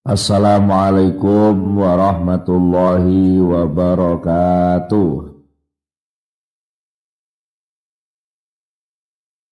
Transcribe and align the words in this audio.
Assalamualaikum 0.00 1.76
warahmatullahi 1.76 3.36
wabarakatuh. 3.36 5.28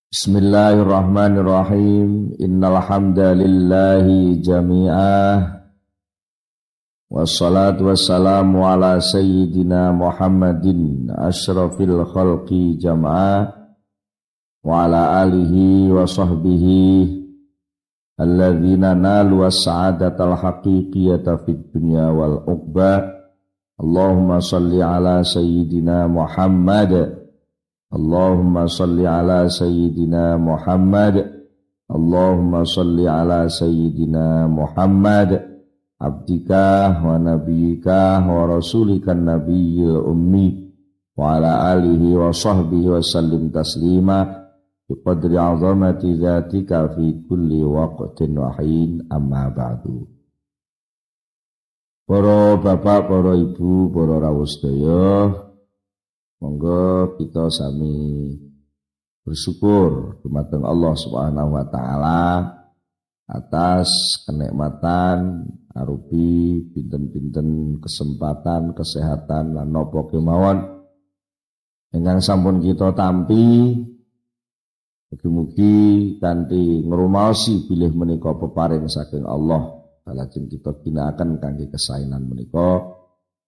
Bismillahirrahmanirrahim. 0.08 2.32
Innal 2.40 2.80
hamdalillahi 2.80 4.40
jami'ah. 4.40 5.68
Wassalatu 7.12 7.92
wassalamu 7.92 8.64
ala 8.64 9.04
sayyidina 9.04 9.92
Muhammadin 9.92 11.12
asyrafil 11.12 12.08
khalqi 12.08 12.80
jam'ah 12.80 13.52
wa 14.64 14.88
ala 14.88 15.28
alihi 15.28 15.92
wa 15.92 16.08
sahbihi 16.08 17.17
alladzina 18.18 18.98
nalu 18.98 19.46
as-sa'adatal 19.46 20.34
haqiqiyata 20.34 21.38
fid 21.46 21.70
dunya 21.70 22.10
wal 22.10 22.42
uqba. 22.44 23.14
Allahumma 23.78 24.42
salli 24.42 24.82
ala 24.82 25.22
sayyidina 25.22 26.10
Muhammad. 26.10 26.90
Allahumma 27.94 28.66
salli 28.66 29.06
ala 29.06 29.46
sayyidina 29.46 30.34
Muhammad. 30.34 31.46
Allahumma 31.86 32.66
salli 32.66 33.06
ala 33.06 33.46
sayyidina 33.46 34.50
Muhammad. 34.50 35.46
Abdika 35.98 36.98
wa 37.02 37.22
nabiyyika 37.22 38.18
wa 38.26 38.50
rasulika 38.50 39.14
nabiyil 39.14 40.02
ummi. 40.10 40.74
Wa 41.14 41.38
alihi 41.38 42.18
taslima 43.50 44.37
biqadri 44.88 45.36
azamati 45.36 46.16
dzatika 46.16 46.96
fi 46.96 47.12
kulli 47.28 47.60
waqtin 47.60 48.32
wa 48.40 48.56
hin 48.56 49.04
amma 49.12 49.52
ba'du 49.52 50.08
Para 52.08 52.56
bapak, 52.56 53.04
para 53.04 53.36
ibu, 53.36 53.92
para 53.92 54.16
rawuh 54.16 54.48
sedaya 54.48 55.28
monggo 56.40 57.20
kita 57.20 57.52
sami 57.52 58.32
bersyukur 59.28 60.16
dumateng 60.24 60.64
Allah 60.64 60.96
Subhanahu 60.96 61.52
wa 61.52 61.68
taala 61.68 62.22
atas 63.28 64.24
kenikmatan 64.24 65.52
arupi 65.76 66.64
pinten-pinten 66.72 67.76
kesempatan 67.84 68.72
kesehatan 68.72 69.52
lan 69.52 69.68
napa 69.68 70.08
kemawon 70.08 70.80
ingkang 71.92 72.24
sampun 72.24 72.64
kita 72.64 72.96
tampi 72.96 73.76
Mugi-mugi 75.08 75.76
kanthi 76.20 76.84
ngrumaosi 76.84 77.64
bilih 77.64 77.96
menika 77.96 78.36
peparing 78.36 78.84
saking 78.92 79.24
Allah 79.24 79.80
kalajeng 80.04 80.52
kita 80.52 80.76
ginakaken 80.84 81.40
kangge 81.40 81.72
kesainan 81.72 82.28
menika 82.28 82.84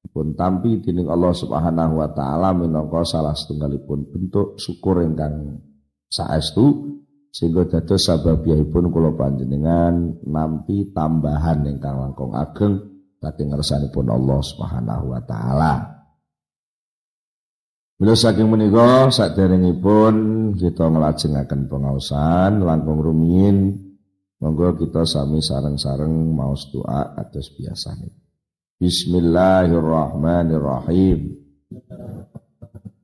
pun 0.08 0.33
tampi 0.33 0.80
dening 0.80 1.12
Allah 1.12 1.36
Subhanahu 1.36 2.00
wa 2.00 2.08
taala 2.17 2.56
minangka 2.56 3.05
salah 3.05 3.36
setunggalipun 3.36 4.08
bentuk 4.08 4.56
syukur 4.56 5.05
ingkang 5.05 5.61
saestu 6.08 6.97
sehingga 7.28 7.69
dados 7.69 8.08
sababiyahipun 8.08 8.89
kula 8.89 9.12
panjenengan 9.14 10.17
nampi 10.24 10.91
tambahan 10.97 11.69
ingkang 11.69 12.00
langkung 12.00 12.33
ageng 12.33 12.80
saking 13.20 13.52
ngersanipun 13.52 14.08
Allah 14.08 14.41
Subhanahu 14.41 15.12
wa 15.12 15.20
taala. 15.28 16.00
Bila 18.01 18.17
saking 18.17 18.48
menika 18.48 19.12
pun 19.77 20.15
kita 20.56 20.89
nglajengaken 20.89 21.69
pengaosan 21.69 22.65
langkung 22.65 23.05
rumiyin 23.05 23.77
monggo 24.41 24.73
kita 24.81 25.05
sami 25.05 25.45
sareng-sareng 25.45 26.33
maos 26.33 26.65
doa 26.73 27.12
atas 27.12 27.53
biasane. 27.53 28.09
Bismillahirrahmanirrahim. 28.81 31.45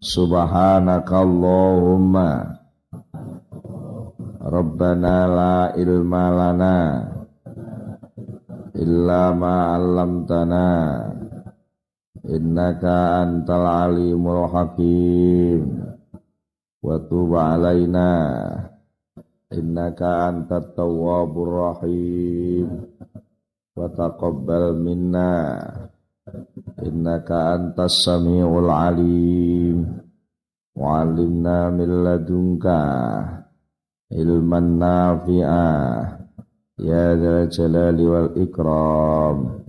Subhanakallahumma 0.01 2.57
Rabbana 4.49 5.17
la 5.29 5.77
ilma 5.77 6.25
lana 6.33 7.05
illa 8.73 9.37
ma 9.37 9.77
'allamtana 9.77 10.69
innaka 12.27 13.23
antal 13.23 13.67
alimul 13.67 14.47
hakim. 14.51 15.61
Wa 16.83 17.01
tub 17.07 17.33
alaina. 17.35 18.11
Innaka 19.51 20.31
antat 20.31 20.75
tawwabur 20.75 21.51
rahim. 21.51 22.87
Wa 23.75 23.91
taqabbal 23.91 24.79
minna. 24.79 25.33
Innaka 26.83 27.59
antas 27.59 28.03
samiul 28.07 28.71
alim. 28.71 30.05
Wa 30.77 31.03
alimna 31.03 31.73
min 31.73 31.91
ladunka 32.05 32.81
ilman 34.13 34.79
nafi'ah 34.79 36.15
ya 36.79 37.19
dzal 37.19 37.51
jalali 37.51 38.05
wal 38.07 38.31
ikram 38.39 39.66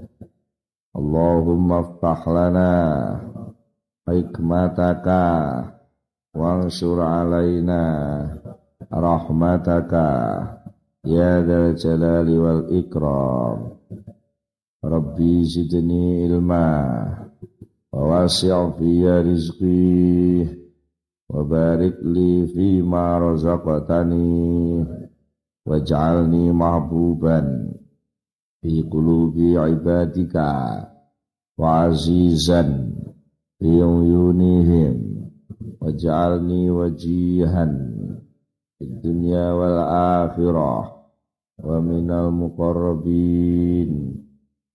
Allahumma 0.98 1.86
ftah 1.94 2.22
lana 2.26 2.72
hikmataka 4.10 5.22
wansur 6.34 6.98
alaina 6.98 7.86
rahmataka 8.90 10.08
ya 11.06 11.46
dzal 11.46 11.78
jalali 11.78 12.34
wal 12.42 12.66
ikram. 12.74 13.78
Rabbi 14.82 15.46
zidni 15.46 16.26
ilma 16.26 16.66
wa 17.94 18.02
wasi' 18.18 18.50
fi 18.82 18.90
rizqi 19.22 20.50
wa 21.30 21.46
barik 21.46 22.02
li 22.02 22.42
fi 22.50 22.82
ma 22.82 23.22
razaqtani 23.22 24.82
waj'alni 25.62 26.50
mahbuban 26.50 27.77
fi 28.68 28.84
qulubi 28.84 29.56
ibadika 29.56 30.84
wa 31.56 31.88
azizan 31.88 32.92
fi 33.56 33.80
uyunihim. 33.80 35.24
Waj'alni 35.80 36.68
wajihan 36.68 37.72
fid 38.76 38.92
dunya 39.00 39.56
wal 39.56 39.80
akhirah 40.28 40.84
wa 41.64 41.80
minal 41.80 42.28
muqarrabin. 42.36 44.20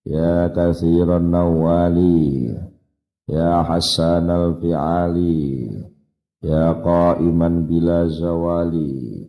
Ya 0.08 0.48
katsiran 0.56 1.28
nawali 1.28 2.48
ya 3.28 3.60
hasanal 3.60 4.56
fi'ali 4.56 5.68
ya 6.40 6.80
qa'iman 6.80 7.68
bila 7.68 8.08
zawali 8.08 9.28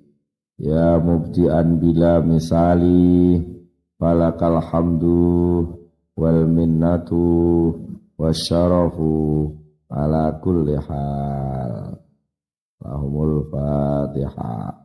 ya 0.55 0.97
mubtian 1.03 1.77
bila 1.83 2.23
misali 2.23 3.52
falakal 4.03 4.59
hamdu 4.59 5.63
wal 6.19 6.43
minnatu 6.43 7.71
wasyarafu 8.19 9.47
ala 9.87 10.43
kulli 10.43 10.75
hal. 10.75 12.03
Lahumul 12.83 13.47
fatihah 13.47 14.75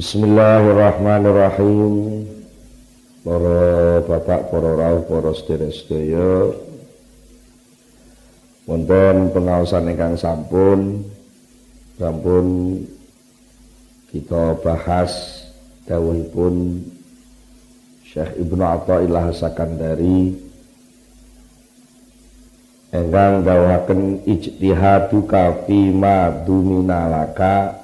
Bismillahirrahmanirrahim. 0.00 2.24
Para 3.20 4.00
bapak, 4.04 4.48
para 4.48 4.76
rawuh, 4.80 5.04
para 5.08 5.32
sedherek-sedaya 5.36 6.56
wonten 8.64 9.28
pengaosan 9.32 9.88
ingkang 9.92 10.16
sampun. 10.16 11.04
Sampun 12.00 12.44
kita 14.14 14.62
bahas 14.62 15.42
pun 16.30 16.86
Syekh 18.06 18.46
Ibnu 18.46 18.62
Athaillah 18.62 19.34
Sakandari 19.34 20.30
enggang 22.94 23.42
dawuhaken 23.42 24.22
ijtihadu 24.22 25.26
kafi 25.26 25.90
ma 25.90 26.30
duminalaka 26.30 27.74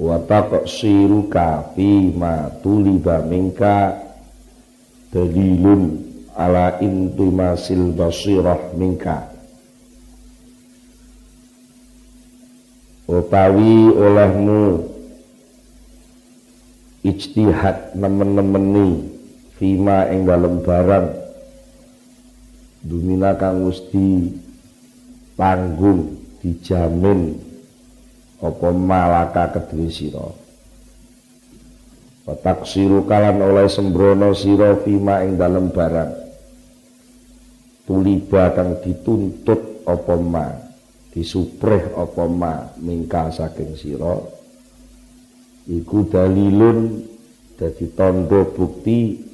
wa 0.00 0.16
taqsiru 0.24 1.28
kafi 1.28 2.16
ma 2.16 2.48
tuliba 2.64 3.20
minka 3.20 4.00
dalilun 5.12 5.92
ala 6.32 6.80
intimasil 6.80 7.92
basirah 7.92 8.72
minka 8.72 9.35
utawi 13.06 13.94
olehmu 13.94 14.90
ijtihad 17.06 17.94
nemen-nemeni 17.94 19.06
fima 19.54 20.10
ing 20.10 20.26
dalem 20.26 20.58
barang 20.60 21.06
dumina 22.82 23.38
kang 23.38 23.66
mesti 23.66 24.30
tanggung 25.38 26.18
dijamin 26.42 27.34
apa 28.38 28.68
malaka 28.70 29.58
kedue 29.58 29.88
sira. 29.90 30.26
Wataksiru 32.26 33.06
kalan 33.06 33.38
oleh 33.38 33.70
sembrono 33.70 34.34
sira 34.34 34.74
fima 34.82 35.22
ing 35.22 35.38
dalem 35.38 35.70
barang. 35.70 36.26
Tuliba 37.86 38.50
kang 38.50 38.82
dituntut 38.82 39.86
apa 39.86 40.14
ma, 40.18 40.50
disupreh 41.16 41.96
apa 41.96 42.28
ma 42.28 42.68
mingka 42.76 43.32
saking 43.32 43.72
sira. 43.72 44.20
Iku 45.64 46.12
dalilun 46.12 47.08
dadi 47.56 47.88
tanda 47.96 48.44
bukti 48.44 49.24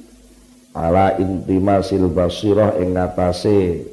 ala 0.71 1.19
intimasil 1.19 2.07
basirah 2.07 2.79
ing 2.79 2.95
ngatasé 2.95 3.83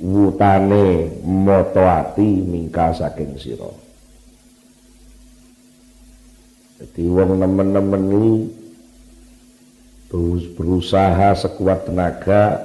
wutane 0.00 1.20
moto 1.20 1.84
ati 1.84 2.40
mingka 2.40 2.96
saking 2.96 3.36
sira. 3.36 3.68
Jadi 6.80 7.04
wong 7.04 7.36
nemen-nemen 7.36 8.48
berusaha 10.56 11.36
sekuat 11.36 11.90
tenaga 11.90 12.64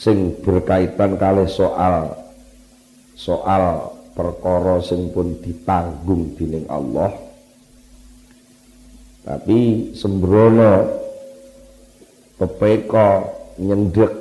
sing 0.00 0.32
berkaitan 0.40 1.20
kali 1.20 1.44
soal 1.44 2.19
soal 3.20 3.92
perkara 4.16 4.80
sing 4.80 5.12
pun 5.12 5.36
ditanggung 5.44 6.32
dening 6.40 6.64
Allah. 6.72 7.12
Tapi 9.20 9.92
sembrono 9.92 10.88
pepeko 12.40 13.08
nyendek. 13.60 14.12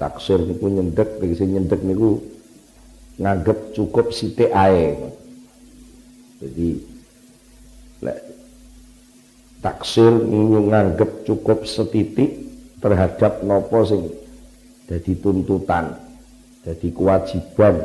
Taksir 0.00 0.40
niku 0.40 0.72
nyendek 0.72 1.20
tegese 1.20 1.44
nyendek 1.44 1.84
niku 1.84 2.18
nganggep 3.20 3.76
cukup 3.76 4.10
sithik 4.16 4.48
ae. 4.50 4.96
Jadi 6.40 6.68
lek 8.00 8.18
taksir 9.60 10.12
nganggep 10.12 11.28
cukup 11.28 11.68
setitik 11.68 12.42
terhadap 12.80 13.44
nopo 13.44 13.80
sing 13.86 14.02
jadi 14.84 15.16
tuntutan, 15.16 15.96
jadi 16.64 16.88
kewajiban. 16.96 17.76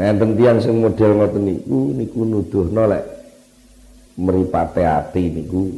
Nah, 0.00 0.06
enten 0.08 0.32
tiyang 0.32 0.64
sing 0.64 0.80
model 0.80 1.12
ngoten 1.12 1.44
niku 1.44 1.92
niku 1.92 2.20
nuduhno 2.24 2.88
lek 2.88 3.04
mripate 4.16 4.80
ati 4.80 5.28
niku 5.28 5.68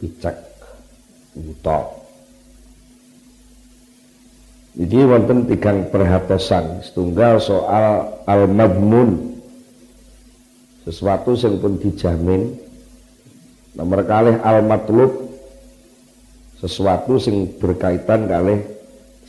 picek 0.00 0.36
buta. 1.36 2.00
Jadi 4.80 4.96
wonten 5.04 5.44
tigang 5.44 5.92
perhatosan 5.92 6.80
setunggal 6.80 7.36
soal 7.42 8.16
al-madmun 8.24 9.36
sesuatu 10.88 11.36
yang 11.36 11.60
pun 11.60 11.76
dijamin 11.76 12.56
nomor 13.76 14.00
kalih 14.08 14.40
al 14.40 14.64
matlub 14.64 15.12
sesuatu 16.56 17.20
yang 17.20 17.50
berkaitan 17.60 18.24
kalih 18.24 18.79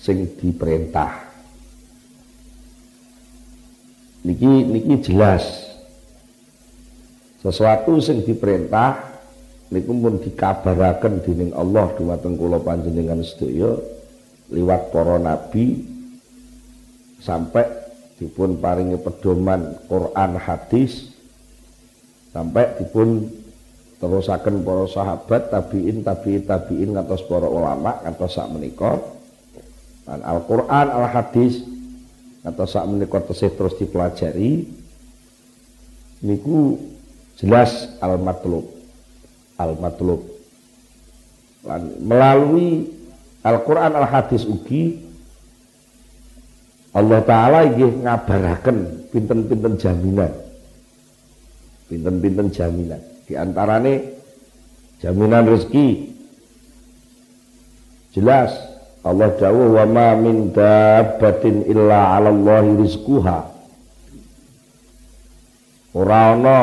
sing 0.01 0.25
diperintah. 0.41 1.29
Niki 4.25 4.49
niki 4.65 5.13
jelas. 5.13 5.45
Sesuatu 7.41 8.01
sing 8.01 8.25
diperintah 8.25 9.11
niku 9.71 9.95
pun 9.97 10.19
dikabaraken 10.19 11.23
dening 11.23 11.51
Allah 11.55 11.89
dumateng 11.95 12.35
kula 12.35 12.59
panjenengan 12.59 13.23
sedaya 13.23 13.79
liwat 14.51 14.91
para 14.91 15.15
nabi 15.15 15.87
sampai 17.23 17.65
dipun 18.19 18.59
paringi 18.59 18.99
pedoman 18.99 19.79
Quran 19.87 20.35
hadis 20.35 21.15
sampai 22.35 22.77
dipun 22.83 23.31
terusaken 24.03 24.59
para 24.67 24.85
sahabat 24.91 25.49
tabiin 25.49 26.03
tabiin 26.03 26.43
tabiin 26.43 26.89
ngantos 26.91 27.23
para 27.31 27.47
ulama 27.47 27.95
ngantos 28.03 28.35
sak 28.35 28.51
menika 28.51 28.99
dan 28.99 29.20
Al-Qur'an 30.07 30.87
Al-Hadis. 30.89 31.61
Ngantos 32.41 32.73
sak 32.73 32.89
menika 32.89 33.21
tesih 33.21 33.53
terus 33.53 33.77
dipelajari 33.77 34.65
niku 36.25 36.77
jelas 37.37 37.97
al-matlub. 38.01 38.65
Al-matlub. 39.61 40.25
Melalui 42.01 42.89
Al-Qur'an 43.45 43.93
Al-Hadis 43.93 44.45
ugi 44.49 45.11
Allah 46.91 47.23
taala 47.23 47.63
inggih 47.71 48.03
ngabaraken 48.03 49.07
pinten-pinten 49.15 49.79
jaminan. 49.79 50.31
Pinten-pinten 51.87 52.47
jaminan. 52.51 53.01
Di 53.23 53.33
antarane 53.39 54.17
jaminan 54.99 55.47
rezeki. 55.47 56.11
Jelas 58.11 58.70
Allah 59.01 59.33
dawuh 59.33 59.81
wa 59.81 59.85
ma 59.89 60.07
min 60.13 60.53
dabbatin 60.53 61.65
illa 61.65 62.15
'ala 62.15 62.29
Allah 62.29 62.65
rizquha. 62.77 63.39
Ora 65.97 66.37
ana 66.37 66.57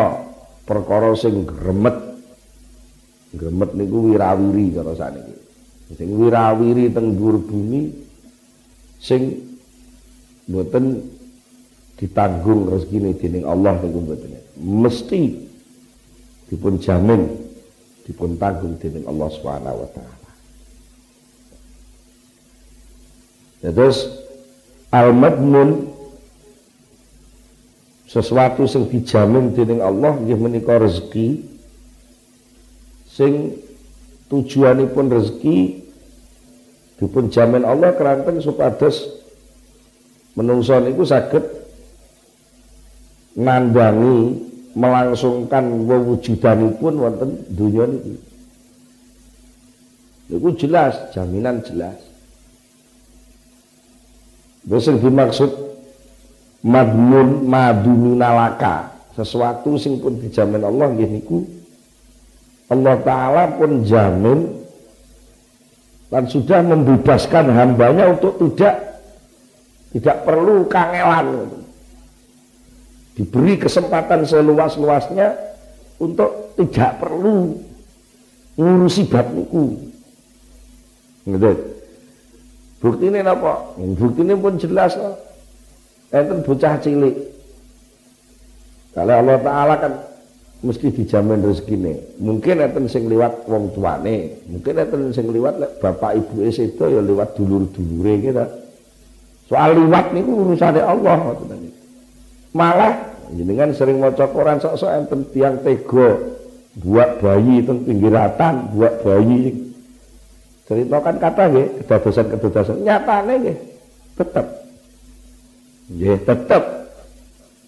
perkara 0.63 1.13
sing 1.19 1.43
gremet. 1.43 1.99
Gremet 3.35 3.71
niku 3.77 4.13
wirawiri 4.13 4.73
cara 4.73 4.95
saniki 4.97 5.39
sing 5.97 6.13
wirawiri 6.13 6.93
teng 6.93 7.17
dhuwur 7.17 7.41
bumi 7.41 7.89
sing 9.01 9.41
mboten 10.45 11.01
ditanggung 11.97 12.69
rezeki 12.69 13.17
dening 13.17 13.45
Allah 13.49 13.81
niku 13.81 14.05
mboten. 14.05 14.37
Mesti 14.59 15.21
dipun 16.53 16.77
jamin 16.77 17.25
dipun 18.05 18.37
tanggung 18.37 18.77
dening 18.77 19.09
Allah 19.09 19.29
Subhanahu 19.33 19.81
wa 19.81 19.89
taala. 19.97 20.18
Ya, 23.59 23.75
terus 23.75 24.07
al-madmun 24.95 25.91
sesuatu 28.09 28.65
sing 28.65 28.89
dijamin 28.89 29.53
dening 29.53 29.85
Allah 29.85 30.17
nggih 30.17 30.39
menika 30.39 30.81
rezeki 30.81 31.45
sing 33.05 33.59
tujuanipun 34.33 35.13
rezeki 35.13 35.85
dipun 37.03 37.29
jamin 37.29 37.69
Allah 37.69 37.93
keranten 37.93 38.41
supados 38.41 39.05
menungso 40.39 40.79
niku 40.81 41.05
saged 41.05 41.45
nandangi 43.37 44.49
melangsungkan 44.79 45.87
wewujudanipun 45.87 46.95
wonten 46.99 47.31
dunia 47.51 47.87
niki. 47.91 48.15
Niku 50.29 50.49
jelas, 50.55 50.95
jaminan 51.11 51.65
jelas. 51.67 52.08
Wis 54.69 54.85
dimaksud 54.85 55.49
madmun 56.61 57.49
maduminalaka, 57.49 58.93
sesuatu 59.17 59.81
sing 59.81 59.97
pun 59.97 60.21
dijamin 60.21 60.61
Allah 60.61 60.93
nggih 60.93 61.09
niku 61.09 61.41
Allah 62.69 63.01
taala 63.01 63.43
pun 63.57 63.81
jamin 63.83 64.61
dan 66.13 66.25
sudah 66.29 66.61
membebaskan 66.61 67.49
hambanya 67.49 68.13
untuk 68.13 68.37
tidak 68.37 69.01
tidak 69.97 70.17
perlu 70.29 70.69
kangelan 70.69 71.49
diberi 73.17 73.57
kesempatan 73.57 74.29
seluas-luasnya 74.29 75.33
untuk 75.97 76.55
tidak 76.61 77.03
perlu 77.03 77.57
ngurusi 78.55 79.03
bab 79.09 79.27
niku. 79.33 79.65
Gitu. 81.27 81.78
Bukti 82.79 83.11
ini 83.11 83.21
apa? 83.27 83.75
Bukti 83.75 84.23
ini 84.23 84.35
pun 84.39 84.55
jelas 84.55 84.95
loh. 84.95 85.19
Enten 86.15 86.47
bocah 86.47 86.79
cilik. 86.79 87.17
Kalau 88.95 89.15
Allah 89.15 89.39
Ta'ala 89.43 89.75
kan 89.77 89.93
mesti 90.65 90.91
dijamin 90.91 91.43
rezeki 91.45 91.75
ini. 91.79 91.95
Mungkin 92.19 92.65
enten 92.65 92.91
sing 92.91 93.07
liwat 93.07 93.47
wong 93.47 93.77
tuane, 93.77 94.43
mungkin 94.51 94.75
enten 94.75 95.15
sing 95.15 95.31
liwat 95.31 95.59
bapak 95.79 96.19
ibu 96.19 96.43
itu 96.43 96.83
ya 96.83 96.99
liwat 97.03 97.39
dulur-dulure 97.39 98.15
kita. 98.25 98.45
Soal 99.47 99.79
liwat 99.79 100.11
niku 100.17 100.49
urusannya 100.49 100.83
Allah. 100.83 101.37
Malah 102.57 102.93
jenengan 103.37 103.71
sering 103.77 104.01
maca 104.01 104.25
Quran 104.27 104.59
sok-sok 104.59 104.91
enten 105.05 105.21
tiang 105.31 105.61
tega 105.61 106.19
buat 106.79 107.21
bayi 107.21 107.63
teng 107.63 107.85
pinggiratan, 107.85 108.73
buat 108.73 109.05
bayi 109.05 109.68
ceritakan 110.69 111.17
kata 111.17 111.43
nggih 111.49 111.67
kedadosan-kedadosan 111.83 112.85
nyatane 112.85 113.33
nggih 113.41 113.57
tetep. 114.21 114.47
Nggih 115.89 116.19
tetep. 116.29 116.63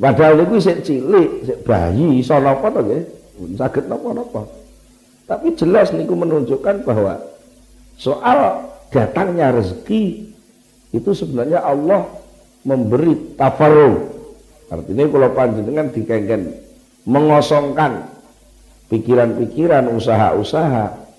Padahal 0.01 0.45
niku 0.45 0.57
sik 0.61 0.85
cilik 0.85 1.29
sik 1.49 1.59
bayi 1.65 2.21
iso 2.21 2.37
napa 2.37 2.69
to 2.69 2.81
nggih? 2.85 3.03
Saged 3.57 3.89
napa-napa. 3.89 4.45
Tapi 5.25 5.57
jelas 5.57 5.97
niku 5.97 6.13
menunjukkan 6.13 6.85
bahwa 6.85 7.17
soal 7.97 8.69
datangnya 8.93 9.49
rezeki 9.57 10.29
itu 10.93 11.11
sebenarnya 11.17 11.65
Allah 11.65 12.05
memberi 12.67 13.39
tafarruh 13.41 14.21
Artinya 14.71 15.05
kalau 15.11 15.29
panjenengan 15.35 15.91
dikengken 15.91 16.43
mengosongkan 17.03 18.07
pikiran-pikiran 18.87 19.91
usaha-usaha 19.91 21.10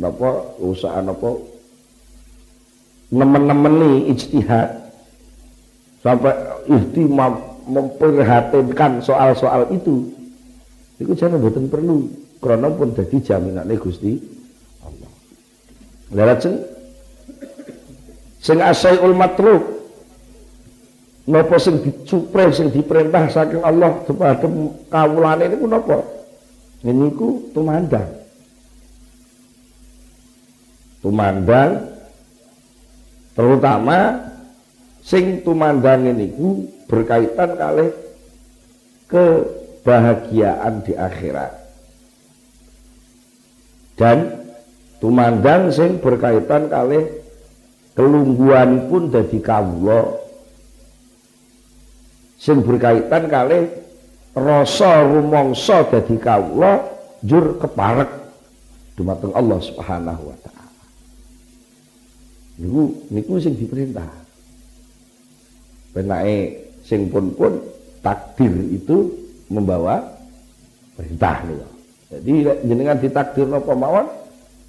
napa 0.00 0.56
usaha 0.60 1.00
napa? 1.00 1.36
Nemen-nemeni 3.12 4.10
ijtihad. 4.12 4.90
Sampai 6.02 6.34
ihtimam 6.70 7.38
memperhatikan 7.66 9.02
soal-soal 9.02 9.70
itu. 9.74 10.10
Itu 10.96 11.12
jangan 11.12 11.42
buatan 11.42 11.66
perlu 11.66 12.08
karena 12.40 12.70
pun 12.70 12.94
jadi 12.94 13.16
jaminan 13.20 13.68
Gusti 13.76 14.16
Allah. 14.86 15.10
Lajeng 16.14 16.56
sing 18.38 18.62
asaiul 18.62 19.12
matlub 19.12 19.62
napa 21.26 21.58
sing 21.58 21.82
dicupre 21.82 22.54
sing 22.54 22.70
diperintah 22.70 23.26
saking 23.34 23.60
Allah 23.66 23.98
kepada 24.06 24.46
kawulane 24.88 25.50
niku 25.50 25.66
napa? 25.66 25.98
Niku 26.86 27.50
tumandang 27.50 28.25
tumandang 31.06 31.86
terutama 33.38 34.26
sing 35.06 35.38
tumandang 35.46 36.10
niku 36.18 36.66
berkaitan 36.90 37.54
kali 37.54 37.94
kebahagiaan 39.06 40.82
di 40.82 40.98
akhirat. 40.98 41.54
Dan 43.94 44.34
tumandang 44.98 45.70
sing 45.70 46.02
berkaitan 46.02 46.66
kali 46.66 47.06
kelungguan 47.94 48.90
pun 48.90 49.06
dadi 49.06 49.38
kawula. 49.38 50.10
Sing 52.34 52.66
berkaitan 52.66 53.30
kali 53.30 53.70
rasa 54.34 55.06
rumangsa 55.06 55.86
dadi 55.86 56.18
kawula 56.18 56.82
jur 57.22 57.62
keparek 57.62 58.10
dumateng 58.98 59.30
Allah 59.38 59.60
Subhanahu 59.62 60.34
wa 60.34 60.36
taala 60.42 60.65
niku 62.60 62.82
niku 63.12 63.32
sing 63.40 63.54
diperintah. 63.56 64.10
Penake 65.92 66.38
sing 66.84 67.08
pun 67.08 67.32
pun 67.32 67.52
takdir 68.04 68.52
itu 68.68 69.10
membawa 69.48 70.02
perintah 70.96 71.42
nih 71.46 71.76
jadi 72.06 72.62
jenengan 72.62 72.98
ditakdir 73.02 73.50
napa 73.50 73.74
mawon? 73.74 74.06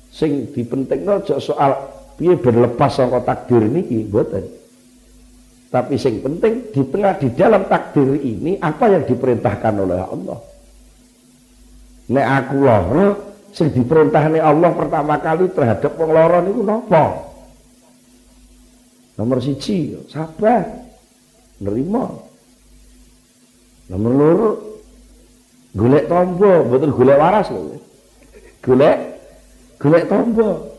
Sing 0.10 0.50
dipentingno 0.50 1.22
soal 1.38 1.78
piye 2.18 2.34
berlepas 2.34 2.98
saka 2.98 3.22
takdir 3.22 3.62
niki 3.70 4.10
mboten. 4.10 4.42
Tapi 5.68 6.00
sing 6.00 6.24
penting 6.24 6.74
di 6.74 6.82
tengah 6.88 7.14
di 7.20 7.28
dalam 7.36 7.68
takdir 7.70 8.18
ini 8.18 8.58
apa 8.58 8.90
yang 8.90 9.04
diperintahkan 9.06 9.74
oleh 9.78 10.00
Allah? 10.02 10.40
Nek 12.08 12.28
aku 12.42 12.56
lara 12.64 13.08
sing 13.54 13.70
diperintahne 13.76 14.42
Allah 14.42 14.72
pertama 14.74 15.20
kali 15.22 15.52
terhadap 15.54 15.94
wong 16.00 16.12
lara 16.16 16.40
niku 16.42 16.64
napa 16.66 17.27
nomor 19.18 19.42
siji 19.42 19.98
sabar. 20.08 20.88
Nerima. 21.58 22.06
Nomor 23.90 24.12
loro 24.14 24.50
golek 25.74 26.06
tombo. 26.06 26.52
Betul 26.70 26.92
golek 26.94 27.18
waras 27.18 27.50
lho. 27.50 27.82
Golek 28.62 28.98
golek 29.82 30.06
tombo. 30.06 30.78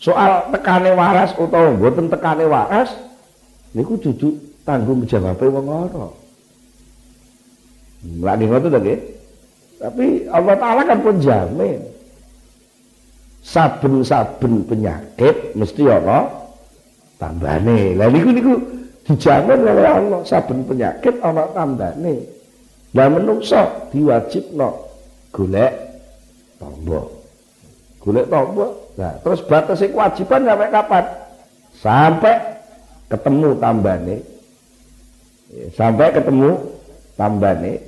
Soal 0.00 0.48
tekane 0.52 0.92
waras 0.96 1.36
utawa 1.36 1.76
mboten 1.76 2.08
tekane 2.08 2.44
waras 2.48 2.88
niku 3.76 4.00
dudu 4.00 4.36
tanggung 4.64 5.04
jawab 5.04 5.40
wong 5.40 5.66
lara. 5.68 6.08
Lagi 8.00 8.44
ngoten 8.48 8.72
to 8.72 8.80
tapi 9.80 10.28
Allah 10.28 10.56
taala 10.60 10.84
kan 10.84 11.00
pun 11.00 11.16
jamin. 11.20 11.80
Saben-saben 13.40 14.68
penyakit 14.68 15.56
mesti 15.56 15.88
ana 15.88 16.39
tambane 17.20 17.94
lah 17.94 18.08
niku 18.08 18.32
niku 18.32 18.54
dijamin 19.04 19.60
oleh 19.68 19.84
Allah 19.84 20.20
saben 20.24 20.64
penyakit 20.64 21.20
ana 21.20 21.44
tambane 21.52 22.24
lah 22.96 23.06
menungso 23.12 23.60
diwajibno 23.92 24.88
golek 25.30 25.72
tombok 26.56 27.06
golek 28.00 28.26
tombok 28.32 28.80
Nah, 29.00 29.16
terus 29.24 29.40
batas 29.48 29.80
kewajiban 29.80 30.44
sampai 30.44 30.68
kapan? 30.68 31.04
Sampai 31.80 32.36
ketemu 33.08 33.56
tambane. 33.56 34.16
Ya, 35.48 35.66
sampai 35.72 36.12
ketemu 36.12 36.50
tambane. 37.16 37.80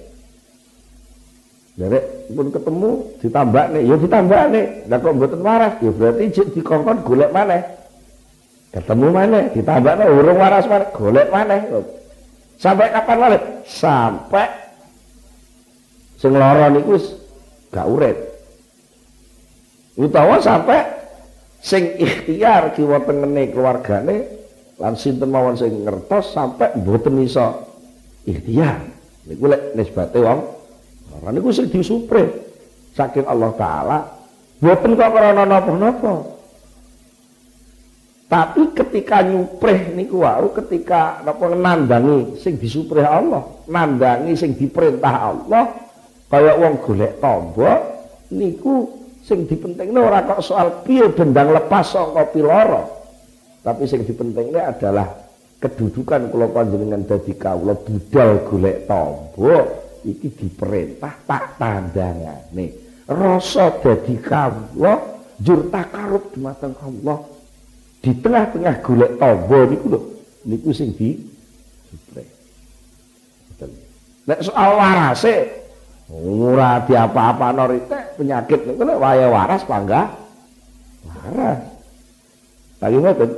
Jadi 1.73 1.99
pun 2.33 2.49
ketemu 2.53 2.91
ditambah 3.25 3.65
nih, 3.73 3.83
ya 3.89 3.97
ditambah 3.97 4.43
nih. 4.53 4.67
Nah 4.93 4.97
kok 5.01 5.15
mboten 5.17 5.41
waras, 5.41 5.75
ya 5.81 5.89
berarti 5.89 6.25
dikongkon 6.53 7.01
golek 7.01 7.33
mana? 7.33 7.65
Ketemu 8.73 9.07
mana? 9.13 9.53
Ditambah 9.53 9.93
nih, 10.01 10.09
urung 10.09 10.39
waras 10.41 10.65
mana? 10.65 10.89
Golek 10.97 11.29
mana? 11.29 11.61
Sampai 12.57 12.89
kapan 12.89 13.17
mana? 13.21 13.39
Sampai 13.69 14.49
sing 16.17 16.33
lara 16.33 16.73
niku 16.73 16.97
gak 17.69 17.87
urip. 17.91 18.17
Utawa 19.99 20.41
sampai 20.41 20.81
sing 21.63 21.95
ikhtiar 22.01 22.73
kiwa 22.73 23.05
tengene 23.07 23.53
keluargane 23.53 24.17
lan 24.83 24.99
sinten 24.99 25.31
mawon 25.31 25.55
sing 25.55 25.85
ngertos 25.87 26.35
sampai 26.35 26.75
mboten 26.81 27.23
iso 27.23 27.71
ikhtiar 28.27 28.83
niku 29.31 29.47
lek 29.47 29.79
nisbate 29.79 30.19
wong 30.19 30.41
ora 31.23 31.31
niku 31.31 31.55
sing 31.55 31.71
disupre 31.71 32.27
saking 32.97 33.23
Allah 33.31 33.55
taala 33.55 33.99
mboten 34.59 34.99
kok 34.99 35.11
krana 35.15 35.45
napa-napa 35.47 36.13
tapi 38.33 38.73
ketika 38.73 39.21
nyupreh 39.21 39.93
niku 39.93 40.25
wau 40.25 40.49
ketika 40.57 41.21
napa 41.21 41.53
nandangi 41.53 42.41
sing 42.41 42.57
disupreh 42.57 43.05
Allah 43.05 43.45
nandangi 43.69 44.33
sing 44.33 44.57
diperintah 44.57 45.15
Allah 45.21 45.69
kaya 46.33 46.57
wong 46.57 46.81
golek 46.81 47.21
tombok 47.21 47.79
niku 48.33 48.89
sing 49.21 49.45
dipentingnya 49.45 50.01
ora 50.01 50.25
kok 50.25 50.41
soal 50.41 50.81
piye 50.81 51.13
bendang 51.13 51.53
lepas 51.53 51.93
saka 51.93 52.25
piloro 52.33 53.05
tapi 53.61 53.85
sing 53.85 54.01
dipentingnya 54.09 54.73
adalah 54.73 55.13
kedudukan 55.63 56.33
kula 56.33 56.49
panjenengan 56.51 57.05
dadi 57.07 57.37
kawula 57.39 57.77
budal 57.79 58.49
golek 58.49 58.89
tombo 58.91 59.55
iki 60.03 60.35
diperintah 60.35 61.15
tak 61.23 61.55
tandangane. 61.63 62.67
Rasa 63.07 63.71
dadi 63.79 64.19
kawula 64.19 64.99
jur 65.39 65.71
takarub 65.71 66.35
dumateng 66.35 66.75
Allah 66.83 67.32
di 68.03 68.11
tengah-tengah 68.19 68.75
golek 68.83 69.15
tombo 69.17 69.59
niku 69.71 69.87
lho 69.95 70.01
niku 70.47 70.71
sing 70.75 70.91
di 70.99 71.31
Nek 74.23 74.39
soal 74.39 74.79
warase 74.79 75.63
Ora 76.13 76.77
apa-apa 76.85 77.57
norite 77.57 78.21
penyakit 78.21 78.69
niku 78.69 78.85
nek 78.85 79.01
wae 79.01 79.25
waras 79.25 79.65
pangga 79.65 80.13
waras. 81.09 81.59
Lagi 82.85 82.99
ngoten. 83.01 83.31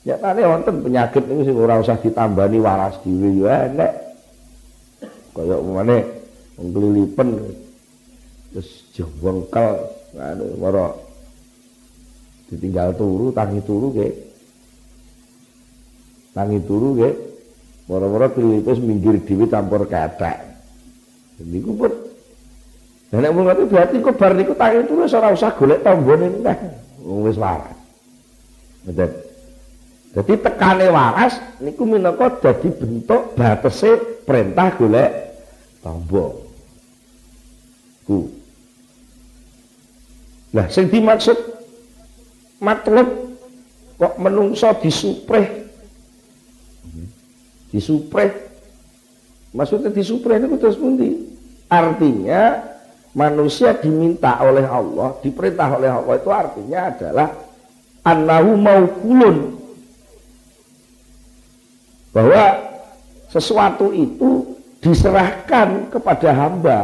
Nyatane 0.00 0.40
wonten 0.42 0.76
penyakit 0.82 1.22
niku 1.30 1.42
sing 1.46 1.54
ora 1.54 1.78
usah 1.78 1.94
ditambani 2.02 2.58
waras 2.58 2.98
dhewe 3.06 3.30
yo 3.30 3.46
enek. 3.46 3.92
Kaya 5.30 5.54
umane 5.62 6.02
wong 6.58 6.68
kelilipen 6.74 7.28
terus 8.50 8.68
jengkel 8.90 9.86
anu 10.18 10.44
ora 10.58 10.90
ditinggal 12.50 12.98
turu 12.98 13.30
tangi 13.30 13.62
turu 13.62 13.94
ke 13.94 14.08
tangi 16.34 16.58
turu 16.66 16.98
ke 16.98 17.08
moro-moro 17.86 18.26
kelilipes 18.34 18.82
minggir 18.82 19.22
dhewe 19.22 19.46
campur 19.46 19.86
ketek 19.86 20.38
niku 21.40 21.72
pun 21.78 21.92
Nek 23.10 23.34
mung 23.34 23.42
ngoten 23.42 23.66
berarti 23.66 23.98
kok 23.98 24.14
bar 24.14 24.38
niku 24.38 24.54
tangi 24.54 24.86
terus 24.86 25.10
ora 25.18 25.34
usah 25.34 25.50
golek 25.58 25.82
tombone 25.82 26.30
neh. 26.30 26.58
Wong 27.02 27.26
wis 27.26 27.34
waras. 27.34 27.74
Ngoten. 28.86 29.10
Jadi 30.14 30.32
tekane 30.38 30.86
waras 30.94 31.42
niku 31.58 31.82
minangka 31.90 32.38
dadi 32.38 32.70
bentuk 32.70 33.34
batese 33.34 34.22
perintah 34.22 34.70
golek 34.78 35.10
tombo. 35.82 36.54
Ku. 38.06 38.30
Nah, 40.54 40.70
sing 40.70 40.86
dimaksud 40.86 41.59
matlub 42.60 43.08
kok 43.96 44.14
menungso 44.20 44.68
disupreh. 44.80 45.68
Disupreh. 47.72 48.30
Maksudnya 49.50 49.90
disupreh 49.90 50.38
niku 50.38 50.56
terus 50.56 50.78
pundi? 50.78 51.26
Artinya 51.66 52.62
manusia 53.12 53.74
diminta 53.74 54.38
oleh 54.38 54.62
Allah, 54.62 55.18
diperintah 55.18 55.68
oleh 55.74 55.90
Allah 55.90 56.14
itu 56.14 56.30
artinya 56.30 56.80
adalah 56.86 57.28
annahu 58.06 58.50
maukulun. 58.54 59.36
Bahwa 62.10 62.58
sesuatu 63.30 63.94
itu 63.94 64.58
diserahkan 64.82 65.92
kepada 65.92 66.34
hamba. 66.34 66.78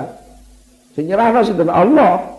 Sinten 0.95 1.69
Allah. 1.73 2.36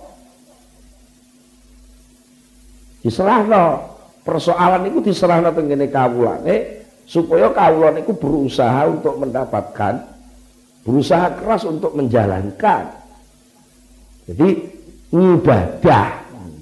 Diserahno 3.07 3.95
persoalan 4.27 4.83
itu 4.91 4.99
diserahno 4.99 5.55
teng 5.55 5.71
kene 5.71 5.87
kawulane 5.87 6.83
supaya 7.07 7.47
kawula 7.55 7.95
niku 7.95 8.11
berusaha 8.19 8.83
untuk 8.83 9.15
mendapatkan 9.15 10.03
berusaha 10.83 11.39
keras 11.39 11.63
untuk 11.63 11.95
menjalankan. 11.95 12.83
Jadi 14.27 14.47
ibadah. 15.15 16.07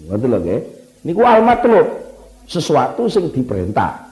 Ngoten 0.05 0.29
lho 0.29 0.39
nggih. 0.45 0.61
Niku 1.09 1.21
al-matlub, 1.25 1.85
sesuatu 2.45 3.09
sing 3.09 3.33
diperintah. 3.33 4.05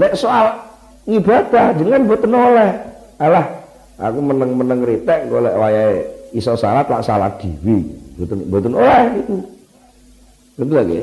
Nek 0.00 0.16
soal 0.16 0.64
ibadah 1.04 1.76
dengan 1.76 2.08
boten 2.08 2.32
oleh. 2.32 2.72
Alah, 3.20 3.44
aku 4.00 4.20
meneng-meneng 4.20 4.80
ritek 4.80 5.28
golek 5.28 5.56
wayahe 5.56 6.08
iso 6.32 6.56
salat 6.56 6.88
lak 6.88 7.04
salat 7.04 7.36
dhewe. 7.36 7.84
Boten 8.16 8.40
boten 8.48 8.72
oleh 8.72 9.04
itu. 9.20 9.55
Betul 10.56 10.76
lagi. 10.76 11.00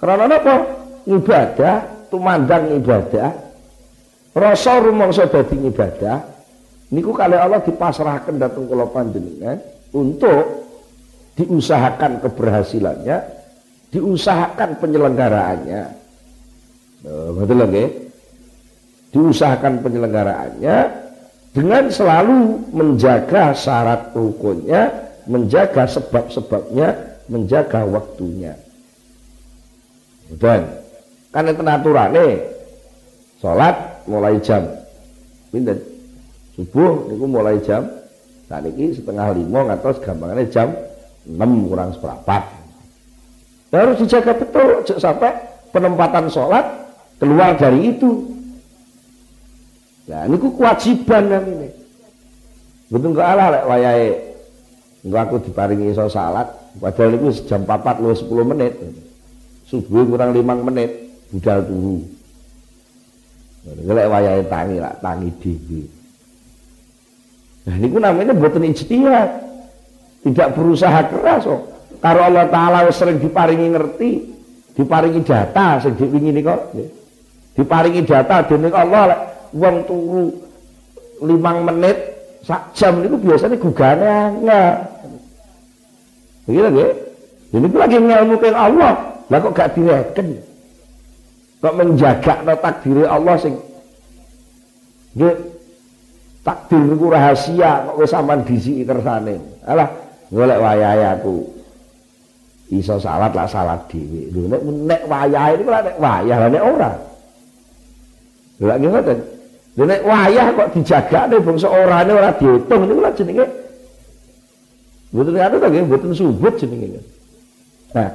Karena 0.00 0.24
apa? 0.26 0.56
Ibadah, 1.04 2.08
tumandang 2.08 2.72
ibadah, 2.80 3.28
rasa 4.32 4.80
rumangsa 4.80 5.28
dadi 5.28 5.60
ibadah 5.68 6.34
niku 6.94 7.10
kali 7.10 7.34
Allah 7.38 7.62
dipasrahkan 7.62 8.38
datang 8.38 8.70
kula 8.70 8.86
panjenengan 8.90 9.58
untuk 9.94 10.66
diusahakan 11.34 12.22
keberhasilannya, 12.22 13.16
diusahakan 13.90 14.70
penyelenggaraannya. 14.78 15.82
betul 17.04 17.58
lagi 17.60 17.84
diusahakan 19.12 19.84
penyelenggaraannya 19.84 20.76
dengan 21.52 21.84
selalu 21.92 22.70
menjaga 22.74 23.54
syarat 23.54 24.10
rukunnya, 24.16 24.90
menjaga 25.30 25.86
sebab-sebabnya, 25.86 27.20
menjaga 27.30 27.86
waktunya. 27.86 28.58
Dan 30.38 30.60
kan 31.34 31.50
itu 31.50 31.62
nih, 31.62 32.32
sholat 33.42 33.74
mulai 34.06 34.38
jam. 34.42 34.62
Pindah 35.50 35.78
subuh 36.58 37.10
niku 37.10 37.26
mulai 37.26 37.58
jam. 37.62 37.86
Saat 38.44 38.68
ini 38.68 38.92
setengah 38.92 39.32
lima 39.32 39.64
atau 39.72 39.90
segampangannya 39.96 40.52
jam 40.52 40.68
enam 41.24 41.64
kurang 41.64 41.96
seperempat 41.96 42.64
harus 43.74 43.98
dijaga 43.98 44.32
betul 44.38 44.86
sampai 44.86 45.34
penempatan 45.74 46.30
sholat 46.30 46.62
keluar 47.18 47.58
dari 47.58 47.94
itu. 47.94 48.30
Nah, 50.04 50.28
ini 50.28 50.36
kewajiban 50.36 51.32
yang 51.32 51.44
ini. 51.48 51.68
Betul 52.92 53.16
nggak 53.16 53.28
ala 53.34 53.44
lek 53.50 53.64
wayahe? 53.66 54.10
Enggak 55.04 55.22
aku 55.28 55.36
diparingi 55.48 55.92
iso 55.92 56.08
salat, 56.08 56.48
padahal 56.80 57.20
itu 57.20 57.44
jam 57.44 57.64
4 57.68 58.00
lu 58.00 58.16
10 58.16 58.50
menit. 58.56 58.72
Subuh 59.74 60.06
kurang 60.06 60.30
5 60.30 60.66
menit 60.70 60.90
budal 61.34 61.66
turu. 61.66 61.98
Lek 63.82 64.06
wayahe 64.06 64.46
tangi 64.46 64.78
lah, 64.78 64.94
tangi 65.02 65.34
dhewe. 65.42 65.82
Nah, 67.64 67.74
ini 67.80 67.86
namanya 67.90 68.36
mboten 68.36 68.70
ijtihad. 68.70 69.30
Tidak 70.22 70.48
berusaha 70.54 71.10
keras 71.10 71.42
kok. 71.42 71.62
Karo 71.98 72.20
Allah 72.22 72.46
taala 72.52 72.86
sering 72.94 73.18
diparingi 73.18 73.72
ngerti, 73.74 74.10
diparingi 74.78 75.20
data 75.26 75.82
sing 75.82 75.98
diwingi 75.98 76.38
kok. 76.44 76.70
Diparingi 77.58 78.06
data 78.06 78.46
dening 78.46 78.72
Allah 78.72 79.02
lek 79.10 79.20
wong 79.58 79.76
turu 79.90 80.22
limang 81.24 81.66
menit 81.66 81.96
sak 82.44 82.76
jam 82.76 83.00
itu 83.00 83.16
biasanya 83.16 83.56
gugane 83.56 84.04
angel 84.04 84.68
begitu 86.44 86.68
nggih 86.68 86.90
ini 87.56 87.66
lagi 87.72 87.96
ngelmu 87.96 88.36
Allah 88.52 88.92
lah 89.32 89.38
kok 89.40 89.54
gak 89.56 89.72
direken? 89.72 90.28
Kok 91.64 91.74
menjaga 91.80 92.44
no 92.44 92.54
takdir 92.60 93.08
Allah 93.08 93.36
sing 93.40 93.56
nggih 95.16 95.32
takdir 96.44 96.82
niku 96.82 97.08
rahasia 97.08 97.88
kok 97.88 97.96
wis 97.96 98.12
sampean 98.12 98.44
disiki 98.44 98.84
kersane? 98.84 99.40
Alah 99.64 99.88
golek 100.28 100.60
wayahe 100.60 101.04
aku. 101.16 101.40
Iso 102.68 103.00
salat 103.00 103.32
lah 103.32 103.48
salat 103.48 103.80
dhewe. 103.88 104.28
Lho 104.28 104.44
nek 104.52 104.60
nek 104.60 105.02
wayahe 105.08 105.52
niku 105.56 105.70
nek 105.72 105.96
wayah 105.96 106.38
nek 106.52 106.62
ora. 106.64 106.90
Lha 108.60 108.74
ngoten. 108.76 109.18
Lha 109.80 109.84
nek 109.88 110.00
wayah 110.04 110.46
kok 110.52 110.68
dijagakne 110.76 111.36
bangsa 111.40 111.68
orane 111.72 112.12
ora 112.12 112.30
diitung 112.36 112.82
niku 112.84 113.00
lha 113.00 113.12
jenenge. 113.16 113.46
Mboten 115.16 115.40
anu 115.40 115.56
to 115.62 115.66
nggih 115.72 115.84
mboten 115.88 116.12
subut 116.12 116.54
jenenge. 116.60 117.00
Nah, 117.94 118.10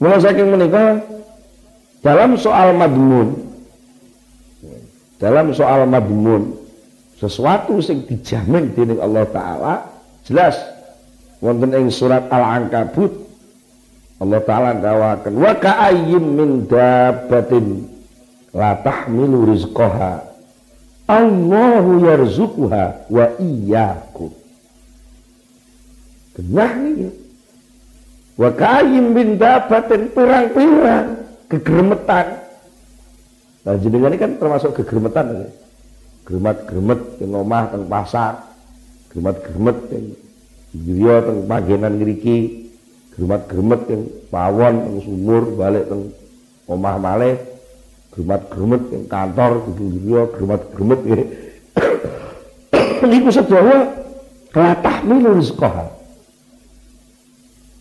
Mula 0.00 0.16
saking 0.16 0.48
menika 0.48 1.04
dalam 2.00 2.32
soal 2.40 2.72
madmun 2.72 3.36
dalam 5.20 5.52
soal 5.52 5.84
madmun 5.84 6.56
sesuatu 7.20 7.84
sing 7.84 8.08
dijamin 8.08 8.72
dening 8.72 8.96
Allah 8.96 9.28
taala 9.28 9.74
jelas. 10.24 10.56
Wonten 11.40 11.72
ing 11.72 11.88
surat 11.88 12.28
Al-Ankabut 12.28 13.12
Allah 14.20 14.40
taala 14.44 14.76
dawaken 14.76 15.40
wa 15.40 15.52
ka'ayyim 15.56 16.24
min 16.36 16.48
dabbatin 16.68 17.88
la 18.52 18.76
tahmilu 18.80 19.48
rizqaha 19.48 20.20
Allahu 21.08 22.04
yarzuquha 22.04 23.08
wa 23.08 23.24
iyyakum. 23.40 24.30
Niki 26.40 27.04
wa 27.04 27.29
kayyim 28.48 29.12
bin 29.12 29.28
dabatin 29.36 30.08
pirang-pirang 30.16 31.06
kegermetan 31.52 32.26
nah 33.60 33.76
jenengan 33.76 34.16
ini 34.16 34.16
kan 34.16 34.32
termasuk 34.40 34.72
kegermetan 34.80 35.26
ya. 35.36 35.48
germet-germet 36.24 37.00
yang 37.20 37.44
omah 37.44 37.68
teng 37.68 37.84
pasar 37.84 38.40
germet-germet 39.12 39.78
yang 39.92 40.06
griya 40.72 41.16
teng 41.28 41.38
panggenan 41.44 41.92
ngriki 42.00 42.38
germet-germet 43.12 43.82
yang 43.92 44.02
pawon 44.32 44.74
teng 44.80 44.96
sumur 45.04 45.42
balik 45.60 45.84
teng 45.92 46.08
omah 46.64 46.96
malih 46.96 47.36
Germat-germet 48.10 48.82
yang 48.90 49.04
kantor 49.06 49.70
germat-germet 50.34 51.00
ini. 51.06 51.24
Niku 53.10 53.30
sedaya 53.30 53.86
latah 54.50 54.96
milu 55.06 55.38
rizqaha. 55.38 55.99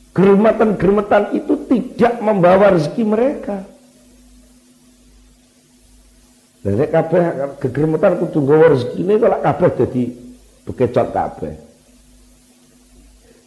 Germatan-germatan 0.10 1.38
itu 1.38 1.54
tidak 1.70 2.18
membawa 2.20 2.74
rezeki 2.74 3.04
mereka. 3.06 3.62
Dan 6.60 6.76
nek 6.76 6.92
kabeh 6.92 7.24
kegermetan 7.64 8.20
kudu 8.20 8.44
nggawa 8.44 8.66
rezekine 8.76 9.16
kok 9.16 9.42
kabeh 9.48 9.70
dadi 9.80 10.04
bekecot 10.68 11.08
kabeh. 11.16 11.54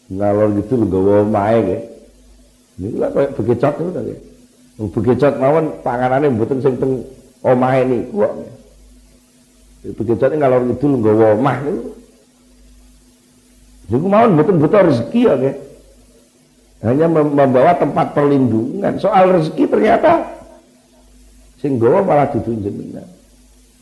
Ngalor 0.09 0.48
gitu 0.62 0.81
lho 0.81 0.85
nggawa 0.88 1.12
omahe 1.29 1.59
nggih. 1.61 1.83
Niku 2.81 2.96
lak 2.96 3.11
koyo 3.12 3.29
bekecot 3.37 3.75
to 3.77 3.83
nggih. 4.01 4.20
Bekecot 4.81 5.35
mawon 5.37 5.66
panganane 5.85 6.33
mboten 6.33 6.64
sing 6.64 6.81
teng 6.81 7.05
omahe 7.44 7.85
niku 7.85 8.25
kok. 8.25 8.33
Bekecote 9.83 10.35
ngalor 10.38 10.62
ngidul 10.62 10.92
nggawa 11.03 11.27
omah 11.37 11.57
niku. 11.68 11.90
Niku 13.92 14.07
mawon 14.09 14.31
mboten 14.38 14.57
butuh 14.62 14.81
rezeki 14.88 15.20
ya 15.27 15.35
nggih. 15.37 15.57
Hanya 16.83 17.07
membawa 17.07 17.79
tempat 17.79 18.11
perlindungan. 18.11 18.99
Soal 18.99 19.31
rezeki 19.38 19.71
ternyata 19.71 20.27
sing 21.62 21.79
nggawa 21.79 22.03
malah 22.03 22.27
dudu 22.35 22.59
jenengan. 22.59 23.07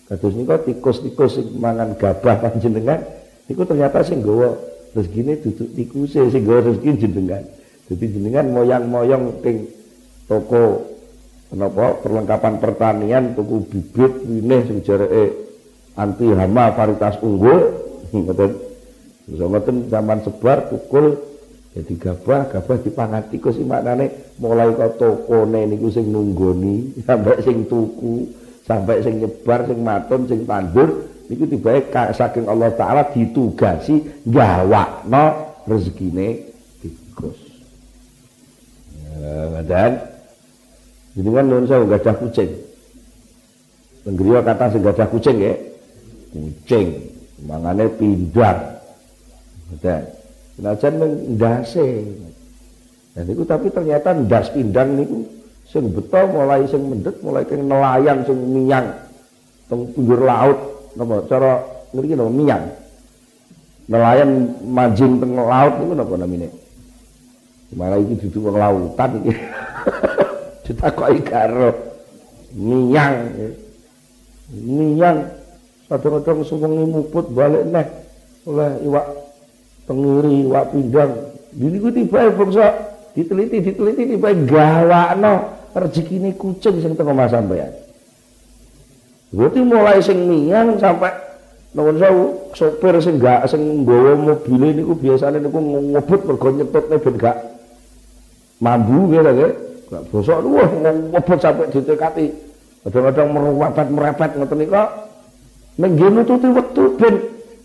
Kados 0.05 0.37
nika 0.37 0.61
tikus-tikus 0.61 1.41
sing 1.41 1.47
mangan 1.57 1.97
gabah 1.97 2.37
panjenengan 2.45 3.01
niku 3.49 3.65
ternyata 3.65 4.05
sing 4.05 4.21
nggawa 4.21 4.53
rezekine 4.93 5.41
dudu 5.41 5.65
tikuse 5.73 6.29
sing 6.29 6.45
nggawa 6.45 6.61
rezeki 6.69 7.09
jenengan. 7.09 7.43
Jadi 7.89 8.05
jenengan 8.21 8.47
moyang-moyong 8.53 9.41
ting 9.41 9.65
toko 10.29 10.85
kenapa 11.49 12.05
perlengkapan 12.05 12.55
pertanian 12.61 13.25
tuku 13.33 13.65
bibit 13.65 14.13
winih 14.29 14.61
sing 14.69 14.79
jareke 14.85 15.49
anti 15.97 16.29
hama 16.37 16.77
varietas 16.77 17.17
unggul 17.25 17.81
ngoten 19.31 19.89
zaman 19.89 20.19
sebar 20.21 20.69
tukul 20.69 21.30
jadi 21.71 21.93
gabah 21.97 22.51
gabah 22.51 22.77
dipangan 22.83 23.23
tikus 23.31 23.55
sing 23.55 23.71
maknane 23.71 24.35
mulai 24.43 24.75
kok 24.75 24.99
tokone 24.99 25.71
niku 25.71 25.87
sing 25.91 26.11
nunggoni 26.11 26.99
sampai 27.07 27.39
sing 27.47 27.67
tuku 27.71 28.27
sampai 28.67 29.03
sing 29.07 29.23
nyebar 29.23 29.67
sing 29.71 29.79
maton 29.81 30.27
sing 30.27 30.43
tandur 30.45 31.07
niku 31.31 31.47
tibae 31.47 31.79
saking 32.11 32.51
Allah 32.51 32.75
taala 32.75 33.07
ditugasi 33.15 34.27
gawakno 34.27 35.55
rezekine 35.71 36.51
tikus 36.83 37.39
ya, 39.15 39.63
dan 39.63 40.11
jadi 41.11 41.29
kan 41.37 41.45
nun 41.51 41.67
saya 41.67 41.83
gajah 41.85 42.15
kucing. 42.23 42.51
Tenggeriya 44.07 44.41
kata 44.47 44.65
sing 44.71 44.83
gajah 44.87 45.09
kucing 45.11 45.37
ya. 45.43 45.55
kucing 46.31 46.87
mangane 47.43 47.91
pindang 47.99 48.79
dan 49.83 50.07
senajan 50.61 50.95
ndase. 51.41 51.89
Dan 53.17 53.25
itu 53.33 53.43
tapi 53.49 53.73
ternyata 53.73 54.13
ndas 54.13 54.53
pindang 54.53 54.93
niku 54.95 55.25
sing 55.65 55.89
beto 55.89 56.21
mulai 56.31 56.69
sing 56.69 56.85
mendet 56.85 57.17
mulai 57.25 57.49
keng 57.49 57.65
nelayan 57.65 58.23
sing 58.29 58.37
minyang 58.37 58.87
teng 59.73 59.89
pinggir 59.97 60.21
laut. 60.21 60.59
Napa 60.95 61.25
cara 61.27 61.65
ngriki 61.97 62.15
napa 62.15 62.31
minyang 62.31 62.65
nelayan 63.89 64.31
mancing 64.69 65.17
teng 65.17 65.33
laut 65.33 65.75
niku 65.81 65.93
napa 65.97 66.15
namine? 66.21 66.49
Malah 67.73 67.99
iki 68.05 68.29
dudu 68.29 68.53
wong 68.53 68.57
lautan 68.61 69.11
iki. 69.25 69.33
Ditakoki 70.69 71.21
karo 71.25 71.73
minyang 72.55 73.33
minyang 74.55 75.25
kadang-kadang 75.91 76.47
suwengi 76.47 76.85
muput 76.87 77.27
balik 77.35 77.67
neh 77.67 77.87
oleh 78.47 78.71
iwak 78.87 79.07
tengiri 79.91 80.47
iwak 80.47 80.71
pindang 80.71 81.13
ini 81.59 81.77
ku 81.83 81.91
tiba 81.91 82.31
bangsa 82.31 82.67
diteliti 83.19 83.59
diteliti 83.59 84.15
tiba 84.15 84.31
gawakno 84.47 85.35
rezekine 85.75 86.31
kucing 86.39 86.79
sing 86.79 86.95
teko 86.95 87.11
mas 87.11 87.35
sampean 87.35 87.75
Berarti 89.31 89.63
mulai 89.63 90.03
sing 90.03 90.27
minyang 90.27 90.75
sampai 90.83 91.31
Nuwun 91.71 92.03
sewu, 92.03 92.51
sopir 92.51 92.99
sing 92.99 93.23
gak 93.23 93.47
sing 93.47 93.87
nggawa 93.87 94.19
mobil 94.19 94.75
niku 94.75 94.91
biasane 94.99 95.39
niku 95.39 95.63
ngebut 95.63 96.21
mergo 96.27 96.49
nyetutne 96.51 96.97
ben 96.99 97.15
gak 97.15 97.37
mambu 98.59 99.07
gitu 99.15 99.31
ya. 99.31 99.49
Gak 99.87 100.03
bosok 100.11 100.39
wah 100.51 100.67
ngebut 100.67 101.39
sampai 101.39 101.71
ditekati. 101.71 102.27
Kadang-kadang 102.83 103.29
merepet-merepet 103.31 104.31
ngoten 104.35 104.59
niku. 104.59 104.83
Ning 105.79 105.91
nggih 105.95 106.11
nututi 106.11 106.49
wektu 106.51 106.83
ben 106.99 107.15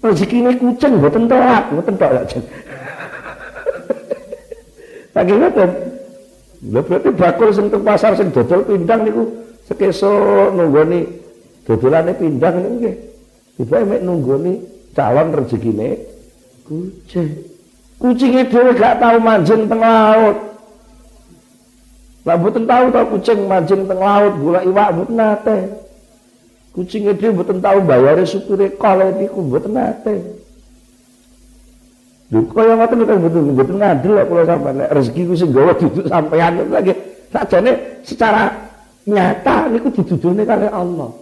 rezekine 0.03 0.51
kucing 0.57 0.99
mboten 0.99 1.27
telat, 1.29 1.63
mboten 1.71 1.95
tok 1.95 2.11
ya. 2.11 2.21
Lagi 5.15 5.33
ngoten. 5.33 5.69
Lha 6.65 6.81
berarti 6.81 7.09
bakul 7.13 7.49
teng 7.53 7.83
pasar 7.85 8.17
sing 8.17 8.33
dodol 8.33 8.65
pindang 8.65 9.05
niku 9.05 9.23
sekeso 9.69 10.11
nunggoni 10.51 11.05
dodolane 11.63 12.11
pindang 12.17 12.57
niku 12.57 12.73
nggih. 12.81 12.95
Tiba 13.55 13.85
mek 13.85 14.01
nunggoni 14.01 14.53
calon 14.97 15.29
rezekine 15.31 15.95
kucing. 16.65 17.29
Kucingnya 17.95 18.43
dhewe 18.51 18.75
gak 18.75 18.99
tahu 18.99 19.17
mancing 19.23 19.71
teng 19.71 19.79
laut. 19.79 20.37
Lah 22.25 22.35
mboten 22.35 22.65
tahu 22.65 22.85
tau 22.91 23.05
kucing 23.13 23.39
mancing 23.45 23.81
teng 23.85 23.99
laut 24.01 24.33
golek 24.41 24.65
iwak 24.65 24.89
mboten 24.91 25.15
nate. 25.15 25.57
Dhewe 26.75 27.31
mboten 27.31 27.63
tahu 27.63 27.79
bayare 27.87 28.27
supire 28.27 28.75
kale 28.75 29.15
niku 29.15 29.39
mboten 29.39 29.71
nate. 29.71 30.19
Lho 32.35 32.43
kaya 32.51 32.75
ngoten 32.75 33.07
kan 33.07 33.15
mboten 33.23 33.41
mboten 33.55 33.79
kok 33.79 34.27
kula 34.27 34.43
sampeyan 34.43 34.75
nek 34.83 34.91
rezeki 34.91 35.21
ku 35.23 35.33
sing 35.39 35.49
gawa 35.55 35.71
duduk 35.79 36.05
sampeyan 36.11 36.67
lagi 36.67 36.91
sakjane 37.31 37.71
secara 38.03 38.51
nyata 39.07 39.71
niku 39.71 39.87
didudune 39.95 40.43
kali 40.43 40.67
Allah. 40.67 41.15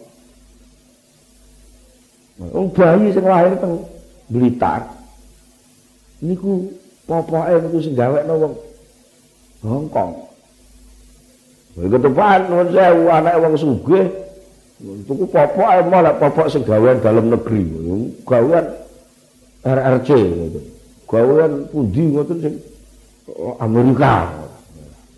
Wong 2.41 2.67
bayi 2.73 3.13
sing 3.13 3.21
lahir 3.21 3.53
teng 3.61 3.77
Blitar 4.33 4.89
niku 6.25 6.65
popoke 7.05 7.61
niku 7.61 7.77
sing 7.77 7.93
gawekno 7.93 8.33
wong 8.41 8.53
Hongkong. 9.63 10.11
Iku 11.77 11.97
tepan 12.01 12.51
nuwun 12.51 12.67
sewu 12.73 13.07
anake 13.07 13.37
wong 13.37 13.55
sugih 13.55 14.22
tuku 14.81 15.25
popoke 15.29 15.79
malah 15.87 16.17
popok 16.17 16.49
sing 16.49 16.65
gawean 16.65 16.97
dalam 16.99 17.29
negeri. 17.29 17.63
Gawean 18.25 18.65
RRC 19.63 20.09
gitu. 20.17 20.59
Gawean 21.07 21.69
pundi 21.69 22.03
ngoten 22.09 22.37
sing 22.41 22.55
Amerika. 23.61 24.33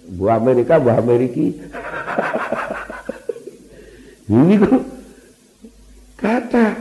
Bu 0.06 0.30
Amerika, 0.30 0.78
Bu 0.78 0.90
Ameriki. 0.94 1.46
Ini 4.26 4.58
kok 4.58 4.82
kata 6.18 6.74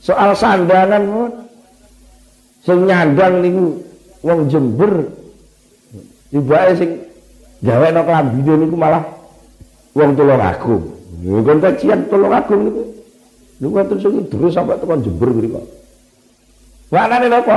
soal 0.00 0.32
sandangan 0.32 1.04
mon 1.04 1.32
sing 2.64 2.88
nyandang 2.88 3.44
niku 3.44 3.76
wong 4.24 4.48
Jember 4.48 5.04
tibake 6.32 6.72
sing 6.80 6.90
gawekno 7.60 8.00
klambine 8.08 8.54
niku 8.56 8.76
malah 8.80 9.04
wong 9.92 10.16
Tulungagung 10.16 10.97
kon 11.22 11.58
kajian 11.58 12.00
Tulungagung 12.06 12.60
niku 12.68 12.82
niku 13.58 13.74
wonten 13.74 13.98
sing 13.98 14.14
terus 14.30 14.52
sampai 14.54 14.78
tekan 14.78 15.02
Jember 15.02 15.30
mriku 15.34 15.62
Maknane 16.88 17.26
napa 17.28 17.56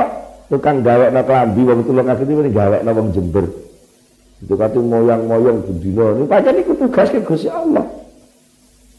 tukang 0.51 0.83
gawekno 0.83 1.21
klambi 1.23 1.61
wong 1.65 1.79
Tulungagung 1.85 2.27
niku 2.27 2.41
gawekno 2.49 2.91
wong 2.93 3.07
Jember 3.13 3.45
itu 4.41 4.57
kate 4.57 4.81
moyang-moyang 4.81 5.61
bendina 5.61 6.05
niku 6.17 6.25
pancen 6.25 6.53
niku 6.57 6.71
tugas 6.73 7.09
Gusti 7.13 7.49
Allah 7.49 7.85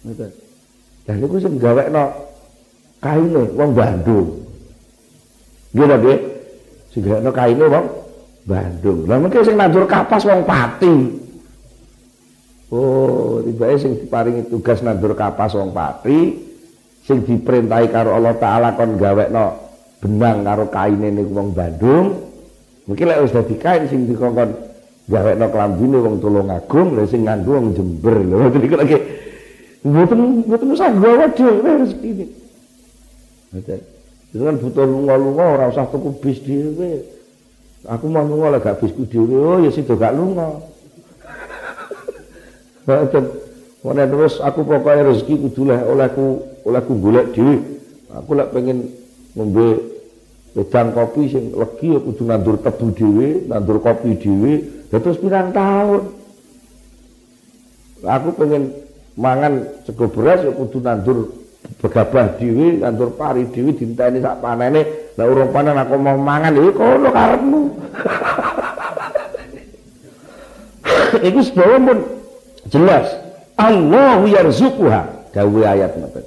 ngoten 0.06 0.30
dan 1.02 1.16
niku 1.18 1.36
sing 1.42 1.58
gawekno 1.58 2.30
kaine 3.02 3.42
wong 3.58 3.70
Bandung. 3.74 4.28
Nggih 5.74 5.86
to, 5.90 5.96
Nggih. 5.98 6.18
Sing 6.94 7.00
gawekno 7.02 7.30
kaine 7.34 7.64
wong 7.66 7.86
Bandung. 8.46 8.98
Lah 9.10 9.18
mengke 9.18 9.42
sing 9.42 9.58
nandur 9.58 9.84
kapas 9.90 10.22
wong 10.22 10.46
Pati. 10.46 10.94
Oh, 12.72 13.44
tibake 13.44 13.76
sing 13.76 14.00
diparingi 14.00 14.48
tugas 14.48 14.80
nandur 14.80 15.12
kapas 15.12 15.52
wong 15.52 15.76
Pati 15.76 16.40
sing 17.04 17.20
diperintahi 17.20 17.92
karo 17.92 18.16
Allah 18.16 18.32
taala 18.40 18.72
kon 18.72 18.96
gawekno 18.96 19.60
benang 20.00 20.40
karo 20.40 20.64
kaine 20.72 21.12
niku 21.12 21.36
wong 21.36 21.52
Bandung. 21.52 22.32
Mungkin 22.88 23.04
lek 23.12 23.28
wis 23.28 23.36
dadi 23.36 23.60
kain 23.60 23.92
sing 23.92 24.08
dikongkon 24.08 24.56
gawekno 25.04 25.52
klambine 25.52 26.00
wong 26.00 26.16
Tulungagung, 26.16 26.96
lha 26.96 27.04
sing 27.04 27.28
nganggo 27.28 27.60
wong 27.60 27.66
Jember. 27.76 28.16
Lho 28.24 28.48
niku 28.56 28.76
lagi 28.80 28.96
mboten 29.84 30.48
mboten 30.48 30.68
usah 30.72 30.88
gawe 30.96 31.26
dhewe 31.36 31.70
rezeki 31.82 32.10
itu 34.32 34.40
kan 34.48 34.56
butuh 34.56 34.86
lunga-lunga 34.88 35.44
ora 35.44 35.64
usah 35.68 35.84
tuku 35.92 36.08
bis 36.24 36.40
dhewe. 36.40 37.04
Aku 37.84 38.08
mau 38.08 38.24
lunga 38.24 38.56
lek 38.56 38.64
gak 38.64 38.80
bisku 38.80 39.04
dhewe, 39.04 39.36
oh 39.36 39.58
ya 39.60 39.68
sido 39.68 39.92
gak 40.00 40.16
lunga. 40.16 40.71
Ngoten. 42.86 43.24
Ora 43.82 44.06
terus 44.06 44.38
aku 44.38 44.62
pokoknya 44.62 45.10
rezeki 45.10 45.42
kudu 45.42 45.66
oleh 45.66 45.80
olehku 45.82 46.26
olehku 46.62 46.92
golek 47.02 47.34
dhewe. 47.34 47.58
Aku 48.14 48.38
lek 48.38 48.54
pengen 48.54 48.94
ngombe 49.34 49.82
wedang 50.54 50.94
kopi 50.94 51.26
sing 51.26 51.50
legi 51.50 51.90
ya 51.90 51.98
kudu 51.98 52.22
nandur 52.22 52.56
tebu 52.62 52.94
dhewe, 52.94 53.42
nandur 53.50 53.82
kopi 53.82 54.14
dhewe. 54.22 54.86
Terus 54.86 55.18
pirang 55.18 55.50
tahun. 55.50 56.02
Aku 58.06 58.28
pengen 58.38 58.70
mangan 59.18 59.66
sego 59.82 60.06
beras 60.06 60.46
ya 60.46 60.54
kudu 60.54 60.78
nandur 60.78 61.18
begabah 61.82 62.38
dhewe 62.38 62.78
kantor 62.78 63.10
pari 63.18 63.42
dhewe 63.50 63.74
dinteni 63.74 64.22
sak 64.22 64.38
panene 64.38 65.10
lah 65.18 65.26
urung 65.26 65.50
panen 65.50 65.74
aku 65.74 65.98
mau 65.98 66.14
mangan 66.14 66.54
iki 66.54 66.70
kono 66.74 67.10
karepmu 67.10 67.62
iku 71.28 71.40
sebawa 71.42 71.76
pun 71.82 71.98
jelas. 72.72 73.06
Allahu 73.60 74.26
yarzuquha. 74.32 75.30
Gawe 75.32 75.60
ayat 75.64 75.92
ngoten. 75.96 76.24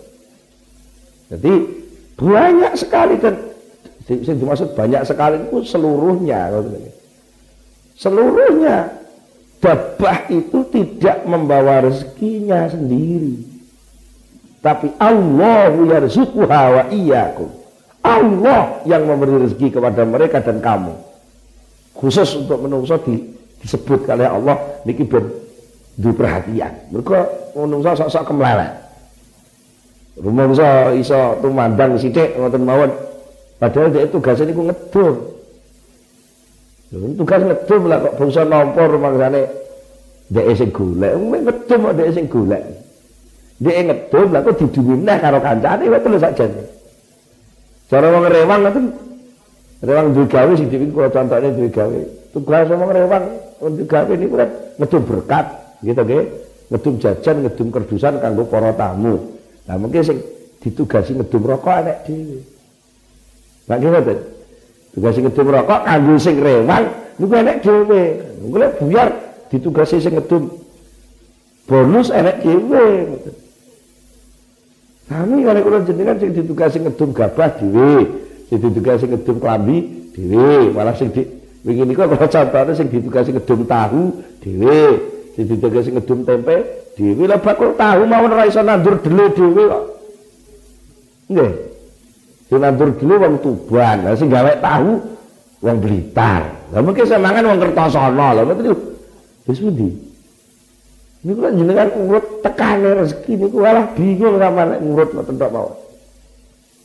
Jadi 1.34 1.54
banyak 2.16 2.74
sekali 2.78 3.18
kan 3.18 3.36
sing 4.06 4.38
dimaksud 4.38 4.78
banyak 4.78 5.02
sekali 5.04 5.42
itu 5.42 5.66
seluruhnya. 5.66 6.54
Seluruhnya. 7.98 9.04
Dabah 9.66 10.30
itu 10.30 10.62
tidak 10.70 11.26
membawa 11.26 11.90
rezekinya 11.90 12.70
sendiri. 12.70 13.42
Tapi 14.62 14.94
Allah 15.02 15.74
yarzuquha 15.74 16.62
wa 16.70 16.84
iyyakum. 16.94 17.50
Allah 18.06 18.86
yang 18.86 19.10
memberi 19.10 19.42
rezeki 19.50 19.82
kepada 19.82 20.06
mereka 20.06 20.38
dan 20.46 20.62
kamu. 20.62 20.94
Khusus 21.98 22.38
untuk 22.38 22.62
menungso 22.62 23.02
di, 23.02 23.18
disebut 23.66 24.06
oleh 24.06 24.30
Allah. 24.30 24.62
Niki 24.86 25.10
di 25.96 26.12
perhatian. 26.12 26.74
Mereka 26.92 27.20
menungso 27.56 27.96
sok-sok 27.96 28.24
kemleleh. 28.28 28.72
Rumangsa 30.16 30.96
iso 30.96 31.40
tumandang 31.44 32.00
sithik 32.00 32.36
ngoten 32.40 32.64
mawon. 32.64 32.92
Padahal 33.60 33.92
dia 33.92 34.08
tugasnya 34.08 34.52
niku 34.52 34.68
ngedul. 34.68 35.12
Tugas 37.20 37.42
ngedul 37.44 37.82
lah 37.92 37.98
kok 38.00 38.16
bangsa 38.20 38.42
nampa 38.48 38.84
rumangsane 38.88 39.42
dhek 40.32 40.48
sing 40.56 40.70
golek. 40.72 41.16
Ngedul 41.20 41.80
kok 41.84 41.96
dhek 42.00 42.10
sing 42.16 42.26
golek. 42.32 42.64
Dia 43.60 43.84
ngedum 43.84 44.28
lah 44.32 44.40
kok 44.44 44.56
diduwi 44.60 44.96
neh 45.00 45.18
karo 45.20 45.40
kancane 45.40 45.84
wae 45.88 46.00
terus 46.00 46.24
sakjane. 46.24 46.64
Cara 47.92 48.08
wong 48.12 48.24
rewang 48.28 48.60
ngoten. 48.64 48.86
Rewang 49.84 50.08
duwe 50.16 50.28
gawe 50.32 50.52
sing 50.56 50.68
diwiki 50.72 50.96
kula 50.96 51.12
contone 51.12 51.52
duwe 51.52 51.68
gawe. 51.72 52.00
Tugas 52.32 52.68
wong 52.72 52.92
rewang 52.92 53.24
duwe 53.60 53.84
gawe 53.84 54.14
niku 54.16 54.36
ngedum 54.80 55.04
berkat 55.04 55.65
gitu 55.86 56.02
nggih. 56.02 56.24
Ngedum 56.66 56.98
jajan, 56.98 57.36
ngedum 57.46 57.68
kerdusan 57.70 58.18
kanggo 58.18 58.50
para 58.50 58.74
tamu. 58.74 59.38
Nah 59.70 59.78
mungkin 59.78 60.02
sing 60.02 60.18
ditugasi 60.66 61.14
ngedum 61.14 61.46
rokok 61.46 61.86
anak 61.86 62.10
dhewe. 62.10 62.42
Lah 63.70 63.78
ngoten. 63.78 64.18
Tugasi 64.98 65.20
ngedum 65.22 65.48
rokok 65.54 65.82
kanggo 65.86 66.16
sing 66.18 66.42
rewang 66.42 66.86
niku 67.22 67.34
enek 67.38 67.58
dhewe. 67.62 68.04
Engko 68.42 68.68
buyar 68.82 69.10
ditugasi 69.54 70.02
sing 70.02 70.18
ngedum 70.18 70.50
bonus 71.70 72.10
enek 72.10 72.42
dhewe. 72.42 72.86
Kami 75.06 75.46
kalau 75.46 75.62
kula 75.62 75.86
jenengan 75.86 76.18
sing 76.18 76.34
ditugasi 76.34 76.82
ngedum 76.82 77.14
gabah 77.14 77.50
dhewe, 77.62 78.10
sing 78.50 78.58
ditugasi 78.58 79.06
ngedum 79.06 79.38
klambi 79.38 80.10
dhewe, 80.18 80.74
malah 80.74 80.98
sing 80.98 81.14
di 81.14 81.22
wingi 81.62 81.94
niku 81.94 82.10
kalau 82.10 82.26
contohnya 82.26 82.74
sing 82.74 82.90
ditugasi 82.90 83.30
ngedum 83.38 83.70
tahu 83.70 84.10
dhewe, 84.42 84.98
sing 85.36 85.52
ditugasi 85.52 85.92
ngedum 85.92 86.24
tempe 86.24 86.56
dhewe 86.96 87.28
lah 87.28 87.44
bakul 87.44 87.76
tahu 87.76 88.08
mau 88.08 88.24
ora 88.24 88.48
nandur 88.48 88.96
dhewe 89.04 89.26
dhewe 89.36 89.64
kok. 89.68 89.84
Nggih. 91.28 91.52
Sing 92.48 92.60
nandur 92.64 92.90
dhewe 92.96 93.16
wong 93.20 93.36
Tuban, 93.44 94.08
lah 94.08 94.16
sing 94.16 94.32
gawe 94.32 94.56
tahu 94.64 94.92
wong 95.60 95.78
Blitar. 95.84 96.42
Lah 96.72 96.80
mungkin 96.80 97.04
semangan 97.04 97.52
wong 97.52 97.60
Kertosono, 97.60 98.28
lha 98.32 98.42
mboten 98.48 98.74
wis 99.46 99.60
pundi? 99.60 99.88
Niku 101.26 101.42
kan 101.42 101.58
jenengan 101.58 101.90
urut 101.98 102.26
tekane 102.46 103.02
rezeki 103.02 103.34
niku 103.34 103.58
malah 103.58 103.90
bingung 103.98 104.38
sama 104.38 104.62
nek 104.70 104.80
ngurut 104.80 105.10
ngoten 105.10 105.36
tok 105.42 105.52
mawon. 105.52 105.78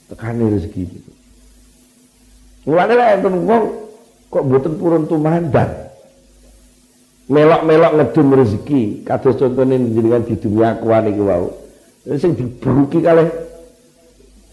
Tekane 0.09 0.45
rezeki 0.59 0.83
niku. 0.89 1.13
Mulane 2.67 2.93
lek 2.99 3.09
enten 3.21 3.35
wong 3.45 3.65
kok 4.33 4.43
mboten 4.43 4.73
purun 4.81 5.05
tumandang. 5.05 5.90
Melok-melok 7.31 7.93
ngedum 7.95 8.35
rezeki, 8.35 9.07
kados 9.07 9.39
contone 9.39 9.79
jenengan 9.95 10.27
di 10.27 10.35
dunia 10.35 10.75
kuan 10.83 11.07
iki 11.07 11.23
wau. 11.23 11.47
Sing 12.19 12.35
diberuki 12.35 12.99
kalih 12.99 13.31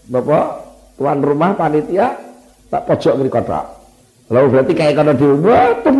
Bapak 0.08 0.46
tuan 0.94 1.18
rumah 1.20 1.58
panitia 1.58 2.14
tak 2.70 2.86
pojok 2.86 3.18
ngriko 3.18 3.40
tok. 3.42 3.66
Lha 4.30 4.46
berarti 4.46 4.72
kayak 4.78 4.94
kono 4.94 5.12
dhewe 5.18 5.34
mboten. 5.42 5.96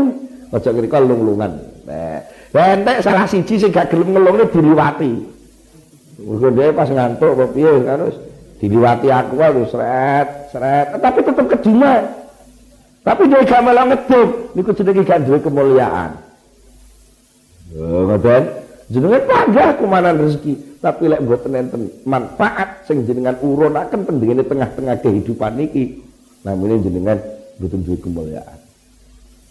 Pojok 0.55 0.73
ngriko 0.79 0.97
lung-lungan. 1.03 1.53
Nah, 1.83 2.23
Entek 2.55 3.03
salah 3.03 3.27
siji 3.27 3.59
sing 3.59 3.75
gak 3.75 3.91
gelem 3.91 4.15
ngelungne 4.15 4.47
diliwati. 4.47 5.13
Mergo 6.25 6.49
dhewe 6.55 6.71
pas 6.79 6.89
ngantuk 6.89 7.35
apa 7.35 7.45
piye 7.59 7.73
terus 7.83 8.17
diliwati 8.63 9.09
aku 9.11 9.35
wae 9.35 9.63
sret 9.67 10.29
sret 10.55 10.87
tapi 10.95 11.27
tetep 11.27 11.47
kediman. 11.59 12.03
Tapi 13.03 13.23
dia 13.27 13.43
gak 13.43 13.67
malah 13.67 13.85
ngedum 13.91 14.29
niku 14.55 14.71
jenenge 14.79 15.03
gak 15.03 15.27
kemuliaan. 15.43 16.28
Ngoten. 17.75 18.43
Jenenge 18.89 19.21
panggah 19.29 19.77
kumanan 19.77 20.17
rezeki, 20.17 20.81
tapi 20.81 21.13
lek 21.13 21.21
mboten 21.21 21.53
enten 21.53 21.93
manfaat 22.09 22.89
sing 22.89 23.05
jenengan 23.05 23.37
urunaken 23.37 24.09
pendingine 24.09 24.41
tengah-tengah 24.49 24.97
kehidupan 25.05 25.61
niki. 25.61 26.01
Namanya 26.41 26.81
jenengan 26.81 27.21
mboten 27.61 27.85
duwe 27.85 28.01
kemuliaan. 28.01 28.59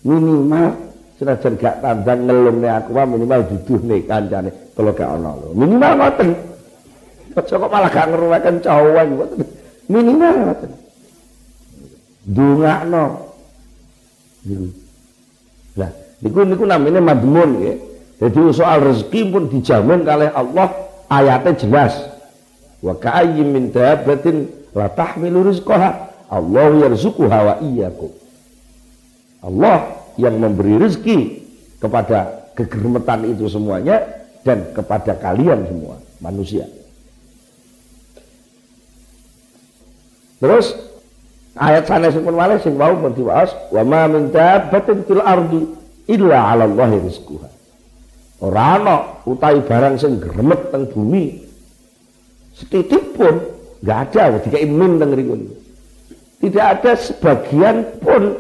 Minimal 0.01 0.88
senajan 1.17 1.58
gak 1.58 1.82
tandang 1.82 2.30
ngelumne 2.30 2.69
aku 2.69 2.93
mah 2.93 3.10
minimal 3.10 3.41
nih 3.65 4.06
kancane 4.06 4.49
kalau 4.77 4.93
gak 4.93 5.10
ono 5.17 5.32
lho 5.34 5.49
minimal 5.58 5.91
ngoten 5.97 6.30
aja 7.34 7.53
kok 7.58 7.71
malah 7.73 7.89
gak 7.89 8.08
ngeruweken 8.13 8.56
cowok 8.62 9.03
ngoten 9.17 9.41
minimal 9.89 10.34
ngoten 10.45 10.71
dongakno 12.30 13.03
niku 14.45 14.65
lah 15.82 15.91
niku 16.21 16.39
niku 16.45 16.63
namanya 16.69 17.01
madmun 17.01 17.51
ya 17.65 17.73
jadi 18.17 18.41
soal 18.53 18.82
rezeki 18.82 19.21
pun 19.30 19.43
dijamin 19.49 20.01
oleh 20.06 20.30
Allah 20.34 20.73
ayatnya 21.10 21.53
jelas 21.53 21.93
wa 22.82 22.97
ka'ayyin 22.97 23.47
min 23.53 23.69
dabbatin 23.69 24.49
la 24.73 24.89
tahmilu 24.89 25.45
rizqaha 25.45 26.10
Allah 26.27 26.88
yarzuquha 26.88 27.38
wa 27.45 27.53
iyyakum 27.62 28.12
Allah 29.45 29.97
yang 30.17 30.41
memberi 30.41 30.82
rezeki 30.82 31.45
kepada 31.77 32.49
kegermetan 32.58 33.30
itu 33.30 33.45
semuanya 33.45 34.01
dan 34.41 34.73
kepada 34.73 35.13
kalian 35.13 35.62
semua 35.69 36.01
manusia. 36.17 36.65
Terus 40.41 40.73
ayat 41.58 41.86
sana 41.86 42.10
pun 42.13 42.34
malah 42.34 42.58
sing 42.62 42.77
mau 42.77 42.93
pun 42.97 43.13
diwaos 43.13 43.53
wa 43.73 43.82
ma 43.86 44.01
min 44.10 44.34
dabbatin 44.34 45.06
fil 45.06 45.21
ardi 45.21 45.62
illa 46.10 46.38
'ala 46.53 46.65
Allahi 46.65 46.97
rizquha. 47.06 47.49
Ora 48.38 48.78
ana 48.78 48.95
utawi 49.26 49.65
barang 49.65 49.97
sing 49.97 50.21
gremet 50.21 50.69
teng 50.69 50.86
bumi. 50.93 51.41
Setitik 52.54 53.17
pun 53.17 53.41
enggak 53.82 54.13
ada 54.13 54.38
dikai 54.45 54.69
min 54.69 55.02
teng 55.02 55.13
Tidak 56.38 56.65
ada 56.65 56.93
sebagian 56.93 57.97
pun 57.97 58.38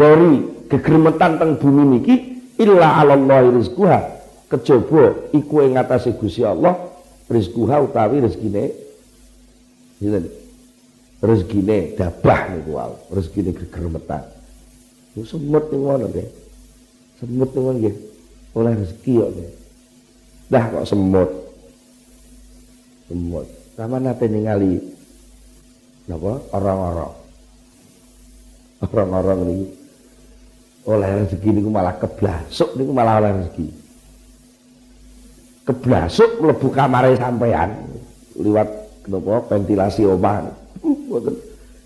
dari 0.00 0.64
kegermetan 0.72 1.36
teng 1.36 1.60
bumi 1.60 1.82
niki 1.92 2.16
illa 2.56 3.04
Allah 3.04 3.44
rizquha. 3.52 4.16
Kejaba 4.46 5.34
iku 5.34 5.60
ing 5.66 5.74
ngatasé 5.76 6.16
Gusti 6.16 6.46
Allah 6.46 6.78
rizquha 7.28 7.82
utawi 7.82 8.24
rezekine 8.24 8.72
sinten? 10.00 10.24
Rezekine 11.20 11.98
dabah 11.98 12.54
niku 12.54 12.78
wae 12.78 12.94
rezekine 13.10 13.50
kegermetan 13.50 14.22
Itu 15.18 15.26
semut 15.26 15.68
ning 15.68 15.82
ngono 15.84 16.06
nggih. 16.08 16.28
Semut 17.18 17.50
ngono 17.52 17.76
nggih 17.76 18.15
oleh 18.56 18.72
rezeki 18.72 19.12
kok 19.20 19.30
nggih 19.36 19.52
dah 20.48 20.64
kok 20.72 20.86
semut? 20.88 21.30
Semut. 23.06 23.46
Sama 23.76 24.00
nate 24.00 24.26
ningali 24.26 24.80
napa? 26.08 26.40
Orang-orang. 26.56 27.14
Orang-orang 28.80 29.38
ini 29.44 29.58
oleh 30.88 31.10
rezeki 31.26 31.48
niku 31.52 31.68
malah 31.68 32.00
keblasuk 32.00 32.72
niku 32.80 32.92
malah 32.96 33.20
oleh 33.20 33.30
rezeki. 33.44 33.68
Keblasuk 35.66 36.40
mlebu 36.40 36.68
kamare 36.72 37.12
sampean 37.18 37.76
liwat 38.40 38.68
kenapa 39.04 39.52
ventilasi 39.52 40.08
omah. 40.08 40.48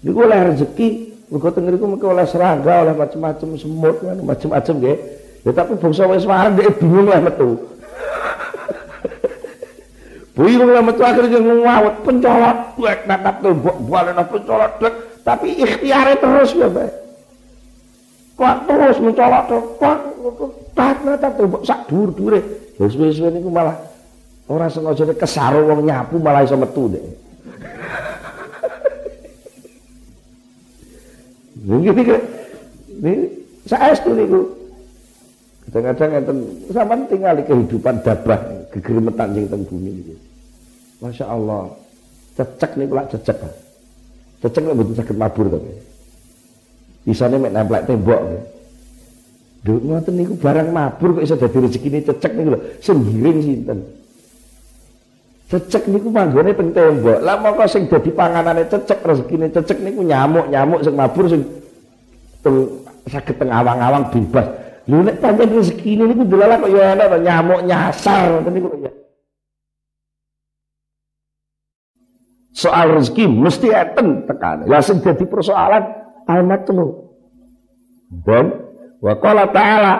Niku 0.06 0.18
oleh 0.22 0.54
rezeki. 0.54 1.10
Mergo 1.30 1.46
teng 1.54 1.70
oleh 1.70 2.26
serangga 2.26 2.82
oleh 2.82 2.90
macam-macam 2.90 3.54
semut 3.54 4.02
macam-macam 4.02 4.74
nggih 4.82 4.98
ya 5.46 5.50
tapi 5.56 5.72
bangsa 5.80 6.04
wis 6.10 6.28
wareng 6.28 6.54
dhek 6.56 6.76
bingung 6.80 7.08
lah 7.08 7.20
metu 7.22 7.50
Bingung 10.40 10.72
lah 10.72 10.80
metu 10.80 11.02
akhirnya 11.04 11.36
ngawet 11.36 11.94
pencolot 12.00 12.58
natap 13.04 13.44
tuh 13.44 13.52
buat 13.60 14.08
pencolot 14.30 14.72
tapi 15.20 15.48
ikhtiarnya 15.60 16.16
terus 16.16 16.56
ya 16.56 16.68
baik 16.70 17.10
Kok 18.40 18.56
terus 18.64 18.96
mencolok 19.04 19.42
to. 19.52 19.58
Kok 19.76 19.98
tak 20.72 20.96
tuh 21.36 21.60
sak 21.60 21.84
dhuwur-dhuwure. 21.92 22.40
Ya 22.80 22.88
suwe-suwe 22.88 23.28
niku 23.36 23.52
malah 23.52 23.76
ora 24.48 24.64
sengaja 24.72 25.04
kesaru 25.12 25.68
wong 25.68 25.84
nyapu 25.84 26.16
malah 26.16 26.40
iso 26.40 26.56
metu 26.56 26.88
deh. 26.88 27.04
Mungkin 31.68 32.00
iki 32.00 32.16
ini 33.04 33.12
saya 33.68 33.92
niku. 34.08 34.59
Kadang-kadang 35.70 36.10
enten 36.18 36.38
sampean 36.74 37.00
tinggal 37.06 37.38
di 37.38 37.46
kehidupan 37.46 38.02
dabah 38.02 38.40
gegermetan 38.74 39.38
sing 39.38 39.46
teng 39.46 39.62
bumi. 39.70 39.90
Masya 40.98 41.30
Allah. 41.30 41.70
Cecek 42.34 42.74
niku 42.74 42.98
lak 42.98 43.06
cecek. 43.14 43.38
Cecek 44.42 44.62
nek 44.66 44.74
mboten 44.74 44.94
saged 44.98 45.14
mabur 45.14 45.46
to. 45.46 45.58
Isane 47.06 47.38
mek 47.38 47.54
nemplek 47.54 47.86
tembok. 47.86 48.20
Lho 49.62 49.72
ngoten 49.78 50.14
niku 50.18 50.34
barang 50.42 50.68
mabur 50.74 51.20
kok 51.20 51.24
iso 51.24 51.38
dadi 51.38 51.58
rezekine 51.62 52.02
cecek 52.02 52.32
niku 52.34 52.48
lho. 52.58 52.60
Senggiring 52.82 53.38
sinten? 53.38 53.78
Cecek 55.54 55.86
niku 55.86 56.10
manggone 56.10 56.50
teng 56.50 56.74
tembok. 56.74 57.22
Lah 57.22 57.38
moko 57.38 57.62
sing 57.70 57.86
dadi 57.86 58.10
panganane 58.10 58.66
cecek 58.66 59.06
rezekine 59.06 59.46
cecek 59.54 59.78
niku 59.86 60.02
nyamuk-nyamuk 60.02 60.82
sing 60.82 60.98
mabur 60.98 61.30
sing 61.30 61.46
teng 62.42 62.56
saged 63.06 63.38
teng 63.38 63.54
awang-awang 63.54 64.10
bebas. 64.10 64.59
Lho 64.90 65.06
nek 65.06 65.22
pancen 65.22 65.54
rezekine 65.54 66.02
niku 66.10 66.26
delala 66.26 66.58
kok 66.58 66.70
ya 66.74 66.98
ana 66.98 67.14
nyamuk 67.14 67.62
nyasar 67.62 68.26
ngoten 68.34 68.52
niku 68.58 68.68
ya. 68.82 68.90
Soal 72.50 72.98
rezeki 72.98 73.30
mesti 73.30 73.70
enten 73.70 74.26
tekan. 74.26 74.66
Lah 74.66 74.82
sing 74.82 74.98
dadi 74.98 75.30
persoalan 75.30 75.84
al-matlu. 76.26 77.06
Dan 78.26 78.50
wa 78.98 79.14
qala 79.22 79.46
ta'ala 79.54 79.94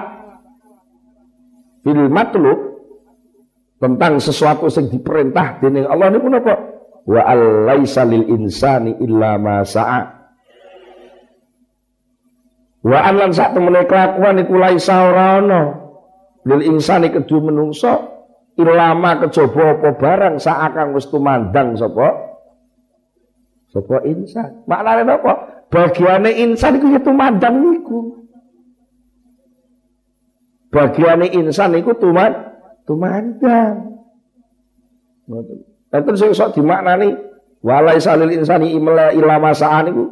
fil 1.87 2.11
matlu 2.11 2.53
tentang 3.79 4.19
sesuatu 4.19 4.67
yang 4.67 4.91
diperintah 4.91 5.63
dening 5.63 5.87
Allah 5.87 6.11
niku 6.11 6.27
napa? 6.27 6.55
Wa 7.07 7.23
alaisa 7.31 8.03
lil 8.03 8.27
insani 8.27 8.99
illa 8.99 9.39
ma 9.39 9.63
sa'a. 9.63 10.20
Wa 12.81 12.99
alan 13.13 13.31
sak 13.37 13.53
temene 13.53 13.85
kelakuan 13.85 14.41
iku 14.41 14.57
laisa 14.57 15.05
ora 15.05 15.43
ana 15.43 15.63
lil 16.49 16.65
insani 16.65 17.13
kedua 17.13 17.53
menungso 17.53 17.93
ilama 18.57 19.21
kejaba 19.21 19.77
apa 19.77 19.89
barang 20.01 20.35
sak 20.41 20.73
kang 20.73 20.97
wis 20.97 21.05
tumandang 21.13 21.77
sapa 21.77 22.31
Sapa 23.71 24.03
insan? 24.03 24.67
Maknane 24.67 25.07
apa? 25.07 25.33
Bagiane 25.71 26.35
insan 26.43 26.83
iku 26.83 26.91
ya 26.91 26.99
tumandang 26.99 27.63
niku. 27.63 28.27
Bagiane 30.75 31.31
insan 31.31 31.79
iku 31.79 31.95
tuman 31.95 32.35
tumandang. 32.83 34.03
Ngoten. 35.31 35.59
Enten 35.91 36.15
sing 36.19 36.31
sok 36.35 36.59
dimaknani 36.59 37.15
walai 37.63 38.03
salil 38.03 38.35
insani 38.35 38.75
imla 38.75 39.15
ilama 39.15 39.55
sa'an 39.55 39.91
iku 39.95 40.07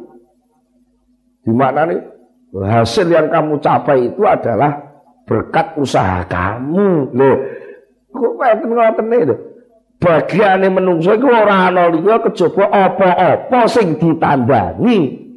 dimaknani 1.43 1.99
hasil 2.53 3.07
yang 3.09 3.29
kamu 3.29 3.61
capai 3.61 4.09
itu 4.09 4.21
adalah 4.25 4.79
berkat 5.29 5.77
usaha 5.77 6.25
kamu. 6.25 7.13
Loh, 7.13 7.35
kok 8.09 8.31
ngoten 8.37 8.69
ngoten 8.73 9.05
lho 9.29 9.35
bagiane 9.99 10.67
menungso 10.71 11.11
iku 11.11 11.27
ora 11.27 11.69
ana 11.69 11.91
liya 11.91 12.23
kejaba 12.23 12.71
apa-apa 12.71 13.67
sing 13.67 13.99
ditandani. 13.99 15.27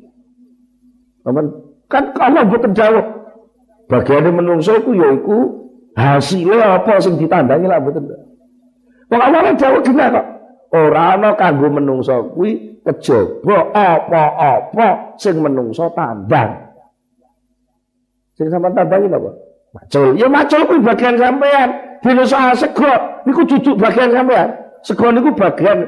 Aman 1.27 1.47
kan 1.91 2.15
Allah 2.19 2.47
boten 2.47 2.73
dawuh. 2.73 3.05
Bagiane 3.91 4.31
menungso 4.31 4.79
iku 4.79 4.95
yaiku 4.95 5.39
hasilnya 5.99 6.79
apa 6.81 7.03
sing 7.03 7.19
ditandani 7.19 7.67
lah 7.67 7.83
boten. 7.83 8.07
Wong 9.11 9.21
Allah 9.21 9.53
dawuh 9.59 9.83
dina 9.83 10.15
kok. 10.15 10.27
Ora 10.73 11.21
ana 11.21 11.37
kanggo 11.37 11.69
menungso 11.69 12.33
kuwi 12.33 12.81
kejaba 12.87 13.77
apa-apa 13.77 15.19
sing 15.21 15.43
menungso 15.43 15.91
tandang. 15.93 16.72
Sing 18.43 18.51
sampean 18.51 18.75
tambahi 18.75 19.07
apa? 19.07 19.31
Macul. 19.71 20.19
Ya 20.19 20.27
macul 20.27 20.67
kuwi 20.67 20.83
bagian 20.83 21.15
sampean. 21.15 21.69
Dene 22.03 22.27
soal 22.27 22.59
sego 22.59 22.91
niku 23.23 23.47
cucuk 23.47 23.79
bagian 23.79 24.11
sampean. 24.11 24.51
Sego 24.83 25.15
niku 25.15 25.31
bagian 25.39 25.87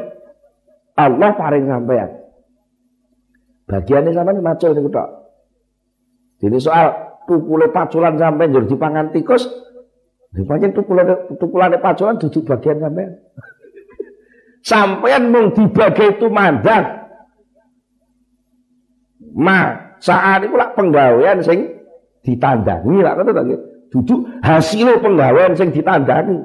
Allah 0.95 1.35
paring 1.35 1.67
sampean. 1.67 2.15
Bagiannya 3.67 4.15
sampean 4.15 4.39
macul 4.39 4.71
niku 4.71 4.87
tok. 4.95 5.09
Dene 6.39 6.63
soal 6.63 7.19
tukule 7.27 7.75
paculan 7.75 8.15
sampean 8.15 8.55
njur 8.55 8.71
dipangan 8.71 9.11
tikus, 9.11 9.51
dipanjen 10.31 10.71
tukule 10.71 11.03
tukulane 11.43 11.83
paculan 11.83 12.23
duduk 12.23 12.47
bagian 12.47 12.79
sampean. 12.79 13.19
sampean 14.71 15.35
mung 15.35 15.51
dibagi 15.51 16.15
itu 16.15 16.31
mandang. 16.31 17.03
Ma, 19.35 19.91
saat 19.99 20.47
itu 20.47 20.55
lah 20.55 20.71
penggawean 20.79 21.43
sing 21.43 21.75
ditandangi 22.25 22.99
lah 23.05 23.15
kata 23.21 23.31
tadi. 23.31 23.55
Duduk 23.93 24.27
hasil 24.43 24.99
penggawean 24.99 25.55
sing 25.55 25.71
ditandani. 25.71 26.43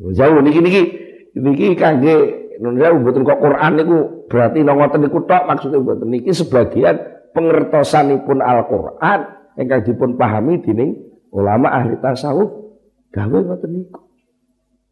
Jauh 0.00 0.40
niki 0.40 0.60
niki 0.64 0.82
niki 1.36 1.76
kangge 1.76 2.14
nunjau 2.60 3.00
mboten 3.00 3.24
kok 3.24 3.40
Quran 3.40 3.72
niku 3.76 3.98
berarti 4.32 4.64
nang 4.64 4.80
ngoten 4.80 5.04
niku 5.04 5.24
tok 5.28 5.44
maksudnya 5.44 5.80
mboten 5.80 6.08
niki 6.08 6.32
sebagian 6.32 6.96
pengertosanipun 7.36 8.40
Al-Qur'an 8.40 9.52
ingkang 9.60 9.84
dipun 9.84 10.16
pahami 10.16 10.60
dening 10.64 10.96
ulama 11.32 11.68
ahli 11.68 12.00
tasawuf 12.00 12.48
gawe 13.12 13.38
ngoten 13.44 13.70
niku. 13.72 14.00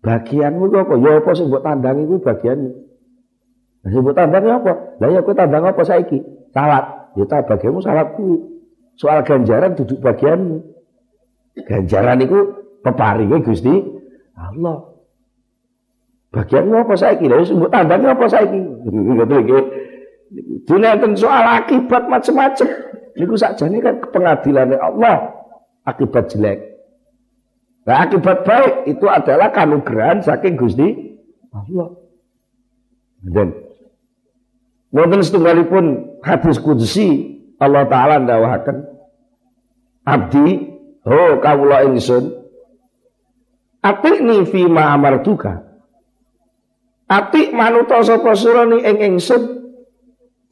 Bagianmu 0.05 0.69
itu 0.69 0.77
apa? 0.77 0.95
Ya 1.01 1.11
apa 1.17 1.31
sing 1.33 1.49
mbok 1.49 1.65
tandangi 1.65 2.05
iku 2.05 2.21
bagianmu. 2.21 2.71
Sing 3.89 4.01
mbok 4.05 4.13
tandangi 4.13 4.53
apa? 4.53 4.73
Lah 5.01 5.09
ya 5.09 5.21
kowe 5.25 5.33
tandang 5.33 5.65
apa 5.65 5.81
saiki? 5.81 6.21
Salat. 6.53 7.17
Ya 7.17 7.25
ta 7.25 7.41
bagianmu 7.41 7.81
salat 7.81 8.13
kuwi. 8.13 8.54
Soal 8.95 9.27
ganjaran 9.27 9.75
duduk 9.75 9.99
bagianmu. 9.99 10.63
Ganjaran 11.67 12.23
itu 12.23 12.39
peparingnya 12.83 13.43
Gusti 13.43 13.75
Allah. 14.39 14.95
Bagianmu 16.35 16.75
apa 16.83 16.95
saya 16.99 17.15
kira? 17.15 17.47
Sumbu 17.47 17.71
tandanya 17.71 18.15
apa 18.15 18.27
saya 18.27 18.47
kira? 18.51 18.75
Dunia 20.67 20.99
enten 20.99 21.15
soal 21.15 21.47
akibat 21.63 22.11
macam-macam. 22.11 22.69
Niku 23.15 23.39
sakjane 23.39 23.79
kan 23.79 24.03
pengadilan 24.11 24.75
Allah 24.75 25.31
akibat 25.87 26.35
jelek. 26.35 26.75
Nah, 27.85 28.09
akibat 28.09 28.43
baik 28.43 28.97
itu 28.97 29.07
adalah 29.07 29.53
kanugrahan 29.55 30.25
saking 30.25 30.59
Gusti 30.59 31.15
Allah. 31.55 31.95
Dan 33.23 33.55
wonten 34.91 35.21
setunggalipun 35.23 36.19
hadis 36.25 36.59
kudsi 36.59 37.34
Allah 37.61 37.85
taala 37.87 38.23
ndawahaken. 38.23 38.77
Abdi 40.05 40.47
ho 41.05 41.41
kawula 41.41 41.87
ingsun. 41.89 42.45
Atikni 43.85 44.49
fi 44.49 44.65
ma 44.65 44.97
amartuka. 44.97 45.61
Atik 47.05 47.53
manuta 47.53 48.01
sapa 48.01 48.33
surani 48.33 48.81
ing 48.81 48.97
ingsun. 49.13 49.43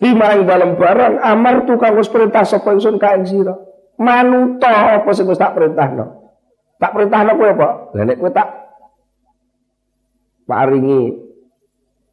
Fi 0.01 0.09
ma 0.13 0.37
ing 0.37 0.45
dalem 0.45 0.77
barang 0.77 1.21
amartuka 1.21 1.93
wis 1.97 2.13
perintah 2.13 2.45
sapa 2.45 2.77
ingsun 2.77 3.01
ka 3.01 3.17
ing 3.17 3.25
sira. 3.25 3.57
Manuta 3.97 4.99
apa 5.01 5.11
sing 5.15 5.29
tak 5.33 5.57
perintahno? 5.57 6.23
Tak 6.81 6.93
perintahno 6.97 7.39
apa 7.39 7.69
lha 7.95 8.03
nek 8.03 8.19
kowe 8.19 8.33
tak 8.35 8.49
paringi 10.51 11.15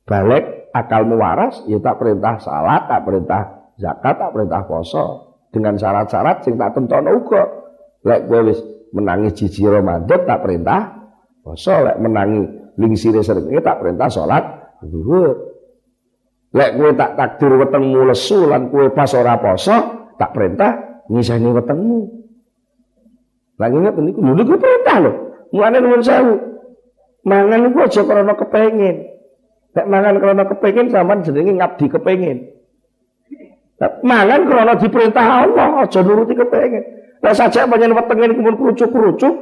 balik 0.06 0.70
akalmu 0.72 1.18
waras 1.18 1.66
ya 1.66 1.82
tak 1.82 1.98
perintah 1.98 2.38
salat 2.38 2.86
tak 2.86 3.02
perintah 3.02 3.59
zakat 3.80 4.20
tak 4.20 4.30
perintah 4.36 4.62
poso 4.68 5.06
dengan 5.50 5.80
syarat-syarat 5.80 6.44
sing 6.44 6.60
tak 6.60 6.76
tentono 6.76 7.10
uga. 7.16 7.44
Lek 8.04 8.28
kowe 8.28 8.40
wis 8.52 8.60
menangi 8.92 9.32
jiji 9.34 9.66
Ramadan 9.66 10.28
tak 10.28 10.40
perintah 10.44 10.82
poso 11.42 11.74
lek 11.84 11.98
menangi 11.98 12.44
lingsire 12.76 13.24
srengenge 13.24 13.64
tak 13.64 13.80
perintah 13.80 14.08
salat 14.12 14.44
zuhur. 14.84 15.36
Lek 16.52 16.76
kowe 16.76 16.92
tak 16.94 17.16
takdir 17.16 17.56
wetengmu 17.56 18.04
lesu 18.12 18.46
lan 18.46 18.68
kowe 18.68 18.86
pas 18.92 19.10
ora 19.16 19.40
poso 19.40 19.76
tak 20.20 20.36
perintah 20.36 21.04
ngiseni 21.08 21.50
wetengmu. 21.50 22.00
Lagi 23.60 23.76
ingat 23.76 23.96
niku 24.00 24.20
lho 24.24 24.34
niku 24.36 24.56
perintah 24.60 24.98
lho. 25.04 25.12
Mulane 25.56 25.78
nuwun 25.82 26.04
sewu. 26.04 26.36
Mangan 27.28 27.68
iku 27.68 27.84
aja 27.84 28.02
krana 28.08 28.32
kepengin. 28.32 28.96
Nek 29.76 29.86
mangan 29.92 30.16
krana 30.24 30.44
kepengin 30.48 30.88
sampean 30.88 31.20
jenenge 31.20 31.60
ngabdi 31.60 31.86
kepengin 31.92 32.59
Mangan 33.80 34.44
krono 34.44 34.74
diperintah 34.76 35.48
Allah, 35.48 35.88
aja 35.88 36.00
nuruti 36.04 36.36
kepengin. 36.36 36.84
Lah 37.24 37.32
saja 37.32 37.64
panjenengan 37.64 38.04
wetenge 38.04 38.26
niku 38.28 38.42
pun 38.44 38.56
krucuk-krucuk. 38.60 39.34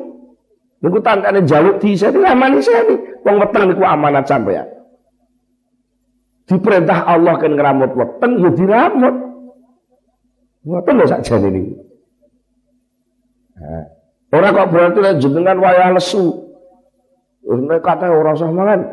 Niku 0.77 0.97
tandane 1.01 1.41
jaluk 1.41 1.81
aman 1.81 2.61
iseni. 2.61 2.95
Wong 3.25 3.35
weteng 3.41 3.73
niku 3.73 3.81
amanat 3.81 4.29
sampeyan. 4.29 4.69
Diperintah 6.45 7.09
Allah 7.09 7.33
kan 7.41 7.53
ngeramut 7.53 7.91
weteng 7.97 8.31
ya 8.45 8.49
diramut. 8.53 9.15
Ngoten 10.69 10.93
lho 11.01 11.05
sakjane 11.09 11.49
niku. 11.49 11.73
Nah, 13.57 14.53
kok 14.53 14.69
berarti 14.69 14.99
nek 15.01 15.17
jenengan 15.17 15.57
wayah 15.57 15.97
lesu. 15.97 16.45
Nek 17.47 17.81
kata 17.81 18.11
ora 18.11 18.37
usah 18.37 18.53
mangan, 18.53 18.85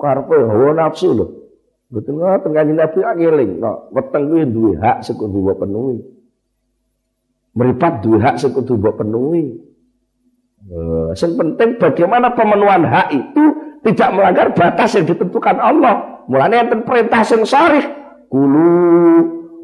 karepe 0.00 0.36
hawa 0.48 0.72
nafsu 0.72 1.12
lho. 1.12 1.37
Betul 1.88 2.20
ngoten 2.20 2.52
kanjeng 2.52 2.76
Nabi 2.76 3.00
ngeling 3.00 3.50
kok 3.64 3.78
weteng 3.96 4.28
kuwi 4.28 4.44
duwe 4.44 4.72
hak 4.76 5.08
kudu 5.08 5.38
mbok 5.40 5.64
penuhi. 5.64 6.04
Meripat 7.56 8.04
duwe 8.04 8.20
hak 8.20 8.44
kudu 8.44 8.76
mbok 8.76 9.00
penuhi. 9.00 9.56
Uh, 10.68 11.16
yang 11.16 11.32
penting 11.32 11.80
bagaimana 11.80 12.36
pemenuhan 12.36 12.84
hak 12.84 13.08
itu 13.16 13.44
tidak 13.88 14.08
melanggar 14.12 14.52
batas 14.52 15.00
yang 15.00 15.08
ditentukan 15.08 15.56
Allah. 15.56 16.20
Mulanya 16.28 16.68
enten 16.68 16.84
perintah 16.84 17.24
sing 17.24 17.40
sarih. 17.48 17.88
Kulu 18.28 18.68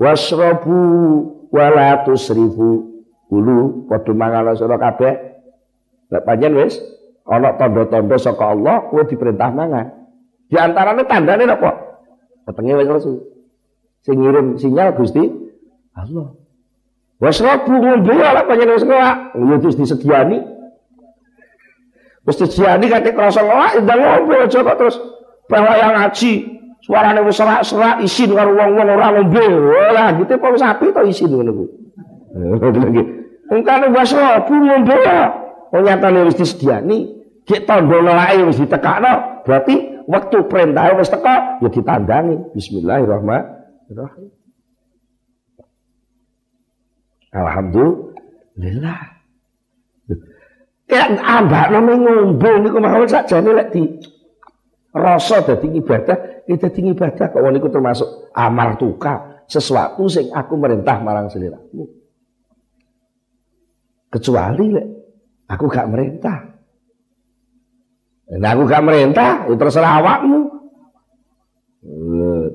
wasrabu 0.01 0.81
wala 1.53 2.09
tusrifu. 2.09 3.05
Kulu 3.29 3.85
padha 3.85 4.13
mangan 4.17 4.57
sira 4.57 4.81
kabeh. 4.81 5.12
Lek 6.09 6.25
panjen 6.25 6.57
wis 6.57 6.81
ana 7.29 7.53
tanda-tanda 7.61 8.16
saka 8.16 8.57
Allah 8.57 8.89
kowe 8.89 9.05
diperintah 9.05 9.53
mangan. 9.53 9.93
Di 10.49 10.57
antaranya 10.57 11.05
tandane 11.05 11.45
apa? 11.45 11.93
Petenge 12.45 12.72
wis 12.76 12.88
lesu. 12.88 13.12
Sing 14.05 14.16
ngirim 14.20 14.61
sinyal 14.61 14.92
Gusti 14.92 15.24
Allah. 15.97 16.36
Wasrabu 17.22 17.72
ngombe 17.72 18.12
ala 18.20 18.45
panjenengan 18.45 18.76
wis 18.76 18.84
ngoak. 18.84 19.16
Ya 19.32 19.57
terus 19.62 19.76
disediani. 19.80 20.38
Wis 22.28 22.36
disediani 22.36 22.86
kate 22.92 23.16
krasa 23.16 23.40
ngoak 23.40 23.80
ndang 23.80 24.01
ngombe 24.01 24.34
aja 24.45 24.59
kok 24.61 24.76
terus 24.76 24.97
bahwa 25.49 25.72
yang 25.76 25.92
ngaji 25.97 26.32
suarane 26.84 27.20
wis 27.24 27.36
serak-serak 27.40 27.97
isin 28.05 28.30
karo 28.36 28.53
wong-wong 28.53 28.88
ora 28.92 29.09
ngombe. 29.16 29.45
Lah 29.97 30.12
gitu 30.20 30.32
apa 30.36 30.47
wis 30.53 30.64
api 30.64 30.86
to 30.92 31.01
isin 31.09 31.32
ngono. 31.32 31.64
Lagi. 32.61 33.03
Engkane 33.55 33.86
wasrabu 33.88 34.53
ngombe. 34.53 35.01
Oh 35.72 35.80
nyatane 35.80 36.28
wis 36.28 36.36
disediani. 36.36 37.24
Gek 37.45 37.68
tondo 37.68 38.01
nelake 38.01 38.40
wis 38.49 38.57
ditekakno, 38.57 39.45
berarti 39.45 39.93
waktu 40.09 40.36
perintah 40.48 40.94
wis 40.96 41.11
teka 41.11 41.59
ya 41.61 41.68
ditandangi 41.68 42.36
bismillahirrahmanirrahim 42.57 44.30
Alhamdulillah 47.34 49.14
Ya 50.84 51.09
ambak 51.11 51.72
nami 51.72 51.96
ngombe 51.96 52.50
niku 52.61 52.78
mawon 52.78 53.09
sakjane 53.09 53.50
lek 53.57 53.72
di 53.72 53.82
Rasa 54.94 55.42
dadi 55.42 55.74
ibadah, 55.74 56.46
ya 56.46 56.55
dadi 56.55 56.80
ibadah 56.94 57.26
kok 57.34 57.42
niku 57.50 57.66
termasuk 57.66 58.30
amal 58.30 58.78
tuka, 58.78 59.42
sesuatu 59.50 60.07
sing 60.07 60.30
aku 60.30 60.55
merintah 60.55 61.02
marang 61.02 61.26
seliramu. 61.26 61.82
Kecuali 64.07 64.66
lek 64.70 64.86
aku 65.50 65.64
gak 65.66 65.90
merintah. 65.90 66.53
Nah, 68.25 68.57
aku 68.57 68.64
gak 68.64 68.85
merintah, 68.85 69.45
ya 69.45 69.55
terserah 69.55 70.01
awakmu. 70.01 70.41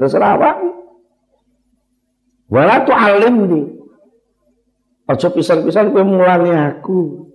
Terserah 0.01 0.33
awakmu. 0.33 0.71
Wala 2.49 2.81
alim 2.81 3.35
nih. 3.45 3.65
Aja 5.09 5.29
pisan-pisan 5.29 5.93
kowe 5.93 6.01
mulangi 6.05 6.53
aku. 6.53 7.29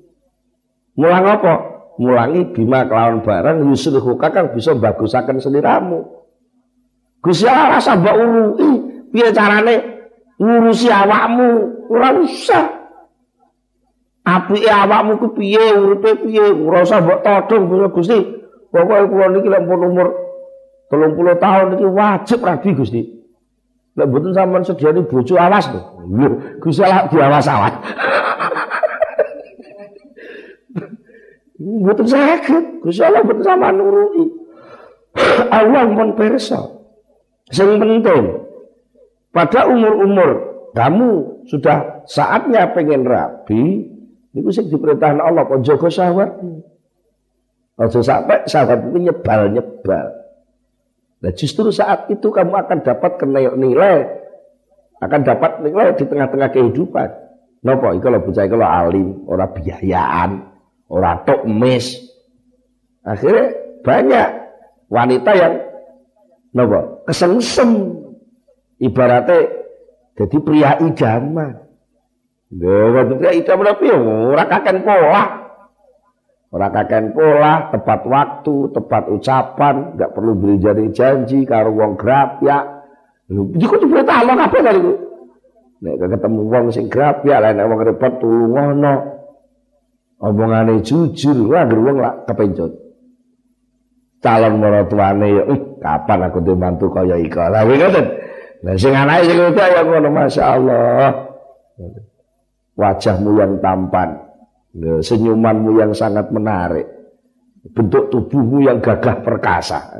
Mulang 0.98 1.26
apa? 1.26 1.54
Mulangi 1.98 2.50
bima 2.50 2.86
kelawan 2.86 3.22
barang 3.22 3.62
yusrihu 3.70 4.18
kakang 4.18 4.50
bisa 4.50 4.74
bagusaken 4.74 5.38
seliramu. 5.38 6.02
Gusti 7.22 7.46
Allah 7.46 7.78
rasa 7.78 7.94
mbok 7.96 8.14
urui, 8.18 8.68
piye 9.14 9.30
carane 9.30 9.74
ngurusi 10.38 10.90
awakmu? 10.90 11.50
Ora 11.90 12.10
usah. 12.18 12.73
Apike 14.24 14.72
awakmu 14.72 15.20
ku 15.20 15.28
piye, 15.36 15.76
uripe 15.76 16.24
piye? 16.24 16.48
Ora 16.48 16.80
usah 16.80 17.04
mbok 17.04 17.20
todhong 17.20 17.68
Gusti. 17.92 18.18
Pokoke 18.72 19.04
kula 19.12 19.26
niki 19.30 19.48
lek 19.52 19.68
umur 19.68 20.08
30 20.88 21.36
tahun 21.36 21.76
iki 21.76 21.86
wajib 21.86 22.40
rabi 22.40 22.72
Gusti. 22.72 23.02
Lek 23.94 24.06
mboten 24.08 24.32
sampean 24.32 24.64
sediani 24.64 25.04
bojo 25.04 25.36
awas 25.36 25.68
to. 25.68 25.80
Lho, 26.08 26.58
Gusti 26.58 26.82
Allah 26.82 27.06
diawas-awas. 27.12 27.74
Mboten 31.60 32.06
sakit, 32.08 32.82
Gusti 32.82 33.04
Allah 33.04 33.22
mboten 33.22 33.44
sampean 33.44 33.76
nurui. 33.76 34.24
Allah 35.54 35.84
pun 35.86 36.16
persa. 36.18 36.58
Sing 37.52 37.76
penting 37.78 38.40
pada 39.30 39.68
umur-umur 39.68 40.30
kamu 40.74 41.44
sudah 41.46 42.02
saatnya 42.08 42.74
pengen 42.74 43.06
rabi, 43.06 43.93
itu 44.34 44.50
sing 44.50 44.66
diperintahkan 44.66 45.22
Allah 45.22 45.46
kok 45.46 45.62
jaga 45.62 45.88
syahwat. 45.88 46.30
Ojo 47.78 48.00
sampai 48.02 48.46
syahwat 48.50 48.90
itu 48.90 48.98
nyebal-nyebal. 48.98 50.06
Nah 51.22 51.32
justru 51.32 51.70
saat 51.70 52.10
itu 52.10 52.28
kamu 52.34 52.52
akan 52.52 52.78
dapat 52.82 53.22
nilai, 53.56 54.10
akan 54.98 55.20
dapat 55.22 55.62
nilai 55.62 55.94
di 55.94 56.04
tengah-tengah 56.04 56.50
kehidupan. 56.50 57.08
Nopo, 57.64 57.96
itu 57.96 58.06
lo 58.12 58.20
bocah 58.20 58.44
kalau 58.44 58.68
alim, 58.68 59.24
orang 59.24 59.50
biayaan, 59.56 60.30
orang 60.92 61.24
tok 61.24 61.48
mes. 61.48 61.96
Akhirnya 63.00 63.56
banyak 63.80 64.28
wanita 64.92 65.30
yang 65.32 65.54
nopo 66.52 67.08
kesengsem 67.08 68.00
ibaratnya 68.84 69.48
jadi 70.12 70.36
pria 70.44 70.76
idaman. 70.76 71.63
Pria 72.54 73.30
idaman 73.34 73.66
tapi 73.66 73.86
orang 73.90 74.46
kakek 74.46 74.86
pola. 74.86 75.24
Kakek 76.54 77.10
pola, 77.10 77.52
tepat 77.74 78.00
waktu, 78.06 78.56
tepat 78.70 79.02
ucapan, 79.10 79.98
nggak 79.98 80.12
perlu 80.14 80.32
beli 80.38 80.62
jadi 80.62 80.86
janji 80.94 81.42
karo 81.42 81.74
wong 81.74 81.98
grab 81.98 82.38
ya. 82.46 82.86
Lho, 83.26 83.50
iku 83.58 83.74
diperintah 83.82 84.22
Allah 84.22 84.34
kabeh 84.46 84.60
kali 84.62 84.78
iku. 84.78 84.94
Nek 85.82 85.94
ketemu 85.98 86.40
wong 86.46 86.64
sing 86.70 86.86
grab 86.86 87.26
ya, 87.26 87.42
lain 87.42 87.58
wong 87.58 87.80
repot 87.82 88.22
tulung 88.22 88.54
ngono. 88.54 88.94
Omongane 90.22 90.78
jujur, 90.86 91.50
wah 91.50 91.66
wong 91.66 91.98
lak 91.98 92.30
kepencut. 92.30 92.70
Calon 94.22 94.62
mertuane 94.62 95.26
ya, 95.26 95.42
ih 95.52 95.60
kapan 95.82 96.30
aku 96.30 96.38
duwe 96.40 96.56
mantu 96.56 96.86
kaya 96.88 97.18
iku. 97.18 97.50
Lah 97.50 97.66
ngoten. 97.66 98.06
Lah 98.62 98.74
sing 98.78 98.94
anake 98.94 99.26
sing 99.26 99.36
ya 99.42 99.82
ngono 99.82 100.08
masyaallah. 100.08 101.12
Wajahmu 102.74 103.38
yang 103.38 103.52
tampan, 103.62 104.18
senyumanmu 104.98 105.78
yang 105.78 105.94
sangat 105.94 106.26
menarik, 106.34 106.90
bentuk 107.70 108.10
tubuhmu 108.10 108.66
yang 108.66 108.82
gagah 108.82 109.22
perkasa, 109.22 109.94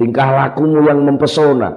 tingkah 0.00 0.28
lakumu 0.32 0.80
yang 0.88 1.04
mempesona, 1.04 1.68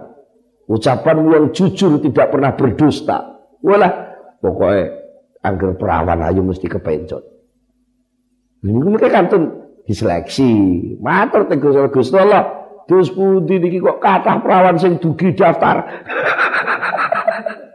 ucapanmu 0.71 1.35
yang 1.35 1.45
jujur 1.51 1.99
tidak 1.99 2.31
pernah 2.31 2.55
berdusta. 2.55 3.43
Walah, 3.59 3.91
pokoknya 4.39 4.83
angger 5.43 5.75
perawan 5.75 6.23
ayu 6.23 6.41
mesti 6.47 6.71
kepencot. 6.71 7.23
Ini 8.61 8.77
mereka 8.77 9.09
kantun 9.09 9.43
diseleksi. 9.89 10.49
Matur 11.01 11.49
tegus 11.49 11.75
Gusti 11.89 12.17
Allah. 12.17 12.61
Gus 12.85 13.13
pundi 13.13 13.57
niki 13.61 13.79
kok 13.79 13.99
kathah 14.03 14.41
perawan 14.41 14.77
sing 14.77 14.99
dugi 14.99 15.33
daftar. 15.33 15.85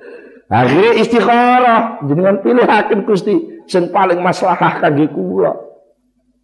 Akhirnya 0.46 0.92
istikharah, 1.02 2.06
pilih 2.38 2.66
hakim 2.70 3.02
Gusti 3.02 3.66
sing 3.66 3.90
paling 3.90 4.22
maslahah 4.22 4.78
kangge 4.78 5.10
kula. 5.10 5.50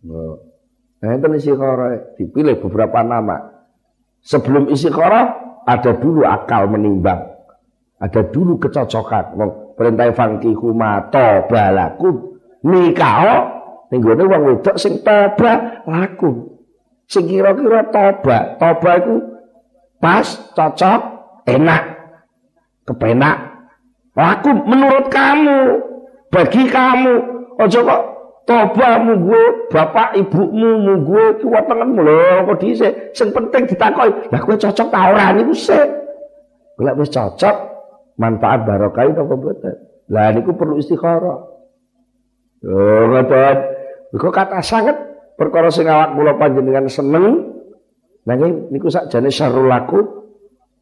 Nah, 0.02 1.06
enten 1.06 1.38
istikharah 1.38 2.18
dipilih 2.18 2.58
beberapa 2.58 3.06
nama. 3.06 3.62
Sebelum 4.26 4.66
istikharah 4.74 5.38
ada 5.62 5.94
dulu 5.94 6.26
akal 6.26 6.66
menimbang. 6.66 7.30
Ada 8.02 8.26
dulu 8.26 8.58
kecocokan. 8.58 9.38
Perintah 9.78 10.10
fangkihu 10.10 10.74
ma 10.74 11.06
balakum 11.46 12.42
nikah 12.66 13.50
ning 13.90 13.98
gone 14.02 14.24
wong 14.26 14.42
wedok 14.50 14.76
sing 14.78 14.98
toba 15.06 15.82
laku. 15.86 16.58
Sing 17.06 17.28
kira-kira 17.28 17.86
toba, 17.92 18.56
toba 18.56 18.90
iku 18.98 19.16
pas, 20.00 20.26
cocok, 20.56 21.00
enak, 21.46 21.82
kepenak 22.88 23.51
Aku 24.12 24.50
menurut 24.68 25.08
kamu, 25.08 25.80
bagi 26.28 26.68
kamu, 26.68 27.14
ojo 27.56 27.78
kok 27.80 28.02
tobamu 28.44 29.12
gue, 29.24 29.44
bapak 29.72 30.12
ibumu 30.20 30.84
mu 30.84 30.94
gue 31.00 31.24
kuat 31.40 31.64
tangan 31.64 31.96
lho 31.96 32.44
kok 32.44 32.58
dhisik. 32.60 32.92
Sing 33.16 33.32
penting 33.32 33.64
ditakoki, 33.64 34.28
lah 34.28 34.40
kowe 34.44 34.52
cocok 34.52 34.88
ta 34.92 35.00
ora 35.16 35.32
niku 35.32 35.56
sik. 35.56 35.88
Wis 36.76 37.08
cocok, 37.08 37.56
manfaat 38.20 38.68
barokah 38.68 39.08
itu 39.08 39.20
apa 39.24 39.32
mboten? 39.32 39.76
Lah 40.12 40.28
niku 40.36 40.52
perlu 40.60 40.76
istikharah. 40.76 41.40
Oh, 42.62 43.02
ngoten. 43.08 43.56
Kok 44.12 44.28
kata 44.34 44.60
sangat 44.60 44.96
perkara 45.40 45.72
sing 45.72 45.88
awak 45.88 46.12
kula 46.12 46.36
panjenengan 46.36 46.84
seneng 46.84 47.48
nanging 48.28 48.68
niku 48.68 48.92
sakjane 48.92 49.32
syarrul 49.32 49.66
laku 49.66 50.04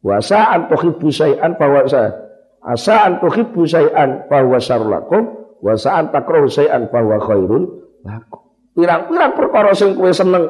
wa 0.03 0.19
sa'an 0.19 0.67
tuhibbu 0.67 1.07
syai'an 1.09 1.55
bahwa 1.55 1.87
saya 1.87 2.30
Asa 2.61 3.09
an 3.09 3.13
tuhibbu 3.17 3.65
syai'an 3.65 4.29
bahwa 4.29 4.61
syarulakum 4.61 5.23
wa 5.65 5.73
sa'an 5.73 6.13
takrahu 6.13 6.45
syai'an 6.45 6.93
bahwa 6.93 7.17
khairun 7.17 7.63
lakum. 8.05 8.41
Pirang-pirang 8.77 9.33
perkara 9.33 9.73
sing 9.73 9.97
seneng 10.13 10.45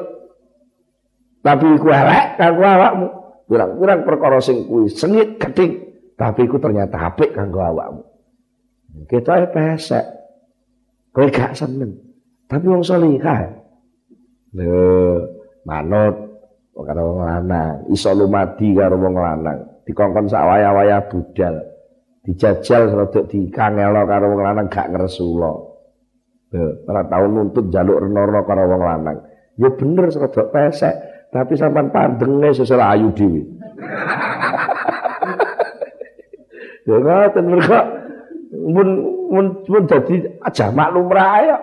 tapi 1.40 1.66
iku 1.72 1.88
elek 1.88 2.36
kanggo 2.36 2.64
awakmu. 2.68 3.08
Pirang-pirang 3.48 4.00
perkara 4.04 4.38
sing 4.44 4.68
sengit 4.92 5.40
gedhing 5.40 5.72
tapi 6.14 6.44
iku 6.44 6.60
ternyata 6.60 7.00
apik 7.00 7.32
kanggo 7.32 7.64
awakmu. 7.64 8.04
Kita 9.08 9.48
pesek. 9.48 10.04
Kowe 11.16 11.28
gak 11.32 11.56
seneng. 11.56 11.96
Tapi 12.44 12.64
wong 12.68 12.84
salihah. 12.84 13.56
Lho, 14.52 14.84
manut 15.64 16.12
karo 16.76 17.16
wong 17.16 17.20
lanang, 17.24 17.88
iso 17.88 18.12
lumadi 18.12 18.76
karo 18.76 19.00
wong 19.00 19.16
lanang, 19.16 19.64
dikongkon 19.88 20.28
sak 20.28 20.44
waya-waya 20.44 21.04
budal 21.08 21.71
dijajal 22.22 22.94
rodok 22.94 23.26
dikangelo 23.26 24.06
karo 24.06 24.30
wong 24.30 24.40
lanang 24.46 24.66
gak 24.70 24.94
ngresula. 24.94 25.52
Ora 26.86 27.02
tau 27.10 27.26
nuntut 27.26 27.66
jaluk 27.72 27.98
renono 27.98 28.40
karo 28.46 28.62
wong 28.70 28.82
lanang. 28.82 29.18
Ya 29.58 29.68
bener 29.74 30.06
rodok 30.08 30.54
pesek, 30.54 30.94
tapi 31.34 31.58
sampean 31.58 31.90
pandenge 31.90 32.62
sesuai 32.62 32.86
ayu 32.94 33.10
dhewe. 33.12 33.42
ya 36.86 36.96
ngoten 36.98 37.44
mergo 37.46 37.80
mun 38.52 38.88
mun 39.30 39.46
mun 39.66 39.84
dadi 39.90 40.22
jamak 40.54 40.94
lumrah 40.94 41.42
ya. 41.42 41.58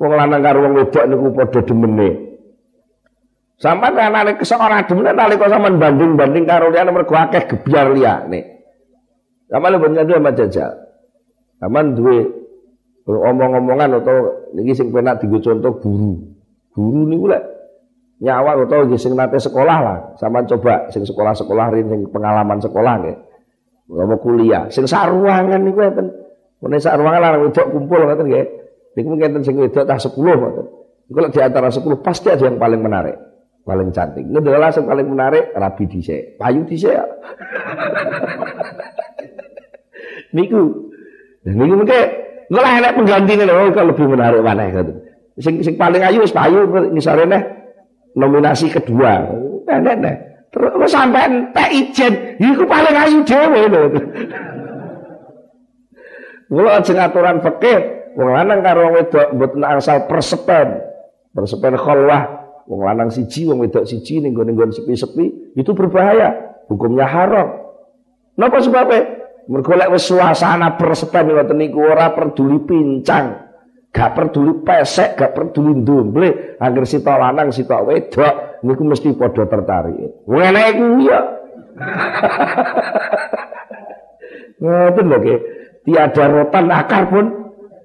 Wong 0.00 0.12
lanang 0.16 0.40
karo 0.40 0.58
wong 0.64 0.72
wedok 0.80 1.04
niku 1.04 1.36
padha 1.36 1.60
demene. 1.68 2.10
Sampai 3.60 3.94
anak-anak 3.94 4.42
kesok 4.42 4.58
ora 4.58 4.82
demen 4.88 5.14
nalika 5.14 5.46
sampean 5.46 5.78
banding-banding 5.78 6.48
karo 6.48 6.72
liyane 6.72 6.90
mergo 6.90 7.14
akeh 7.14 7.44
gebyar 7.46 7.92
liyane. 7.94 8.61
Kapan 9.52 9.76
pun 9.76 9.92
ngadu 9.92 10.12
sama 10.16 10.32
jajal. 10.32 10.72
Kapan 11.60 11.92
duwe 11.92 12.24
omong-omongan 13.04 14.00
atau 14.00 14.48
niki 14.56 14.72
sing 14.72 14.88
penak 14.88 15.20
digo 15.20 15.44
contoh 15.44 15.76
guru. 15.76 16.16
Guru 16.72 17.04
niku 17.04 17.28
lek 17.28 17.44
nyawa 18.24 18.64
atau 18.64 18.88
sing 18.96 19.12
nate 19.12 19.36
sekolah 19.36 19.78
lah. 19.84 19.98
Sama 20.16 20.48
coba 20.48 20.88
sing 20.88 21.04
sekolah-sekolah 21.04 21.68
rin 21.68 21.84
sing 21.92 22.00
pengalaman 22.08 22.64
sekolah 22.64 22.94
nggih. 23.04 23.18
Mau 23.92 24.16
kuliah, 24.24 24.72
sing 24.72 24.88
saruangan 24.88 25.60
niku 25.60 25.84
enten. 25.84 26.08
Mun 26.64 26.80
saruangan 26.80 27.20
lanang 27.20 27.52
wedok 27.52 27.66
kumpul 27.76 28.08
ngoten 28.08 28.32
nggih. 28.32 28.46
Niku 28.96 29.08
mungkin 29.12 29.44
sing 29.44 29.60
wedok 29.60 29.84
tah 29.84 30.00
10 30.00 30.16
ngoten. 30.16 30.66
Lek 31.12 31.28
di 31.28 31.40
antara 31.44 31.68
10 31.68 31.84
pasti 32.00 32.32
ada 32.32 32.48
yang 32.48 32.56
paling 32.56 32.80
menarik. 32.80 33.20
paling 33.62 33.94
cantik. 33.94 34.26
Ngedola 34.26 34.74
sing 34.74 34.90
paling 34.90 35.06
menarik 35.06 35.54
rabi 35.54 35.86
dhisik, 35.86 36.34
payu 36.34 36.66
dhisik. 36.66 36.98
niku. 40.34 40.92
Niku 41.46 41.74
mengke 41.78 42.00
ngolah 42.52 42.72
enek 42.80 42.92
penggantine 42.98 43.44
lho 43.48 43.72
kalau 43.72 43.92
lebih 43.92 44.06
menarik 44.10 44.42
mana 44.44 44.68
gitu. 44.68 44.92
Sing 45.40 45.64
sing 45.64 45.74
paling 45.80 46.04
ayu 46.04 46.20
wis 46.20 46.34
ngisore 46.34 47.24
neh 47.24 47.42
nominasi 48.18 48.68
kedua. 48.68 49.24
Enek 49.68 49.96
neh. 50.00 50.16
Terus 50.52 50.92
sampai 50.92 51.32
entek 51.32 51.68
ijen, 51.72 52.12
iku 52.36 52.68
paling 52.68 52.92
ayu 52.92 53.24
dhewe 53.24 53.60
lho. 53.72 53.82
Kula 56.52 56.84
aja 56.84 57.08
aturan 57.08 57.40
fikih, 57.40 58.12
wong 58.12 58.36
lanang 58.36 58.60
karo 58.60 58.92
wong 58.92 59.00
wedok 59.00 59.32
mboten 59.32 59.64
asal 59.64 60.04
persepen. 60.04 60.84
Persepen 61.32 61.80
khalwah, 61.80 62.28
wong 62.68 62.84
lanang 62.84 63.08
siji, 63.08 63.48
wong 63.48 63.64
wedok 63.64 63.88
siji 63.88 64.20
ning 64.20 64.36
nggon 64.36 64.68
sepi-sepi, 64.68 65.56
itu 65.56 65.72
berbahaya. 65.72 66.52
Hukumnya 66.68 67.08
haram. 67.08 67.72
Napa 68.36 68.60
sebabnya? 68.60 69.21
Mergo 69.52 69.76
lek 69.76 69.92
wis 69.92 70.08
suasana 70.08 70.80
persepen 70.80 71.28
ngoten 71.28 71.60
niku 71.60 71.84
ora 71.84 72.16
peduli 72.16 72.56
pincang, 72.64 73.52
gak 73.92 74.16
peduli 74.16 74.64
pesek, 74.64 75.12
gak 75.12 75.36
peduli 75.36 75.76
ndomble, 75.76 76.56
anggere 76.56 76.88
sitok 76.88 77.20
lanang 77.20 77.52
sitok 77.52 77.84
wedok 77.84 78.64
niku 78.64 78.82
mesti 78.88 79.12
padha 79.12 79.44
tertarik. 79.44 80.24
Ngene 80.24 80.62
iku 80.72 80.86
ya. 81.04 81.20
Ngoten 84.64 85.10
lho 85.12 85.18
nggih. 85.20 85.40
Tiada 85.82 86.24
rotan 86.32 86.72
akar 86.72 87.12
pun 87.12 87.26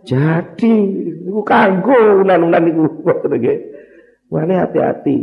jadi 0.07 0.73
niku 1.19 1.43
kanggo 1.43 2.23
unan-unan 2.23 2.63
niku 2.63 2.95
ngoten 3.03 3.35
nggih. 3.35 3.57
Hati-hati. 4.31 5.17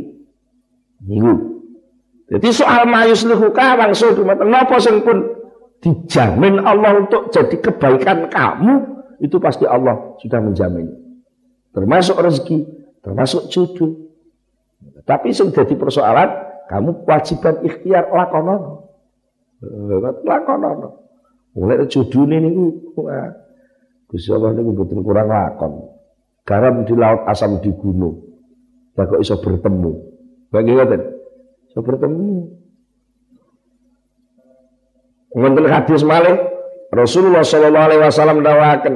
Niku. 1.08 1.32
Jadi 2.28 2.48
soal 2.52 2.84
mayus 2.84 3.24
lihu 3.24 3.48
kawang 3.48 3.96
so 3.96 4.12
napa 4.44 4.76
sing 4.76 5.00
pun 5.00 5.33
dijamin 5.84 6.64
Allah 6.64 7.04
untuk 7.04 7.28
jadi 7.28 7.60
kebaikan 7.60 8.32
kamu, 8.32 8.72
itu 9.20 9.36
pasti 9.36 9.68
Allah 9.68 10.16
sudah 10.24 10.40
menjamin. 10.40 10.88
Termasuk 11.76 12.16
rezeki, 12.16 12.58
termasuk 13.04 13.52
jodoh. 13.52 14.16
Tapi 15.04 15.36
yang 15.36 15.52
jadi 15.52 15.74
persoalan, 15.76 16.28
kamu 16.72 17.04
kewajiban 17.04 17.60
ikhtiar 17.60 18.08
lakonon. 18.08 18.88
Lakonon. 20.24 20.96
Mulai 21.54 21.84
jodoh 21.86 22.24
ini 22.24 22.50
Gusti 24.08 24.30
Allah 24.30 24.54
ini 24.54 24.62
betul 24.72 25.02
kurang 25.04 25.28
lakon. 25.28 25.72
Garam 26.44 26.84
di 26.84 26.94
laut, 26.94 27.24
asam 27.26 27.58
di 27.58 27.72
gunung. 27.72 28.20
Ya 28.94 29.10
kok 29.10 29.18
bisa 29.18 29.34
bertemu. 29.40 29.92
Bagaimana? 30.54 31.02
Bisa 31.66 31.80
bertemu. 31.82 32.46
Wonten 35.34 35.66
hadis 35.66 36.06
malih 36.06 36.38
Rasulullah 36.94 37.42
sallallahu 37.42 37.86
alaihi 37.90 38.02
wasallam 38.06 38.46
dawakan 38.46 38.94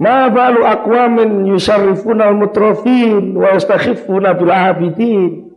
Ma 0.00 0.32
balu 0.32 0.64
aqwamin 0.64 1.44
yusarrifuna 1.44 2.32
al-mutrafin 2.32 3.36
wa 3.36 3.52
yastakhifuna 3.52 4.32
bil 4.32 4.48
abidin 4.48 5.52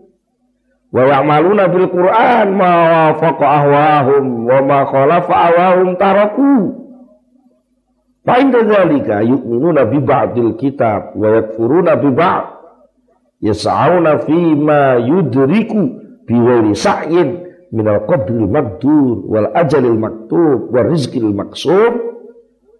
wa 0.91 0.99
ya'maluna 1.07 1.71
bil 1.71 1.87
Qur'an 1.87 2.51
ma 2.51 2.71
wafaqa 3.15 3.45
ahwahum 3.47 4.43
wa 4.43 4.59
ma 4.59 4.79
khalafa 4.83 5.31
ahwahum 5.31 5.95
taraku. 5.95 6.53
Fa 8.27 8.43
inda 8.43 8.67
dzalika 8.67 9.23
yu'minuna 9.23 9.87
bi 9.87 10.03
ba'dil 10.03 10.59
kitab 10.59 11.15
wa 11.15 11.39
yakfuruna 11.39 11.95
bi 11.95 12.11
ba'd 12.11 12.45
yas'auna 13.39 14.27
fi 14.27 14.59
ma 14.59 14.99
yudriku 14.99 16.03
bi 16.27 16.35
ghairi 16.35 16.75
sa'yin 16.75 17.52
minal 17.73 18.05
qadril 18.05 18.45
maqdur 18.45 19.25
wal 19.25 19.49
ajalil 19.57 19.97
maktub 19.97 20.69
wal 20.69 20.87
rizqil 20.93 21.33
maksub 21.33 21.93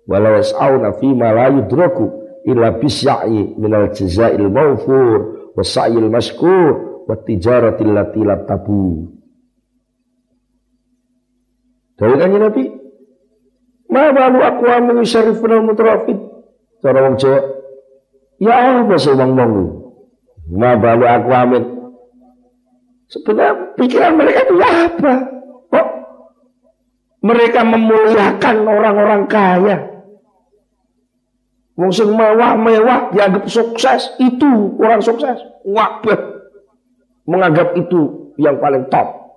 walau 0.06 0.38
yas'auna 0.38 0.94
fi 1.02 1.10
ma 1.18 1.34
la 1.34 1.50
yudraku 1.50 2.14
illa 2.46 2.78
bisya'i 2.78 3.58
minal 3.58 3.90
jazail 3.90 4.46
mawfur 4.54 5.50
was 5.58 5.74
sa'il 5.74 6.06
maskur 6.14 7.04
wat 7.10 7.26
tijaratil 7.26 7.90
lati 7.90 8.22
tabu. 8.46 9.10
Dari 11.98 12.16
kanji 12.20 12.38
Nabi 12.38 12.64
ma 13.90 14.14
balu 14.14 14.40
aqwamu 14.46 14.92
yusarifuna 15.02 15.58
mutrafid? 15.62 16.20
Cara 16.86 17.02
wong 17.10 17.18
Jawa 17.18 17.40
ya 18.38 18.84
apa 18.84 18.96
sih 19.02 19.14
wong 19.18 19.32
ma 20.54 20.72
balu 20.78 21.06
aqwamin 21.08 21.83
Sebenarnya 23.14 23.78
pikiran 23.78 24.18
mereka 24.18 24.42
itu 24.50 24.58
apa? 24.58 25.14
Kok 25.70 25.88
mereka 27.22 27.62
memuliakan 27.62 28.56
orang-orang 28.66 29.24
kaya? 29.30 29.78
Sing 31.94 32.10
mewah-mewah 32.10 33.14
dianggap 33.14 33.46
sukses, 33.50 34.18
itu 34.18 34.78
orang 34.82 35.02
sukses. 35.02 35.38
Wabah 35.62 36.42
menganggap 37.30 37.78
itu 37.78 38.34
yang 38.42 38.58
paling 38.58 38.90
top. 38.90 39.30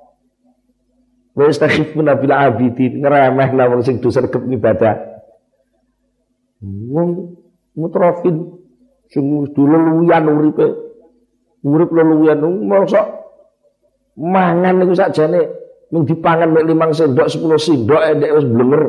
Wa 1.36 1.44
yastakhifuna 1.52 2.16
bil 2.16 2.32
abidin, 2.32 3.04
ngremehna 3.04 3.68
wong 3.68 3.84
sing 3.84 4.00
dosa 4.00 4.24
regep 4.24 4.40
ibadah. 4.40 5.20
Wong 6.64 7.36
mutrafin 7.76 8.56
sing 9.12 9.52
dulu 9.52 9.76
luwian 9.76 10.24
uripe. 10.32 10.64
Urip 11.60 11.92
leluwian 11.92 12.40
mosok 12.40 13.25
mangan 14.16 14.80
niku 14.80 14.96
sakjane 14.96 15.40
mung 15.92 16.08
dipangan 16.08 16.50
mek 16.50 16.66
limang 16.66 16.90
sendok 16.90 17.28
10 17.28 17.46
sendok 17.60 18.02
endek 18.02 18.32
wis 18.32 18.46
blenger. 18.48 18.82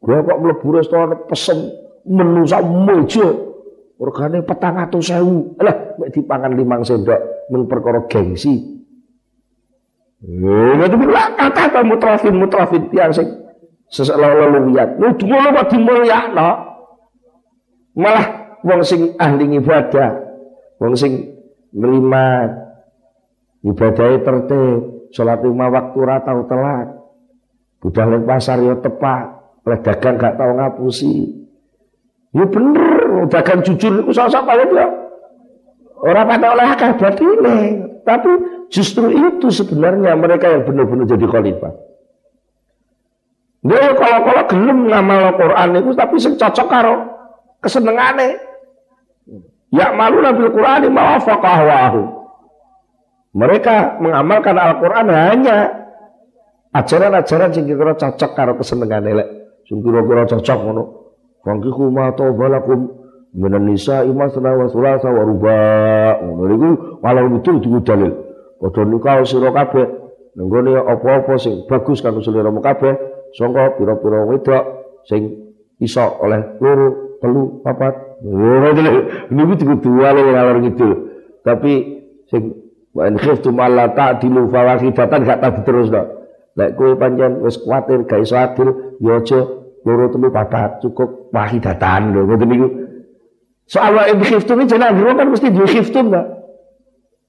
Gua 0.00 0.24
kok 0.24 0.38
mlebu 0.42 0.66
restoran 0.74 1.16
pesen 1.30 1.58
menu 2.04 2.42
sak 2.44 2.62
mojo. 2.66 3.28
Regane 4.00 4.40
400.000. 4.44 5.60
Lah 5.62 5.76
mek 5.96 6.10
dipangan 6.12 6.52
limang 6.52 6.82
sendok 6.82 7.48
mung 7.48 7.70
perkara 7.70 8.04
gengsi. 8.10 8.80
Ya, 10.20 10.84
itu 10.84 10.96
lah 11.08 11.32
kata 11.32 11.80
mutrafin 11.80 12.36
mutrafin 12.36 12.92
tiang 12.92 13.08
sing 13.08 13.24
sesekala 13.88 14.36
leluwian. 14.36 15.00
Lu 15.00 15.16
ngono 15.16 15.48
kok 15.56 15.68
dimulyakno. 15.72 16.50
Malah 17.96 18.26
wong 18.60 18.80
sing 18.84 19.16
ahli 19.16 19.48
ibadah, 19.56 20.14
wong 20.78 20.94
sing 20.94 21.40
nerima 21.74 22.46
Ibadahnya 23.60 24.24
tertib, 24.24 25.12
sholat 25.12 25.44
lima 25.44 25.68
waktu 25.68 25.98
ratau 26.00 26.48
telat. 26.48 26.88
Budal 27.80 28.06
ning 28.12 28.22
pasar 28.24 28.60
ya 28.60 28.76
tepat, 28.76 29.40
dagang 29.84 30.16
gak 30.20 30.36
tau 30.36 30.52
ngapusi. 30.56 31.32
Ya 32.30 32.44
bener, 32.46 33.26
dagang 33.28 33.60
jujur 33.64 34.04
itu 34.04 34.10
salah 34.12 34.44
paling 34.44 34.70
ya. 34.72 34.86
Orang 36.00 36.28
pada 36.32 36.46
oleh 36.56 36.64
akal 36.64 36.96
batine, 36.96 37.56
tapi 38.08 38.30
justru 38.72 39.12
itu 39.12 39.52
sebenarnya 39.52 40.16
mereka 40.16 40.48
yang 40.48 40.64
benar-benar 40.64 41.04
jadi 41.04 41.26
khalifah. 41.28 41.72
Dia 43.60 43.92
kalau-kalau 43.92 44.44
gelem 44.48 44.88
ngamal 44.88 45.36
Quran 45.36 45.68
itu 45.84 45.90
tapi 45.92 46.16
sing 46.16 46.40
cocok 46.40 46.66
karo 46.72 46.94
kesenengane. 47.60 48.40
Ya 49.68 49.92
malu 49.92 50.24
nabil 50.24 50.48
Quran 50.48 50.88
ma 50.88 51.20
wafaqa 51.20 51.52
mereka 53.30 54.02
mengamalkan 54.02 54.58
Al-Quran 54.58 55.06
hanya 55.06 55.58
ajaran-ajaran 56.74 57.54
sing 57.54 57.66
kira 57.66 57.94
cocok 57.94 58.30
karo 58.34 58.58
kesenengan 58.58 59.06
elek. 59.06 59.28
Sing 59.70 59.82
kira-kira 59.86 60.26
cocok 60.26 60.58
ngono. 60.66 60.84
Fangkihu 61.46 61.94
ma 61.94 62.10
tawbalakum 62.12 62.90
minan 63.38 63.70
nisa 63.70 64.02
imasna 64.02 64.50
wa 64.50 64.66
sulasa 64.66 65.08
wa 65.14 65.22
ruba. 65.22 65.58
Ngono 66.26 66.42
niku 66.50 66.68
kalau 66.98 67.30
betul 67.38 67.56
diku 67.62 67.78
dalil. 67.86 68.12
Padha 68.58 68.82
nikah 68.82 69.22
sira 69.22 69.50
kabeh. 69.54 69.86
Nenggone 70.30 70.78
apa-apa 70.78 71.34
sing 71.42 71.66
bagus 71.66 72.02
kanggo 72.02 72.22
seliramu 72.22 72.62
kabeh 72.62 72.94
sangka 73.34 73.74
pira-pira 73.74 74.22
wedok 74.30 74.62
sing 75.02 75.50
iso 75.82 76.06
oleh 76.22 76.54
loro, 76.62 77.18
telu, 77.18 77.62
papat. 77.62 78.22
Ngono 78.26 78.68
niku 79.30 79.52
diku 79.54 79.74
dua 79.78 80.14
ngalor 80.18 80.58
ngidul. 80.66 80.92
Tapi 81.46 81.72
sing 82.30 82.69
Wa 82.90 83.06
in 83.06 83.14
khiftum 83.22 83.54
alla 83.62 83.94
ta'dilu 83.94 84.50
fawahidatan 84.50 85.22
gak 85.22 85.38
tadi 85.38 85.60
terus 85.62 85.88
dok. 85.94 86.06
Lek 86.58 86.74
kowe 86.74 86.98
pancen 86.98 87.38
wis 87.46 87.62
kuwatir 87.62 88.02
gak 88.10 88.26
iso 88.26 88.34
adil, 88.34 88.98
ya 88.98 89.22
aja 89.22 89.46
loro 89.86 90.10
telu 90.10 90.28
papat 90.34 90.82
cukup 90.82 91.30
wahidatan 91.30 92.10
lho 92.10 92.26
ngoten 92.26 92.48
niku. 92.50 92.68
Soal 93.70 93.94
wa 93.94 94.02
in 94.10 94.18
khiftum 94.18 94.66
jeneng 94.66 94.98
kan 95.14 95.28
mesti 95.30 95.54
duwe 95.54 95.70
khiftum 95.70 96.10
ta. 96.10 96.26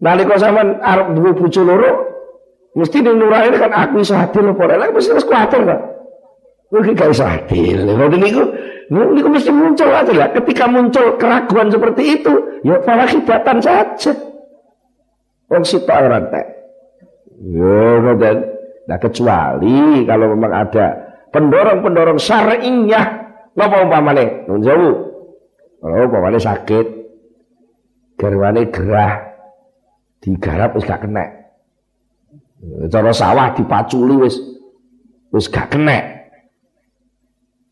Nalika 0.01 0.41
sampean 0.41 0.82
arep 0.82 1.14
duwe 1.14 1.38
bojo 1.38 1.62
loro, 1.62 1.91
mesti 2.74 3.05
ning 3.05 3.22
nurane 3.22 3.53
kan 3.62 3.70
aku 3.70 4.01
iso 4.01 4.18
adil 4.18 4.49
apa 4.49 4.62
ora. 4.66 4.89
Mesti 4.89 5.14
terus 5.14 5.30
kuwatir 5.30 5.62
ta. 5.62 5.78
Mungkin 6.74 6.97
gak 6.97 7.14
iso 7.14 7.22
adil. 7.22 7.86
Ngoten 7.86 8.18
niku 8.18 8.43
niku 8.89 9.30
mesti 9.30 9.53
muncul 9.53 9.93
aja 9.93 10.09
lah. 10.18 10.34
Ketika 10.34 10.66
muncul 10.66 11.22
keraguan 11.22 11.70
seperti 11.70 12.18
itu, 12.18 12.34
ya 12.66 12.82
fawahidatan 12.82 13.62
saja. 13.62 14.30
Wong 15.52 15.64
sitok 15.68 15.99
ora 15.99 16.24
entek. 16.24 16.45
Yo 17.43 17.99
ngoten. 17.99 18.38
Nah 18.88 18.97
kecuali 18.97 20.08
kalau 20.08 20.32
memang 20.32 20.52
ada 20.56 20.86
pendorong-pendorong 21.36 22.16
syar'iyah 22.16 23.06
napa 23.52 23.84
umpamane? 23.84 24.47
Nun 24.47 24.64
sewu. 24.64 24.91
Kalau 25.84 26.08
umpamane 26.08 26.39
sakit 26.39 26.86
garwane 28.16 28.72
gerah 28.72 29.34
digarap 30.22 30.78
wis 30.78 30.88
gak 30.88 31.04
kena. 31.04 31.26
Cara 32.93 33.12
sawah 33.12 33.52
dipaculi 33.58 34.16
wis 34.22 34.38
wis 35.34 35.49
gak 35.49 35.74
kena. 35.74 35.99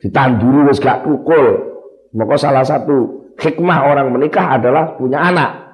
Ditanduri 0.01 0.67
wis 0.67 0.81
gak 0.81 1.07
kukul. 1.07 1.69
Maka 2.09 2.35
salah 2.41 2.65
satu 2.65 3.29
hikmah 3.37 3.85
orang 3.85 4.09
menikah 4.09 4.57
adalah 4.57 4.97
punya 4.97 5.21
anak. 5.21 5.68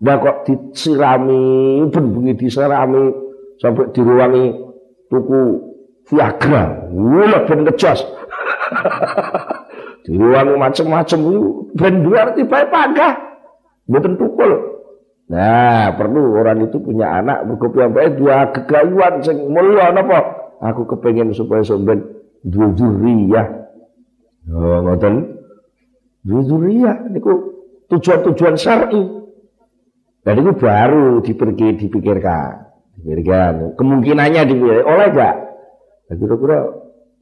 Nah 0.00 0.16
kok 0.16 0.48
disirami, 0.48 1.84
ben 1.92 2.04
bengi 2.16 2.32
disirami 2.32 3.12
sampai 3.60 3.92
diruangi 3.92 4.44
tuku 5.12 5.42
Viagra. 6.08 6.90
Wah 6.90 7.40
ben 7.48 7.68
ngejos. 7.68 8.00
diruangi 10.08 10.54
macam-macam 10.56 11.20
ben 11.76 11.94
dua 12.00 12.32
tiba 12.32 12.64
pagah. 12.72 13.14
Mboten 13.86 14.16
tukul. 14.16 14.52
Nah, 15.30 15.94
perlu 15.94 16.34
orang 16.42 16.66
itu 16.66 16.82
punya 16.82 17.22
anak 17.22 17.46
mergo 17.46 17.70
piyambake 17.70 18.18
dua 18.18 18.50
kegayuan 18.50 19.22
sing 19.22 19.46
mulya 19.46 19.94
napa? 19.94 20.50
Aku 20.58 20.90
kepengen 20.90 21.30
supaya 21.30 21.62
sampean 21.62 22.02
dua 22.42 22.74
zuriyah. 22.74 23.46
Oh, 24.50 24.82
ngoten. 24.82 25.38
Zuriyah 26.26 27.06
niku 27.14 27.54
tujuan-tujuan 27.92 28.58
syar'i. 28.58 29.19
Dan 30.20 30.34
itu 30.44 30.52
baru 30.52 31.24
dipikir, 31.24 31.80
dipikirkan. 31.80 32.68
Dipikirkan. 33.00 33.74
Kemungkinannya 33.80 34.42
dipikir, 34.44 34.84
oleh 34.84 35.08
gak? 35.16 35.34
Nah, 36.10 36.14
kira-kira 36.18 36.58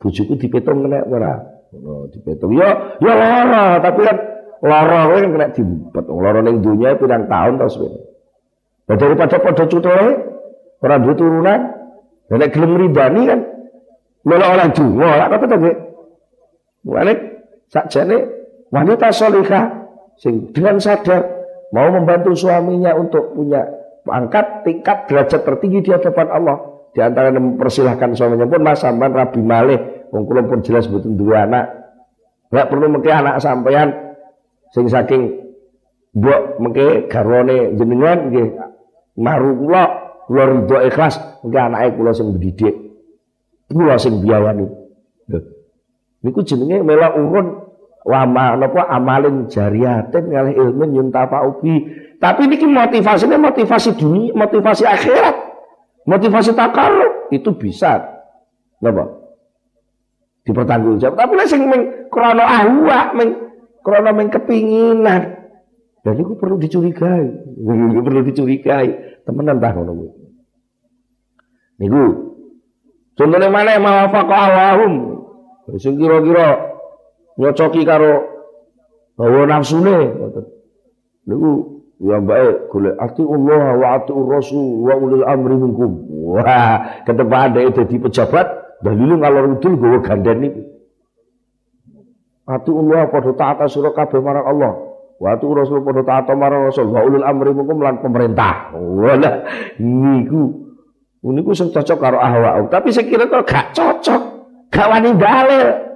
bujuku 0.03 0.33
dipetung 0.41 0.89
kena 0.89 1.05
ora? 1.07 1.35
Oh, 1.77 2.09
dipetung. 2.11 2.57
Ya, 2.57 2.97
ya 2.99 3.13
lara, 3.13 3.79
tapi 3.79 4.01
kan 4.03 4.17
lara 4.65 5.01
kan 5.13 5.29
kena 5.31 5.47
dimpet. 5.53 6.05
Lara 6.09 6.41
ning 6.43 6.65
dunia 6.65 6.97
pirang 6.97 7.29
tahun 7.29 7.61
tau 7.61 7.71
sebenarnya. 7.71 8.03
Nah, 8.89 8.97
daripada 8.97 9.37
pada 9.37 9.65
cutole, 9.69 10.09
orang 10.81 11.01
dua 11.05 11.15
turunan, 11.15 11.61
dan 12.33 12.49
gelem 12.49 12.73
ridani 12.81 13.23
kan, 13.29 13.41
melok 14.25 14.49
oleh 14.57 14.67
dungo, 14.73 15.05
ora 15.05 15.27
kata 15.29 15.45
to, 15.45 15.57
Mulane 16.89 17.13
sakjane 17.69 18.17
wanita 18.73 19.13
solihah 19.13 19.65
sing 20.17 20.57
dengan 20.57 20.81
sadar 20.81 21.38
mau 21.75 21.89
membantu 21.93 22.35
suaminya 22.35 22.97
untuk 22.97 23.37
punya 23.37 23.65
pangkat 24.05 24.65
tingkat 24.65 25.09
derajat 25.09 25.41
tertinggi 25.45 25.85
di 25.85 25.91
hadapan 25.93 26.29
Allah. 26.33 26.57
Di 26.93 27.05
antara 27.05 27.31
mempersilahkan 27.31 28.17
suaminya 28.17 28.49
pun 28.49 28.65
mas 28.65 28.81
sampean 28.81 29.13
rabi 29.13 29.41
malih. 29.45 30.09
Wong 30.09 30.25
pun 30.25 30.65
jelas 30.65 30.89
betul 30.89 31.15
dua 31.15 31.45
anak. 31.45 31.69
Nggak 32.49 32.67
perlu 32.73 32.87
mengke 32.89 33.13
anak 33.13 33.39
sampean. 33.45 34.17
Sing 34.73 34.89
saking 34.89 35.53
mbok 36.17 36.59
mengke 36.59 37.07
garwane 37.13 37.77
jenengan 37.77 38.33
nggih. 38.33 38.49
Maru 39.21 39.51
kula 39.67 39.85
kula 40.29 40.45
ridho 40.45 40.79
ikhlas 40.89 41.21
mengke 41.45 41.59
anake 41.61 41.89
kula 41.97 42.11
sing 42.17 42.27
mendidik 42.33 42.89
kula 43.69 44.01
sing 44.01 44.25
biayani 44.25 44.67
niku 46.25 46.41
jenenge 46.43 46.83
melok 46.83 47.13
urun 47.15 47.47
wama 48.07 48.55
napa 48.59 48.87
amalin 48.91 49.51
jariyatin 49.51 50.31
ngalih 50.31 50.55
ilmin 50.55 50.95
yuntafa'u 50.99 51.59
ubi. 51.59 51.75
Tapi 52.19 52.51
ini 52.51 52.67
motivasinya 52.67 53.39
motivasi 53.39 53.95
dunia, 53.95 54.35
motivasi 54.35 54.83
akhirat. 54.83 55.37
Motivasi 56.09 56.57
takal 56.57 56.93
itu 57.31 57.53
bisa. 57.55 58.01
Napa? 58.81 59.07
Dipertanggungjawab. 60.43 61.15
Tapi 61.15 61.33
nek 61.37 61.49
sing 61.51 61.63
ming 61.69 62.09
krana 62.09 62.43
ahwa, 62.43 63.13
ming 63.13 63.31
krana 63.85 64.11
ming 64.17 64.33
kepinginan. 64.33 65.39
Dan 66.03 66.15
itu 66.19 66.35
perlu 66.41 66.57
dicurigai. 66.57 67.29
Itu 67.61 68.01
perlu 68.01 68.25
dicurigai. 68.25 68.89
Temenan 69.29 69.61
tah 69.61 69.77
ngono 69.77 69.93
kuwi. 69.93 70.11
Niku 71.79 72.05
contohnya 73.15 73.53
mana 73.53 73.77
yang 73.77 73.85
mawafaqa 73.85 74.37
awahum. 74.49 74.95
Sing 75.77 76.01
kira-kira 76.01 76.78
nyocoki 77.39 77.87
karo 77.87 78.27
hawa 79.17 79.47
nafsune 79.47 79.97
ngoten. 80.19 80.45
Niku 81.29 81.51
ya 82.03 82.19
baik 82.19 82.71
golek 82.71 82.95
ati 82.99 83.23
Allah 83.23 83.65
wa 83.79 83.87
ati 83.95 84.13
Rasul 84.13 84.83
wa 84.83 84.95
ulil 84.99 85.25
amri 85.25 85.55
minkum. 85.55 85.93
Wah, 86.29 87.05
ketepan 87.07 87.57
dhek 87.57 87.79
dadi 87.79 87.97
pejabat 88.03 88.47
dalile 88.83 89.15
ngalor 89.17 89.45
ngidul 89.55 89.75
gawa 89.79 89.99
gandhen 90.03 90.39
niku. 90.43 90.63
Ati 92.49 92.71
Allah 92.73 93.01
padha 93.13 93.33
taat 93.37 93.71
sira 93.71 93.91
kabeh 93.95 94.19
marang 94.19 94.47
Allah. 94.47 94.73
Wa 95.19 95.35
ati 95.35 95.45
Rasul 95.47 95.85
padha 95.87 96.03
taat 96.03 96.31
marang 96.35 96.69
Rasul 96.69 96.91
wa 96.91 97.01
ulil 97.07 97.25
amri 97.25 97.55
minkum 97.55 97.79
lan 97.79 98.03
pemerintah. 98.03 98.73
Wala 98.75 99.47
niku 99.79 100.69
niku 101.23 101.51
sing 101.55 101.71
cocok 101.71 101.99
karo 102.01 102.19
ahwa. 102.19 102.67
Tapi 102.73 102.89
saya 102.91 103.07
kira 103.07 103.29
kok 103.29 103.45
gak 103.47 103.77
cocok. 103.77 104.23
Gak 104.69 104.87
wani 104.89 105.11
dalil. 105.17 105.88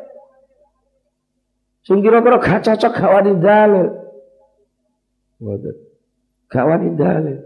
Sing 1.82 1.98
kira-kira 1.98 2.38
gak 2.38 2.62
cocok 2.62 2.92
gak 2.94 3.10
wani 3.10 3.32
dalil. 3.42 3.86
Ngoten. 5.42 5.76
Gak 6.46 6.64
wani 6.66 6.88
dalil. 6.94 7.38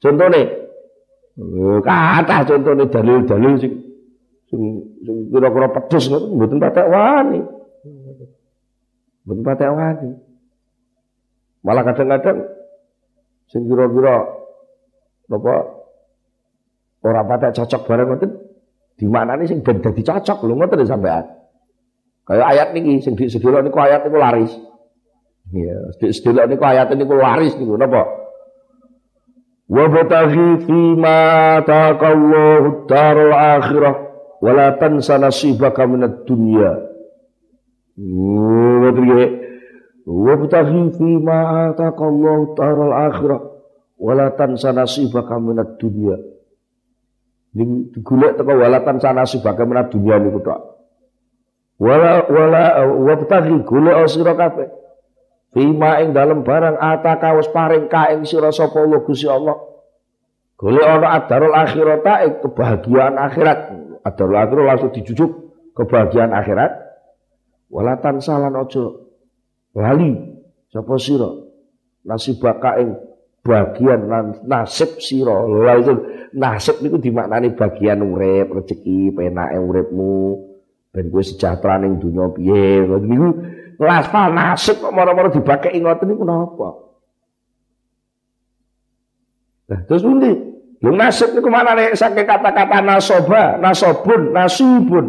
Contone 0.00 0.42
kata 1.84 2.36
contone 2.48 2.84
dalil-dalil 2.88 3.52
sing 3.60 3.72
sing 4.48 4.60
kira-kira 5.28 5.68
pedes 5.68 6.08
mboten 6.08 6.56
patek 6.56 6.88
wani. 6.88 7.40
Mboten 9.28 9.44
patek 9.44 9.68
wani. 9.68 10.10
Malah 11.60 11.84
kadang-kadang 11.84 12.38
sing 13.52 13.68
kira-kira 13.68 14.24
napa 15.28 15.54
ora 17.04 17.20
patek 17.28 17.52
cocok 17.52 17.84
bareng 17.84 18.08
ngoten 18.16 18.30
di 18.96 19.06
mana 19.08 19.36
nih 19.36 19.44
sing 19.44 19.60
ben 19.60 19.84
dadi 19.84 20.00
cocok 20.00 20.48
lho 20.48 20.56
ngoten 20.56 20.88
sampean. 20.88 21.39
Kayak 22.28 22.46
ayat 22.56 22.68
niki 22.76 23.02
sing 23.02 23.14
disedelok 23.18 23.66
niku 23.66 23.78
ayat 23.80 24.06
niku 24.06 24.18
laris. 24.20 24.52
Iya, 25.50 25.76
disedelok 25.98 26.46
niku 26.46 26.64
ayat 26.64 26.88
niku 26.94 27.14
laris 27.16 27.54
niku 27.58 27.74
napa? 27.74 28.06
Wa 29.70 29.84
bataghi 29.86 30.66
fi 30.66 30.80
ma 30.98 31.62
taqallahu 31.62 32.90
darul 32.90 33.34
akhirah 33.34 33.94
wa 34.42 34.50
la 34.50 34.74
tansa 34.78 35.18
nasibaka 35.18 35.86
minad 35.86 36.26
dunya. 36.26 36.72
Wa 40.06 40.32
bataghi 40.38 40.82
fi 40.98 41.08
ma 41.22 41.70
taqallahu 41.74 42.58
darul 42.58 42.94
akhirah 42.94 43.40
wa 44.00 44.12
la 44.14 44.34
tansa 44.34 44.74
nasibaka 44.74 45.38
minad 45.38 45.78
dunya. 45.78 46.18
Ning 47.50 47.90
golek 48.06 48.38
teko 48.38 48.54
walatan 48.54 49.02
minad 49.66 49.90
dunya 49.90 50.22
niku 50.22 50.38
tok 50.46 50.79
wala 51.80 52.28
wala 52.28 52.84
wabtaghi 52.84 53.64
golek 53.64 53.96
sira 54.12 54.36
kabeh. 54.36 54.68
Fima 55.50 55.98
ing 55.98 56.14
dalem 56.14 56.46
barang 56.46 56.78
ataka 56.78 57.34
wis 57.40 57.48
paring 57.50 57.90
ka 57.90 58.12
ing 58.12 58.28
sira 58.28 58.52
sapa 58.52 58.84
Allah 58.84 59.00
Gusti 59.02 59.26
Allah. 59.26 59.56
Golek 60.60 60.84
ana 60.84 61.16
adarul 61.16 61.56
akhirata 61.56 62.28
ing 62.28 62.32
kebahagiaan 62.44 63.16
akhirat. 63.16 63.58
Adarul 64.04 64.38
akhirat 64.38 64.64
langsung 64.68 64.92
dijujuk 64.92 65.30
kebahagiaan 65.74 66.36
akhirat. 66.36 66.70
Wala 67.72 67.96
tansalan 67.98 68.54
aja 68.60 68.84
lali 69.74 70.36
sapa 70.68 70.94
sira. 71.00 71.32
Nasibaka 72.04 72.76
ing 72.76 72.94
bagian 73.40 74.04
nasib 74.44 75.00
sira. 75.00 75.48
Lha 75.48 75.80
itu 75.80 75.94
nasib 76.36 76.84
niku 76.84 77.00
dimaknani 77.00 77.56
bagian 77.56 78.04
urip 78.04 78.52
rezeki 78.52 79.16
penake 79.16 79.58
uripmu 79.58 80.49
ben 80.90 81.06
kowe 81.10 81.22
sejahtera 81.22 81.78
ning 81.78 82.02
dunya 82.02 82.26
piye 82.34 82.82
niku 82.82 83.28
lafal 83.78 84.34
nasib 84.34 84.82
kok 84.82 84.94
mara-mara 84.94 85.30
dibakeki 85.30 85.78
ngoten 85.80 86.06
niku 86.10 86.24
napa 86.26 86.90
Nah, 89.70 89.86
terus 89.86 90.02
pundi? 90.02 90.34
Lho 90.82 90.90
nasib 90.98 91.30
niku 91.30 91.46
manane 91.46 91.94
saking 91.94 92.26
kata-kata 92.26 92.82
nasoba, 92.82 93.54
nasobun, 93.62 94.34
nasibun. 94.34 95.06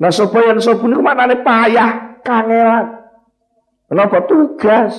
Nasoba 0.00 0.40
yang 0.40 0.56
sobun 0.56 0.96
niku 0.96 1.04
manane 1.04 1.36
payah, 1.44 2.16
kangelan. 2.24 2.96
Kenapa 3.92 4.24
tugas? 4.24 4.96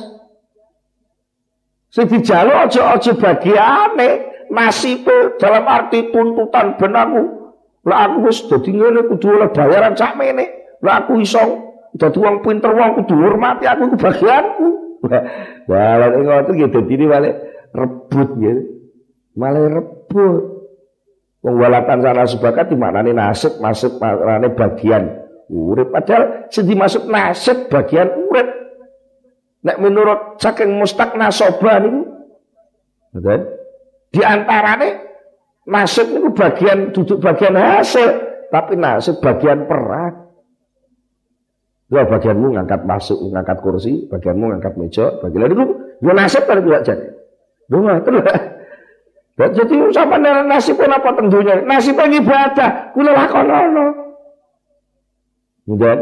Sing 1.90 2.06
dijaluk 2.06 2.70
aja-aja 2.70 3.12
bagiane 3.18 4.10
nasib 4.54 5.10
dalam 5.42 5.66
arti 5.66 6.14
tuntutan 6.14 6.78
ben 6.78 6.94
aku 6.94 7.43
lah 7.84 8.08
aku 8.08 8.32
wis 8.32 8.40
dadi 8.48 8.72
ngene 8.72 9.12
kudu 9.12 9.28
oleh 9.36 9.50
bayaran 9.52 9.92
sak 9.96 10.16
mene. 10.16 10.78
Lah 10.80 11.04
aku 11.04 11.20
iso 11.20 11.44
dadi 12.00 12.16
wong 12.16 12.40
pinter 12.40 12.72
wong 12.72 13.04
kudu 13.04 13.16
hormati 13.20 13.68
aku 13.68 13.92
ku 13.92 13.98
bagianku. 14.00 14.68
Lah 15.68 15.92
lha 16.00 16.08
ngoten 16.16 16.54
nggih 16.56 16.72
dadi 16.72 16.94
ini 16.96 17.06
balik 17.12 17.36
rebut 17.76 18.30
ya. 18.40 18.54
Malah 19.36 19.68
rebut. 19.68 20.44
Wong 21.44 21.56
walatan 21.60 22.00
sana 22.00 22.24
sebakat 22.24 22.72
di 22.72 22.80
mana 22.80 23.04
nih 23.04 23.12
nasib 23.12 23.60
masuk 23.60 24.00
mana 24.00 24.48
bagian 24.48 25.28
urip 25.52 25.92
padahal 25.92 26.48
sing 26.48 26.64
dimaksud 26.72 27.12
nasib 27.12 27.68
bagian 27.68 28.08
urip. 28.32 28.48
Nek 29.64 29.80
menurut 29.84 30.40
saking 30.40 30.72
mustak 30.80 31.20
nasoba 31.20 31.84
niku. 31.84 32.02
Di 34.08 34.22
antarane 34.24 35.13
nasib 35.64 36.12
niku 36.12 36.30
bagian 36.36 36.92
duduk 36.92 37.24
bagian 37.24 37.56
hasil, 37.56 38.10
tapi 38.52 38.76
nasib 38.76 39.20
bagian 39.24 39.66
peran. 39.68 40.24
Ya 41.94 42.10
bagianmu 42.10 42.58
ngangkat 42.58 42.90
masuk, 42.90 43.22
ngangkat 43.30 43.62
kursi, 43.62 44.10
bagianmu 44.10 44.50
ngangkat 44.50 44.74
meja, 44.82 45.14
bagian 45.22 45.54
itu 45.54 45.66
ya 46.02 46.12
nasib 46.16 46.44
kan 46.50 46.64
tidak 46.64 46.84
jadi. 46.84 47.08
Dua 47.70 48.02
terus. 48.02 48.26
Jadi 49.34 49.76
sama 49.94 50.22
nasib 50.22 50.78
pun 50.78 50.94
apa 50.94 51.10
tentunya? 51.18 51.58
Nasib 51.66 51.98
pun 51.98 52.14
ibadah, 52.14 52.94
kula 52.94 53.12
lakonono. 53.18 53.88
Kemudian 55.64 56.00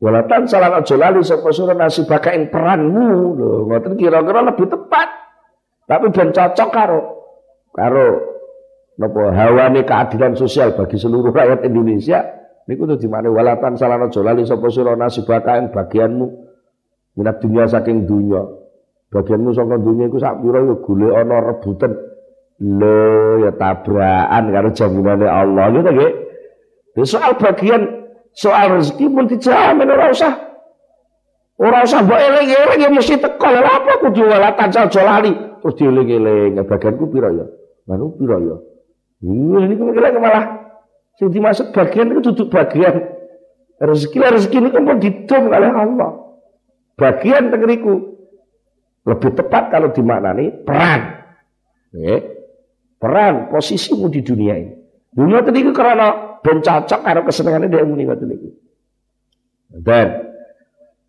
Walatan 0.00 0.48
salah 0.48 0.80
aja 0.80 0.96
lali 0.96 1.20
sapa 1.20 1.52
sura 1.52 1.76
nasib 1.76 2.08
bakain 2.08 2.48
peranmu 2.48 3.36
lho 3.36 3.68
ngoten 3.68 4.00
kira-kira 4.00 4.40
lebih 4.48 4.64
tepat. 4.72 5.12
Tapi 5.84 6.08
ben 6.08 6.32
cocok 6.32 6.68
karo 6.72 7.19
karo 7.70 8.06
napa 9.00 9.32
hawane 9.32 9.86
keadilan 9.86 10.36
sosial 10.36 10.76
bagi 10.76 11.00
seluruh 11.00 11.32
rakyat 11.32 11.64
Indonesia 11.64 12.20
niku 12.68 12.84
tuh 12.86 12.98
di 13.00 13.08
mana 13.08 13.32
walatan 13.32 13.74
salah 13.74 13.96
aja 13.96 14.20
lali 14.20 14.44
sapa 14.44 14.68
sura 14.68 14.94
nasib 14.94 15.24
bakain 15.26 15.72
bagianmu 15.72 16.26
minat 17.16 17.40
dunia 17.42 17.64
saking 17.66 18.04
dunia 18.04 18.60
bagianmu 19.10 19.50
saka 19.52 19.76
dunia 19.76 20.06
iku 20.06 20.18
sak 20.22 20.38
pira 20.40 20.62
ya 20.62 20.74
golek 20.78 21.12
ana 21.12 21.36
rebutan. 21.42 21.92
Lho 22.60 23.40
ya 23.40 23.50
tabrakan 23.56 24.44
karo 24.52 24.68
jaminane 24.76 25.26
Allah 25.26 25.72
gitu 25.72 25.90
nggih. 25.90 26.12
Soal 27.08 27.32
bagian 27.40 27.82
soal 28.36 28.76
rezeki 28.76 29.06
pun 29.08 29.24
dijamin 29.26 29.88
ora 29.88 30.12
usah. 30.12 30.32
Ora 31.56 31.84
usah 31.84 32.04
mbok 32.04 32.20
eling-eling 32.20 32.80
ya 32.84 32.88
mesti 32.92 33.16
teko. 33.16 33.48
Lha 33.48 33.64
apa 33.64 33.92
kudu 34.04 34.28
walatan 34.28 34.70
aja 34.76 35.00
lali 35.02 35.32
terus 35.60 35.74
dieling-eling 35.78 36.60
bagianku 36.64 37.04
pira 37.12 37.28
ya 37.30 37.46
manu 37.86 38.16
pira 38.16 38.36
ya 38.40 38.56
ini 39.24 39.76
kira 39.76 40.16
malah 40.16 40.44
sing 41.20 41.28
dimaksud 41.28 41.72
bagian 41.76 42.12
itu 42.16 42.32
duduk 42.32 42.48
bagian 42.48 43.04
rezeki 43.80 44.18
rezeki 44.20 44.56
ini 44.60 44.68
kan 44.72 44.98
didom 44.98 45.42
oleh 45.52 45.70
Allah 45.72 46.10
bagian 46.96 47.52
tengeriku 47.52 48.10
lebih 49.06 49.30
tepat 49.32 49.72
kalau 49.72 49.88
dimaknani 49.90 50.52
peran. 50.64 51.00
Ya. 51.96 52.16
Peran 53.00 53.48
posisimu 53.48 54.12
di 54.12 54.20
dunia 54.20 54.60
ini. 54.60 54.76
Dunia 55.10 55.40
itu 55.40 55.72
karena 55.72 56.38
ben 56.44 56.60
cocok 56.60 57.00
kesenangannya 57.24 57.72
dia 57.72 57.88
muni 57.88 58.04
ngoten 58.04 58.28
niku. 58.28 58.48
Dan 59.80 60.28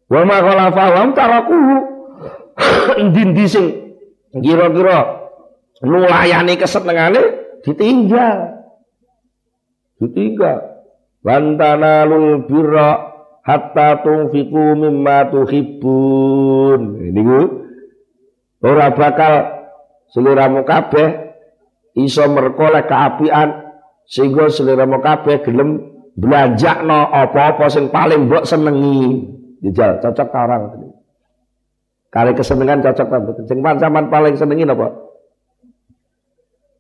wa 0.07 0.21
ma 0.23 0.37
khalafa 0.39 0.85
wa 0.87 1.03
taraku 1.11 1.57
ndi 3.03 3.45
sing 3.45 3.90
kira-kira 4.39 5.27
nulayani 5.83 6.55
kesenengane 6.55 7.21
ditinggal. 7.67 8.63
Ditinggal. 9.99 10.59
Lantana 11.21 12.07
lul 12.07 12.47
birra 12.49 13.11
hatta 13.45 14.01
tunfiku 14.01 14.73
mimma 14.79 15.29
tuhibbun. 15.29 16.81
Ini 17.11 17.21
gue 17.21 17.43
Ora 18.61 18.93
bakal 18.93 19.33
seliramu 20.13 20.61
kabeh 20.61 21.33
iso 21.97 22.21
merkoleh 22.29 22.85
keapian 22.85 23.73
sehingga 24.05 24.53
seliramu 24.53 25.01
kabeh 25.01 25.41
gelem 25.41 25.81
no 26.85 26.99
apa-apa 27.09 27.65
sing 27.73 27.89
paling 27.89 28.29
mbok 28.29 28.45
senengi. 28.45 29.25
Dijal 29.65 29.97
cocok 29.97 30.27
ta 30.29 30.39
orang 30.45 30.93
Kali 32.11 32.31
kesenengan 32.35 32.83
cocok 32.83 33.07
ta 33.07 33.17
mboten. 33.23 33.43
Sing 33.47 33.63
sampean 33.63 34.11
paling 34.11 34.35
senengi 34.35 34.67
napa? 34.67 34.91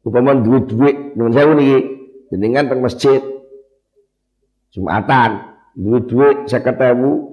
Upama 0.03 0.35
duit-duit 0.35 1.15
nyuwun 1.15 1.31
sewu 1.31 1.53
niki 1.55 1.77
jenengan 2.33 2.67
teng 2.67 2.81
masjid 2.81 3.21
Jumatan 4.73 5.45
duit-duit 5.77 6.49
50.000 6.49 7.31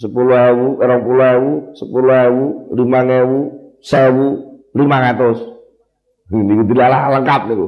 sepuluh 0.00 0.32
ewu, 0.32 0.66
orang 0.80 1.00
puluh 1.04 1.24
ewu, 1.36 1.52
sepuluh 1.76 2.14
ewu, 2.24 2.44
lima 2.72 3.00
ewu, 3.04 3.40
sewu, 3.84 4.28
lima 4.72 4.96
ratus. 4.96 5.44
Ini 6.32 6.64
dilalah 6.64 7.20
lengkap 7.20 7.52
nih. 7.52 7.58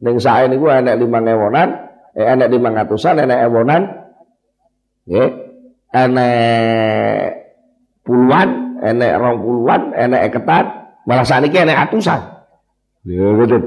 Neng 0.00 0.16
saya 0.22 0.46
nih 0.46 0.56
gue 0.56 0.70
enek 0.70 0.96
lima 1.02 1.18
ewonan, 1.18 1.68
eh 2.14 2.24
enek 2.24 2.48
lima 2.48 2.72
ratusan, 2.72 3.26
enek 3.26 3.38
ewonan, 3.50 3.82
ya, 5.04 5.24
enek 5.92 7.20
puluhan, 8.06 8.48
enek 8.80 9.12
rong 9.20 9.38
puluhan, 9.44 9.92
enek 9.94 10.32
eketan, 10.32 10.64
malah 11.04 11.24
saat 11.24 11.44
ini 11.44 11.56
enek 11.56 11.88
atusan. 11.88 12.20
Ya 13.04 13.28
betul. 13.36 13.62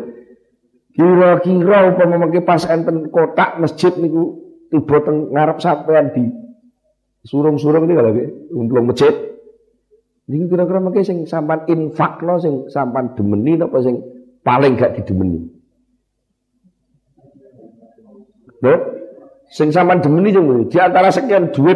Kira-kira 0.94 1.90
upama 1.90 2.22
mengke 2.22 2.46
pas 2.46 2.62
enten 2.70 3.10
kotak 3.10 3.58
masjid 3.58 3.90
niku 3.98 4.38
tiba 4.70 5.02
teng 5.02 5.34
ngarep 5.34 5.58
sampean 5.58 6.14
di 6.14 6.30
surung-surung 7.26 7.90
ini 7.90 7.94
kalau 7.98 8.14
umplung 8.54 8.86
masjid. 8.90 9.14
Ini 10.30 10.48
kira-kira 10.48 10.80
mungkin 10.80 11.04
sing 11.04 11.26
sampan 11.26 11.66
infak 11.66 12.22
lo, 12.22 12.38
sing 12.38 12.70
sampan 12.70 13.18
demeni 13.18 13.58
apa 13.58 13.78
sing 13.82 14.00
paling 14.46 14.78
gak 14.78 14.96
didemeni. 15.02 15.50
Loh, 18.64 18.80
sing 19.52 19.74
sampan 19.74 20.00
demeni 20.00 20.32
jeng 20.32 20.48
di 20.70 20.78
antara 20.78 21.12
sekian 21.12 21.52
duit 21.52 21.76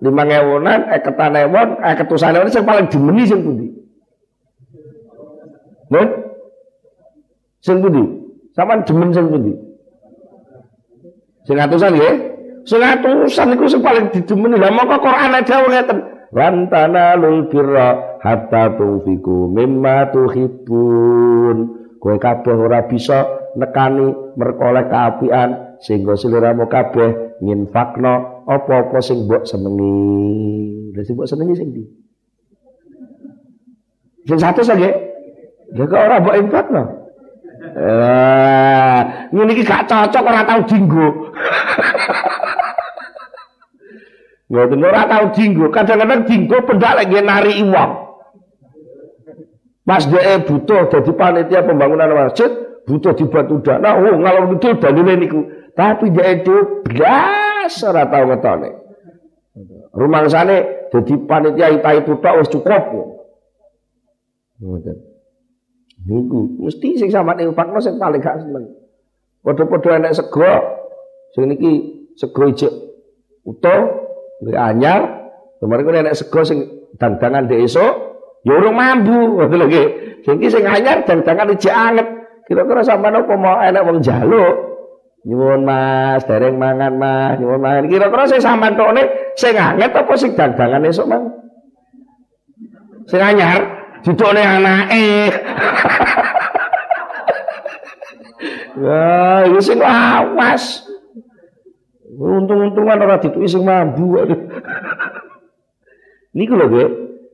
lima 0.00 0.24
lima 0.24 0.32
ngewonan, 0.32 0.80
eketan 0.96 1.36
ewon, 1.36 1.68
eketusan 1.84 2.36
ewon 2.40 2.48
sing 2.48 2.64
paling 2.64 2.88
demeni 2.88 3.22
sing 3.28 3.40
pundi. 3.44 3.66
Loh, 5.92 6.08
sing 7.60 7.84
pundi? 7.84 8.02
Sampan 8.56 8.82
demen 8.88 9.12
sing 9.12 9.28
pundi? 9.28 9.52
Sing 11.44 11.56
atusan 11.60 12.00
ya? 12.00 12.10
Sing 12.64 12.80
atusan 12.80 13.52
iku 13.56 13.64
sing 13.68 13.80
paling 13.84 14.08
didemeni. 14.08 14.56
Lah 14.56 14.72
mongko 14.72 14.96
Quran 15.04 15.36
dawuh 15.44 15.68
ngeten. 15.68 15.98
Lan 16.30 16.70
tanalul 16.70 17.50
birra 17.50 18.20
hatta 18.24 18.72
tunfiku 18.78 19.50
mimma 19.50 20.08
tuhibbun. 20.14 21.56
Kowe 22.00 22.16
kabeh 22.16 22.56
ora 22.56 22.88
bisa 22.88 23.52
nekani 23.60 24.32
merkoleh 24.38 24.88
kaapian 24.88 25.76
sehingga 25.84 26.16
seliramu 26.16 26.64
kabeh 26.64 27.29
nginfakno 27.40 28.44
apa-apa 28.44 29.00
sing 29.00 29.24
mbok 29.24 29.48
senengi. 29.48 30.92
Lah 30.92 31.02
sing 31.04 31.14
mbok 31.16 31.28
senengi 31.28 31.54
sing 31.56 31.68
ndi? 31.72 31.84
Sing 34.28 34.38
satu 34.38 34.60
saja. 34.60 34.88
Lah 35.76 35.84
kok 35.88 36.00
ora 36.00 36.20
mbok 36.20 36.36
infakno? 36.36 36.82
Eh, 37.60 39.00
ngene 39.32 39.52
iki 39.52 39.64
gak 39.64 39.88
cocok 39.88 40.24
ora 40.24 40.42
tau 40.44 40.60
dinggo. 40.64 41.08
Ngoten 44.50 44.82
ora 44.82 45.06
tau 45.06 45.30
dinggo, 45.30 45.70
kadang-kadang 45.70 46.26
dinggo 46.26 46.58
pendak 46.66 46.98
lagi 46.98 47.22
nari 47.22 47.62
wong. 47.62 47.90
Mas 49.86 50.10
dhek 50.10 50.46
butuh 50.50 50.90
dadi 50.90 51.12
panitia 51.14 51.62
pembangunan 51.62 52.26
masjid, 52.26 52.50
butuh 52.86 53.14
dibantu 53.14 53.62
dana, 53.62 53.94
oh 53.94 54.18
ngalor 54.18 54.58
itu 54.58 54.74
dalile 54.78 55.14
niku. 55.18 55.40
Tapi 55.76 56.10
dhek 56.10 56.28
itu 56.42 56.56
blas 56.86 57.74
ora 57.86 58.04
tau 58.10 58.24
ngetone. 58.26 58.70
Rumangsane 59.90 60.88
dadi 60.90 61.14
panitia 61.26 61.74
ita 61.74 61.90
itu 61.98 62.12
tok 62.18 62.36
wis 62.42 62.50
cukup. 62.52 62.82
Ngoten. 64.60 64.96
Niku 66.00 66.40
mesti 66.64 66.96
sing 66.96 67.08
sampeyan 67.12 67.52
infakno 67.52 67.78
sing 67.78 68.00
paling 68.00 68.20
gak 68.24 68.40
seneng. 68.40 68.72
Padha-padha 69.44 70.00
enek 70.00 70.16
sego 70.16 70.52
sing 71.36 71.48
niki 71.48 71.72
sego 72.16 72.48
utuh 73.44 73.80
Nggih 74.40 74.56
anyar, 74.56 75.00
kemarin 75.60 75.84
ku 75.84 75.92
nenek 75.92 76.16
sego 76.16 76.40
sing 76.48 76.88
dandangan 76.96 77.44
di 77.44 77.60
esok, 77.60 77.92
ya 78.40 78.56
urung 78.56 78.72
mambu, 78.72 79.36
ngoten 79.36 79.60
lho 79.60 79.66
nggih. 79.68 79.88
Sing 80.24 80.40
sing 80.48 80.64
anyar 80.64 81.04
dandangan 81.04 81.52
ijek 81.52 81.68
anget. 81.68 82.08
Kira-kira 82.48 82.80
sampean 82.80 83.20
apa 83.20 83.36
mau 83.36 83.60
enek 83.60 83.84
wong 83.84 84.00
njaluk? 84.00 84.69
Nyuwun 85.20 85.68
Mas, 85.68 86.24
dereng 86.24 86.56
mangan 86.56 86.96
Mas, 86.96 87.36
nyuwun 87.36 87.60
mangan. 87.60 87.84
Kira-kira 87.92 88.24
sing 88.24 88.40
sampean 88.40 88.72
tokne 88.72 89.04
sing 89.36 89.52
anget 89.52 89.92
apa 89.92 90.12
sing 90.16 90.32
dandangan 90.32 90.88
esok 90.88 91.08
Mang? 91.12 91.28
Sing 93.04 93.20
anyar 93.20 93.60
didokne 94.00 94.40
anake. 94.40 95.28
Wah, 98.80 99.44
iki 99.44 99.60
sing 99.60 99.84
awas. 99.84 100.88
Untung-untungan 102.16 103.04
ora 103.04 103.20
dituki 103.20 103.44
sing 103.44 103.60
mambu. 103.60 104.24
Niku 106.32 106.56
lho, 106.56 106.64
Gue. 106.72 106.86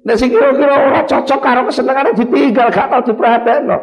Nek 0.02 0.18
sing 0.18 0.34
kira-kira 0.34 0.90
ora 0.90 1.06
cocok 1.06 1.38
karo 1.38 1.70
kesenengane 1.70 2.18
ditinggal 2.18 2.74
gak 2.74 2.90
tau 2.90 3.06
diperhatekno. 3.06 3.78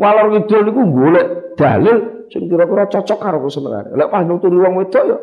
Walor 0.00 0.32
ngidul 0.32 0.72
niku 0.72 0.80
golek 0.88 1.56
dalil 1.60 2.15
sing 2.32 2.50
kira-kira 2.50 2.86
cocok 2.90 3.18
karo 3.18 3.38
kesenengane. 3.44 3.94
Lek 3.94 4.08
pas 4.10 4.22
nuturi 4.24 4.58
wong 4.58 4.74
wedok 4.80 5.04
ya. 5.06 5.18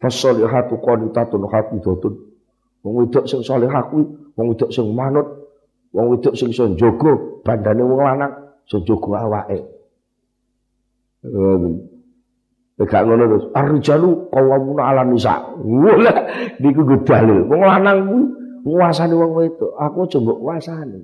Fasolihatu 0.00 0.80
qanitatun 0.80 1.44
hafidatun. 1.50 2.14
Wong 2.80 2.94
wedok 3.04 3.28
sing 3.28 3.44
salehah 3.44 3.84
kuwi, 3.92 4.08
wong 4.36 4.46
wedok 4.56 4.72
sing 4.72 4.88
manut, 4.96 5.28
wong 5.92 6.16
wedok 6.16 6.32
sing 6.32 6.48
iso 6.48 6.64
njaga 6.72 7.42
bandane 7.44 7.82
wong 7.84 8.00
lanang, 8.00 8.32
iso 8.64 8.80
njaga 8.80 9.18
awake. 9.28 9.58
Gak 12.80 13.02
ngono 13.04 13.24
terus. 13.28 13.44
Ar-rijalu 13.52 14.32
qawwamuna 14.32 14.82
'ala 14.88 15.04
nisa. 15.04 15.52
Wala 15.60 16.12
niku 16.64 16.80
go 16.88 16.96
dalil. 17.04 17.44
Wong 17.44 17.60
lanang 17.60 17.98
kuwi 18.08 18.24
nguasani 18.64 19.14
wong 19.20 19.32
wedok. 19.36 19.76
Aku 19.76 20.08
coba 20.08 20.32
nguasani. 20.40 21.00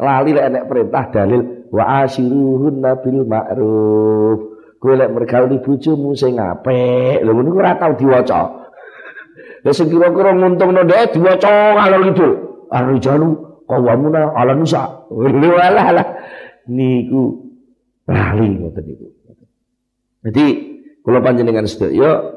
Lali 0.00 0.30
lek 0.32 0.44
enek 0.48 0.64
perintah 0.68 1.04
dalil 1.12 1.40
wa 1.72 2.04
asyiruhunna 2.04 2.90
bil 3.02 3.26
ma'ruf. 3.26 4.38
Kowe 4.76 4.92
lek 4.92 5.10
mergauli 5.12 5.56
bojomu 5.62 6.12
sing 6.12 6.36
apik. 6.36 7.24
Lho 7.24 7.32
niku 7.40 7.58
ora 7.58 7.78
tau 7.80 7.96
diwaca. 7.96 8.40
Lah 9.64 9.72
sing 9.74 9.88
kira-kira 9.88 10.36
nguntungno 10.36 10.84
dhek 10.84 11.16
diwaca 11.16 11.74
ngalor 11.74 12.00
gitu. 12.12 12.28
Ar-rijalu 12.70 13.28
qawwamuna 13.66 14.36
'ala 14.36 14.52
nisa. 14.54 15.06
Wala 15.10 15.84
lah. 15.94 16.06
Niku 16.66 17.46
lali 18.06 18.46
ngoten 18.58 18.84
niku. 18.84 19.06
Jadi 20.26 20.46
kalau 21.06 21.22
panjenengan 21.22 21.70
sedaya 21.70 22.34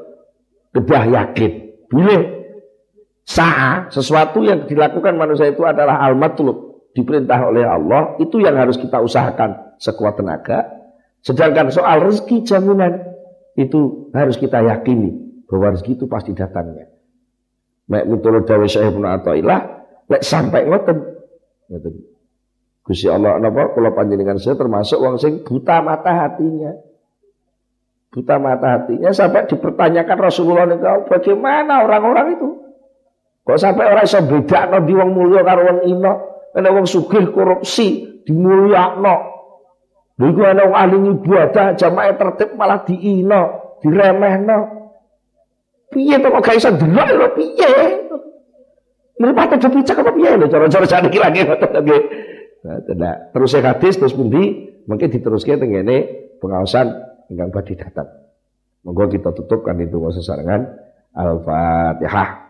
kedah 0.70 1.04
yakin 1.10 1.52
bila 1.90 2.18
sa'a 3.26 3.90
sesuatu 3.90 4.46
yang 4.46 4.70
dilakukan 4.70 5.18
manusia 5.18 5.50
itu 5.50 5.66
adalah 5.66 5.98
al-matlub 6.06 6.69
diperintah 6.94 7.40
oleh 7.50 7.64
Allah 7.64 8.18
itu 8.18 8.42
yang 8.42 8.58
harus 8.58 8.76
kita 8.78 8.98
usahakan. 8.98 9.78
Sekuat 9.80 10.20
tenaga. 10.20 10.68
Sedangkan 11.24 11.72
soal 11.72 12.04
rezeki 12.04 12.44
jaminan 12.44 13.00
itu 13.56 14.12
harus 14.12 14.36
kita 14.36 14.60
yakini 14.60 15.42
bahwa 15.48 15.72
rezeki 15.72 15.96
itu 15.96 16.06
pasti 16.08 16.32
datangnya. 16.36 16.88
Mek 17.90 18.06
mitulud 18.06 18.44
dawe 18.44 18.66
Syekh 18.68 18.92
Ibnu 18.92 19.08
lek 20.10 20.22
sampai 20.22 20.68
ngoten. 20.68 20.98
Ngoten. 21.72 21.94
Gusti 22.84 23.06
Allah 23.06 23.38
napa? 23.38 23.70
Kula 23.72 23.94
panjenengan 23.94 24.40
saya 24.40 24.56
termasuk 24.58 24.98
wong 24.98 25.16
sing 25.20 25.46
buta 25.46 25.80
mata 25.84 26.10
hatinya. 26.10 26.74
Buta 28.10 28.36
mata 28.42 28.78
hatinya 28.78 29.14
sampai 29.14 29.46
dipertanyakan 29.46 30.18
Rasulullah 30.18 30.66
niku 30.66 31.06
bagaimana 31.06 31.86
orang-orang 31.86 32.36
itu? 32.36 32.48
Kok 33.46 33.58
sampai 33.58 33.86
orang 33.86 34.04
iso 34.06 34.18
bedakno 34.26 34.82
di 34.82 34.92
wong 34.92 35.10
mulya 35.14 35.46
karo 35.46 35.62
wong 35.66 35.80
ino 35.86 36.29
ana 36.56 36.68
wong 36.74 36.86
sugih 36.86 37.30
korupsi 37.30 38.20
dimulyakno. 38.26 39.16
Lha 40.20 40.24
iku 40.28 40.40
ana 40.44 40.62
wong 40.68 40.76
ahli 40.76 40.96
ibadah 41.16 41.66
jamaah 41.78 42.14
tertib 42.16 42.54
malah 42.58 42.84
diino 42.84 43.42
diremehno. 43.80 44.58
Piye 45.90 46.22
to 46.22 46.28
kok 46.30 46.42
gak 46.44 46.56
iso 46.58 46.70
delok? 46.70 47.08
Lho 47.10 47.28
piye? 47.34 47.72
Mripate 49.20 49.58
dipicak 49.58 50.00
apa 50.00 50.10
piye 50.14 50.30
lho 50.38 50.46
cara-cara 50.46 50.86
sakniki 50.86 51.18
lagi? 51.18 51.42
Ngoten 51.42 51.70
nggih. 51.74 52.02
Nah, 52.94 53.32
terus 53.32 53.56
hadis 53.56 53.96
terus 53.96 54.14
pundi? 54.14 54.70
Mungkin 54.84 55.08
diteruskan 55.12 55.60
tengene 55.60 56.30
pengawasan 56.40 56.90
ingkang 57.30 57.50
badhe 57.54 57.74
datang. 57.78 58.08
Monggo 58.82 59.12
kita 59.12 59.30
tutupkan 59.36 59.76
itu 59.78 60.00
sesarengan. 60.12 60.66
Al-Fatihah. 61.10 62.49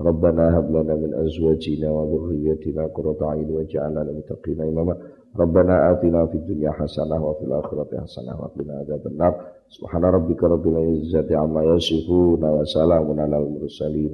Rabbana 0.00 0.48
hab 0.56 0.72
min 0.72 1.12
azwajina 1.12 1.92
wa 1.92 2.08
dhurriyyatina 2.08 2.88
qurrata 2.88 3.36
a'yun 3.36 3.52
waj'alna 3.52 4.00
lil 4.08 4.24
Rabbana 5.30 5.94
atina 5.94 6.26
fid 6.26 6.42
dunya 6.42 6.74
hasanah 6.74 7.20
wa 7.22 7.36
fil 7.38 7.54
akhirati 7.54 8.00
hasanah 8.02 8.34
wa 8.34 8.50
qina 8.50 8.82
adzabannar. 8.82 9.32
Subhana 9.70 10.10
rabbika 10.10 10.50
rabbil 10.50 11.04
izzati 11.06 11.38
amma 11.38 11.62
yasifun 11.62 12.42
wa 12.42 12.66
salamun 12.66 13.20
alal 13.22 13.46
mursalin 13.46 14.10